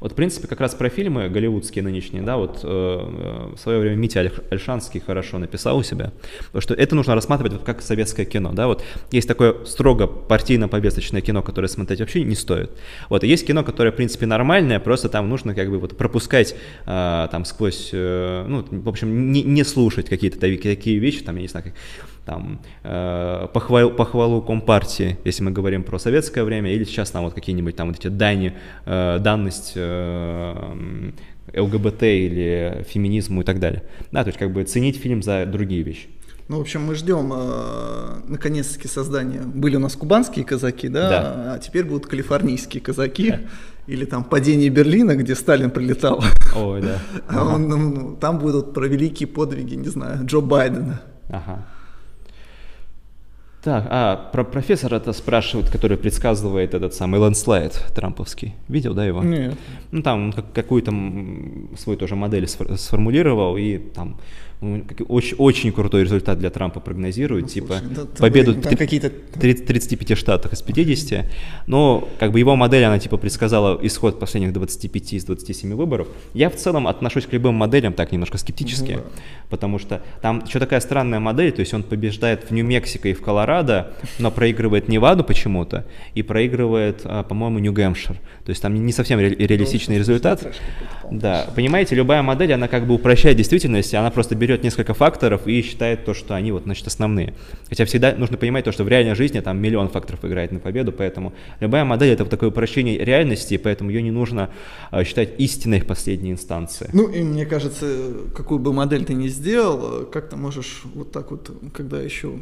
[0.00, 3.80] Вот, в принципе, как раз про фильмы голливудские нынешние, да, вот э, э в свое
[3.80, 6.12] время Митя Альшанский хорошо написал у себя,
[6.58, 11.42] что это нужно рассматривать вот как советское кино, да, вот есть такое строго партийно-повесточное кино,
[11.42, 12.70] которое смотреть вообще не стоит,
[13.08, 16.54] вот, и есть кино, которое, в принципе, нормальное, просто там нужно как бы вот пропускать
[16.86, 21.42] э, там сквозь, э, ну, в общем, не, не слушать какие-то такие вещи, там, я
[21.42, 21.74] не знаю, как
[22.28, 27.32] там, э, похвал, похвалу Компартии, если мы говорим про советское время, или сейчас там вот
[27.32, 28.52] какие-нибудь там вот эти дани,
[28.84, 31.12] э, данность э,
[31.56, 33.82] ЛГБТ или феминизму и так далее.
[34.12, 36.08] Да, то есть как бы ценить фильм за другие вещи.
[36.48, 39.40] Ну, в общем, мы ждем э, наконец-таки создания.
[39.40, 41.54] Были у нас кубанские казаки, да, да.
[41.54, 43.30] а теперь будут калифорнийские казаки.
[43.30, 43.40] Да.
[43.86, 46.22] Или там падение Берлина, где Сталин прилетал.
[46.54, 46.98] Ой, да.
[47.28, 51.00] А он, ну, там будут про великие подвиги, не знаю, Джо Байдена.
[51.30, 51.66] Ага.
[53.62, 58.54] Так, а про профессора это спрашивают, который предсказывает этот самый лендслайд трамповский.
[58.68, 59.22] Видел, да, его?
[59.22, 59.56] Нет.
[59.90, 60.92] Ну, там он какую-то
[61.76, 64.16] свою тоже модель сформулировал, и там
[64.60, 70.52] очень, очень крутой результат для Трампа прогнозирует, ну, типа слушай, да, победу в 35 штатах
[70.52, 71.26] из 50,
[71.68, 76.08] но как бы его модель, она типа предсказала исход последних 25 из 27 выборов.
[76.34, 79.04] Я в целом отношусь к любым моделям так немножко скептически, ну, да.
[79.48, 83.22] потому что там еще такая странная модель, то есть он побеждает в Нью-Мексико и в
[83.22, 88.16] Колорадо, но проигрывает Неваду почему-то и проигрывает, а, по-моему, Нью-Гэмпшир.
[88.44, 90.56] То есть там не совсем ре- реалистичный ну, результат.
[91.10, 95.46] Да, понимаете, любая модель, она как бы упрощает действительность, она просто берет берет несколько факторов
[95.46, 97.34] и считает то, что они вот, значит, основные.
[97.68, 100.90] Хотя всегда нужно понимать то, что в реальной жизни там миллион факторов играет на победу,
[100.90, 104.48] поэтому любая модель это вот такое упрощение реальности, поэтому ее не нужно
[104.90, 106.88] э, считать истинной в последней инстанции.
[106.94, 107.86] Ну и мне кажется,
[108.34, 112.38] какую бы модель ты ни сделал, как ты можешь вот так вот, когда еще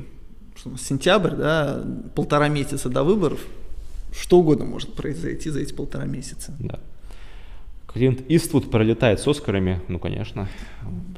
[0.55, 1.85] что, сентябрь, да,
[2.15, 3.41] полтора месяца до выборов,
[4.13, 6.55] что угодно может произойти за эти полтора месяца.
[6.61, 6.79] Да.
[7.97, 10.49] Клинт Иствуд пролетает с Оскарами, ну, конечно,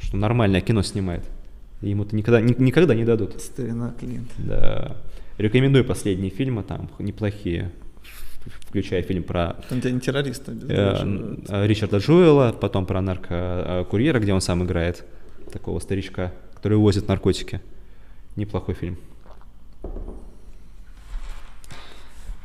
[0.01, 1.25] что нормальное кино снимает.
[1.81, 3.41] Ему-то никогда, ни, никогда не дадут.
[3.41, 4.31] Старина Клинт.
[4.39, 4.97] Да.
[5.39, 7.73] Рекомендую последние фильмы, там неплохие,
[8.61, 9.57] включая фильм про...
[9.71, 10.53] Антитеррориста.
[10.69, 15.05] Э, Ричарда Джуэла, потом про наркокурьера, где он сам играет
[15.53, 17.61] такого старичка, который возит наркотики.
[18.37, 18.99] Неплохой фильм.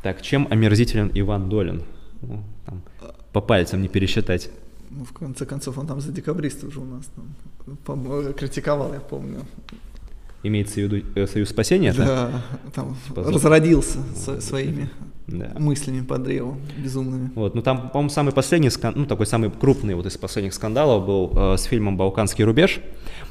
[0.01, 1.83] Так, чем омерзителен Иван Долин?
[2.21, 2.43] Ну, там,
[3.33, 4.49] по пальцам не пересчитать.
[4.91, 9.41] Ну, в конце концов, он там за декабристов уже у нас там критиковал, я помню.
[10.43, 11.93] Имеется в виду э, Союз спасения?
[11.93, 12.43] Да,
[12.75, 14.89] там разродился со, своими
[15.27, 15.51] да.
[15.57, 17.31] мыслями по древу безумными.
[17.35, 21.31] Вот, ну там, по-моему, самый последний, ну такой самый крупный вот из последних скандалов был
[21.35, 22.79] э, с фильмом «Балканский рубеж»,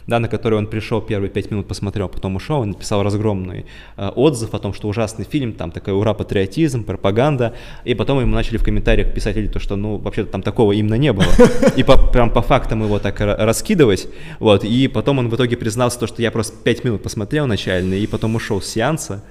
[0.07, 3.67] да, на который он пришел первые пять минут посмотрел, потом ушел, он написал разгромный
[3.97, 7.55] э, отзыв о том, что ужасный фильм, там такой ура-патриотизм, пропаганда,
[7.85, 10.95] и потом ему начали в комментариях писать люди, то, что, ну, вообще-то там такого именно
[10.95, 11.27] не было,
[11.77, 14.09] и по, прям по фактам его так раскидывать,
[14.39, 17.95] вот, и потом он в итоге признался, то, что я просто пять минут посмотрел начально,
[17.95, 19.23] и потом ушел с сеанса,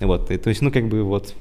[0.00, 1.34] вот, и, то есть, ну, как бы вот,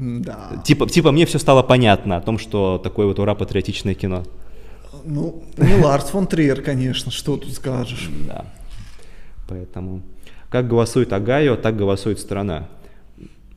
[0.00, 0.62] да.
[0.64, 4.24] Типа, типа мне все стало понятно о том, что такое вот ура-патриотичное кино.
[5.04, 8.08] Ну, не Ларс фон Триер, конечно, что тут скажешь.
[8.26, 8.46] Да.
[9.46, 10.02] Поэтому
[10.48, 12.68] как голосует Огайо, так голосует страна.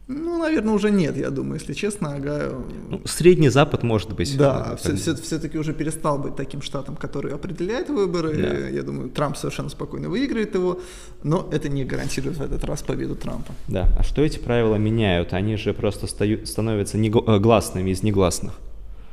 [0.08, 2.62] Ну, наверное, уже нет, я думаю, если честно, Огайо...
[2.90, 4.36] Ну, Средний Запад, может быть.
[4.38, 8.36] Да, все, все, все-таки уже перестал быть таким штатом, который определяет выборы.
[8.36, 8.68] Да.
[8.68, 10.82] Я думаю, Трамп совершенно спокойно выиграет его,
[11.24, 13.54] но это не гарантирует в этот раз победу Трампа.
[13.70, 15.32] Да, а что эти правила меняют?
[15.32, 18.54] Они же просто стают, становятся негласными из негласных.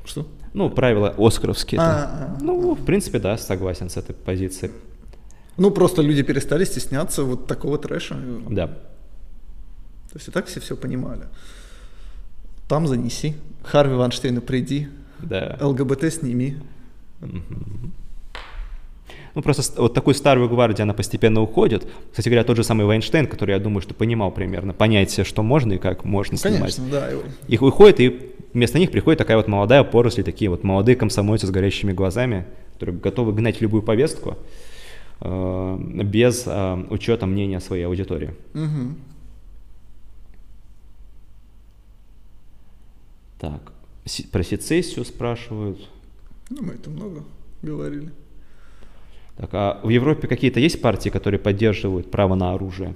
[0.05, 0.27] Что?
[0.55, 1.81] Ну, правила оскаровские.
[1.81, 4.73] А, а, ну, в принципе, да, согласен с этой позицией.
[5.57, 8.17] Ну, просто люди перестали стесняться вот такого трэша.
[8.49, 8.77] Да.
[10.13, 11.23] То есть и так все все понимали.
[12.69, 14.89] Там занеси, Харви Ванштейна приди,
[15.19, 15.57] да.
[15.61, 16.57] ЛГБТ сними.
[19.35, 21.87] Ну, просто вот такую старую гвардию, она постепенно уходит.
[22.11, 25.75] Кстати говоря, тот же самый Вайнштейн, который, я думаю, что понимал примерно понятие, что можно
[25.75, 26.75] и как можно ну, снимать.
[26.77, 27.11] Конечно, да.
[27.47, 31.51] Их выходит, и вместо них приходит такая вот молодая поросль, такие вот молодые комсомольцы с
[31.51, 34.37] горящими глазами, которые готовы гнать любую повестку
[35.21, 38.35] э, без э, учета мнения своей аудитории.
[38.55, 38.97] Угу.
[43.41, 43.73] Так,
[44.33, 45.89] про сецессию спрашивают.
[46.51, 47.25] Ну, мы это много
[47.63, 48.13] говорили.
[49.37, 52.95] Так, а в Европе какие-то есть партии, которые поддерживают право на оружие?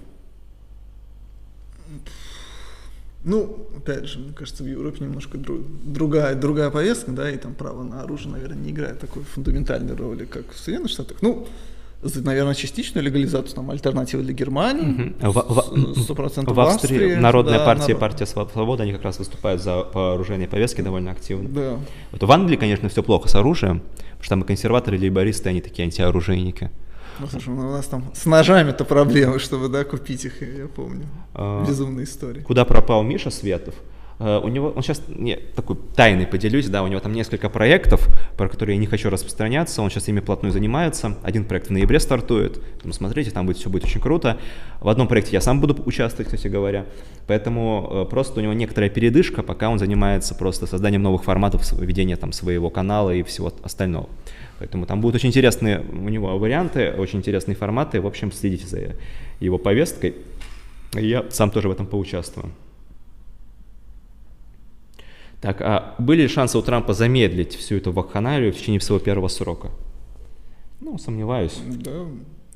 [3.25, 7.55] Ну, опять же, мне кажется, в Европе немножко друг, другая, другая повестка, да, и там
[7.55, 11.23] право на оружие, наверное, не играет такой фундаментальной роли, как в Соединенных Штатах.
[11.23, 11.49] Ну,
[12.23, 15.33] наверное, частичную легализацию, там, альтернатива для Германии, угу.
[15.33, 15.39] в,
[16.11, 18.01] 100% в, в Австрии, Австрии Народная да, партия, народ...
[18.01, 21.49] партия Свобода, они как раз выступают за вооружение повестки довольно активно.
[21.49, 21.79] Да.
[22.13, 25.49] Вот в Англии, конечно, все плохо с оружием, потому что там и консерваторы, и лейбористы,
[25.49, 26.71] они такие антиоружейники.
[27.21, 31.07] Ну, слушай, ну, у нас там с ножами-то проблемы, чтобы, да, купить их, я помню.
[31.33, 32.41] А, Безумная история.
[32.41, 33.75] Куда пропал Миша Светов?
[34.21, 38.09] Uh, у него, он сейчас, не, такой тайный поделюсь, да, у него там несколько проектов,
[38.37, 41.99] про которые я не хочу распространяться, он сейчас ими плотно занимается, один проект в ноябре
[41.99, 44.39] стартует, там, смотрите, там будет все будет очень круто,
[44.81, 46.87] в одном проекте я сам буду участвовать, кстати говоря,
[47.27, 52.17] поэтому uh, просто у него некоторая передышка, пока он занимается просто созданием новых форматов, ведения
[52.17, 54.09] там своего канала и всего остального.
[54.61, 58.01] Поэтому там будут очень интересные у него варианты, очень интересные форматы.
[58.01, 58.95] В общем, следите за
[59.41, 60.15] его повесткой.
[60.93, 62.53] Я сам тоже в этом поучаствую.
[65.45, 69.29] Так, а были ли шансы у Трампа замедлить всю эту вакханалию в течение своего первого
[69.29, 69.69] срока?
[70.81, 71.59] Ну, сомневаюсь.
[71.67, 72.07] Да,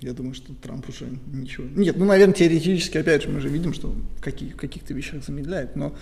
[0.01, 1.67] я думаю, что Трамп уже ничего...
[1.77, 5.77] Нет, ну, наверное, теоретически, опять же, мы же видим, что в каких, каких-то вещах замедляет,
[5.77, 5.93] но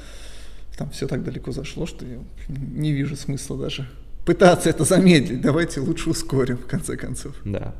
[0.79, 3.89] там все так далеко зашло, что я не вижу смысла даже
[4.25, 5.41] пытаться это замедлить.
[5.41, 7.35] Давайте лучше ускорим, в конце концов.
[7.45, 7.75] Да.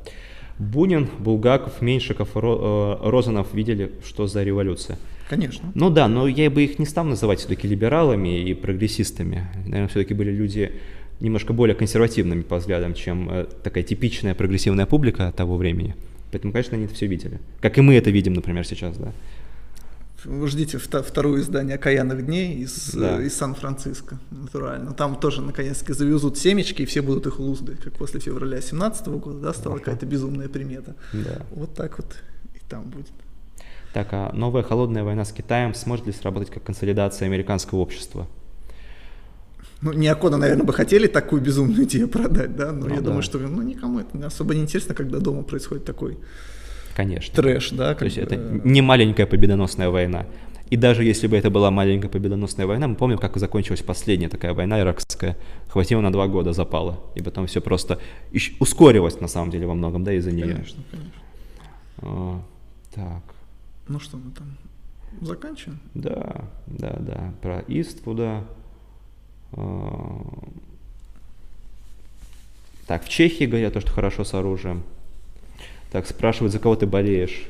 [0.59, 4.99] Бунин, Булгаков, Меньшиков, э, Розанов видели, что за революция.
[5.29, 5.71] Конечно.
[5.75, 9.49] Ну да, но я бы их не стал называть все-таки либералами и прогрессистами.
[9.65, 10.73] Наверное, все-таки были люди
[11.21, 15.95] немножко более консервативными по взглядам, чем э, такая типичная прогрессивная публика того времени.
[16.31, 17.39] Поэтому, конечно, они это все видели.
[17.61, 19.13] Как и мы это видим, например, сейчас, да.
[20.25, 23.23] Вы ждите второе издание «Окаянных дней» из, да.
[23.23, 24.93] из Сан-Франциско, натурально.
[24.93, 29.39] Там тоже, наконец-таки, завезут семечки, и все будут их луздать, как после февраля 2017 года,
[29.39, 30.97] да, стала какая-то безумная примета.
[31.13, 31.43] Да.
[31.51, 32.17] Вот так вот
[32.55, 33.13] и там будет.
[33.93, 38.27] Так, а новая холодная война с Китаем сможет ли сработать как консолидация американского общества?
[39.83, 43.07] Ну, неоконы, наверное, бы хотели такую безумную идею продать, да, но ну, я да.
[43.07, 46.19] думаю, что ну, никому это особо не интересно, когда дома происходит такой
[46.97, 47.35] Конечно.
[47.35, 47.95] Трэш, да?
[47.95, 50.27] То есть это не маленькая победоносная война.
[50.71, 54.55] И даже если бы это была маленькая победоносная война, мы помним, как закончилась последняя такая
[54.55, 55.37] война иракская.
[55.69, 56.99] Хватило на два года, запала.
[57.15, 58.01] И потом все просто
[58.59, 60.55] ускорилось, на самом деле, во многом, да, из-за нее.
[60.55, 61.13] Конечно, конечно.
[61.99, 62.43] О,
[62.95, 63.23] так.
[63.89, 64.57] Ну что мы там,
[65.21, 65.79] заканчиваем?
[65.95, 67.35] Да, да, да.
[67.43, 68.43] Про Иствуда.
[72.87, 74.83] Так, в Чехии говорят то, что хорошо с оружием.
[75.97, 77.47] Так, спрашивают, за кого ты болеешь?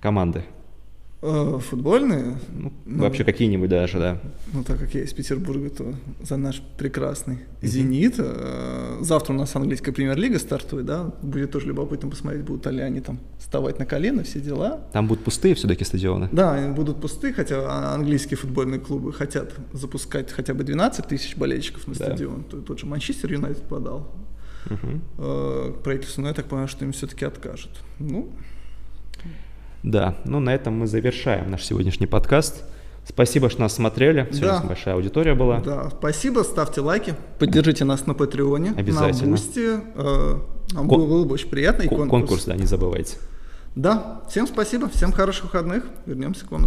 [0.00, 0.44] Команды.
[1.22, 2.36] Э, футбольные?
[2.52, 4.20] Ну, ну, вообще какие-нибудь даже, да.
[4.52, 8.16] Ну, так как я из Петербурга, то за наш прекрасный «Зенит».
[8.18, 13.00] Э, завтра у нас английская премьер-лига стартует, да, будет тоже любопытно посмотреть, будут ли они
[13.00, 14.86] там вставать на колено, все дела.
[14.92, 16.28] Там будут пустые все-таки стадионы?
[16.32, 21.86] Да, они будут пустые, хотя английские футбольные клубы хотят запускать хотя бы 12 тысяч болельщиков
[21.86, 22.04] на да.
[22.04, 22.44] стадион.
[22.44, 24.12] Тот же Манчестер Юнайтед подал
[24.66, 25.72] угу.
[25.82, 27.70] правительству, но я так понимаю, что им все-таки откажут.
[27.98, 28.30] Ну,
[29.82, 32.64] да, ну на этом мы завершаем наш сегодняшний подкаст.
[33.04, 34.28] Спасибо, что нас смотрели.
[34.30, 34.64] Сегодня да.
[34.68, 35.58] большая аудитория была.
[35.58, 39.24] Да, спасибо, ставьте лайки, поддержите нас на Патреоне, Обязательно.
[39.24, 39.80] на Бусти.
[39.96, 40.38] Э,
[40.72, 41.82] нам Кон- было бы очень приятно.
[41.82, 42.10] И конкурс.
[42.10, 43.16] конкурс, да, не забывайте.
[43.74, 45.84] Да, всем спасибо, всем хороших выходных.
[46.06, 46.60] Вернемся к вам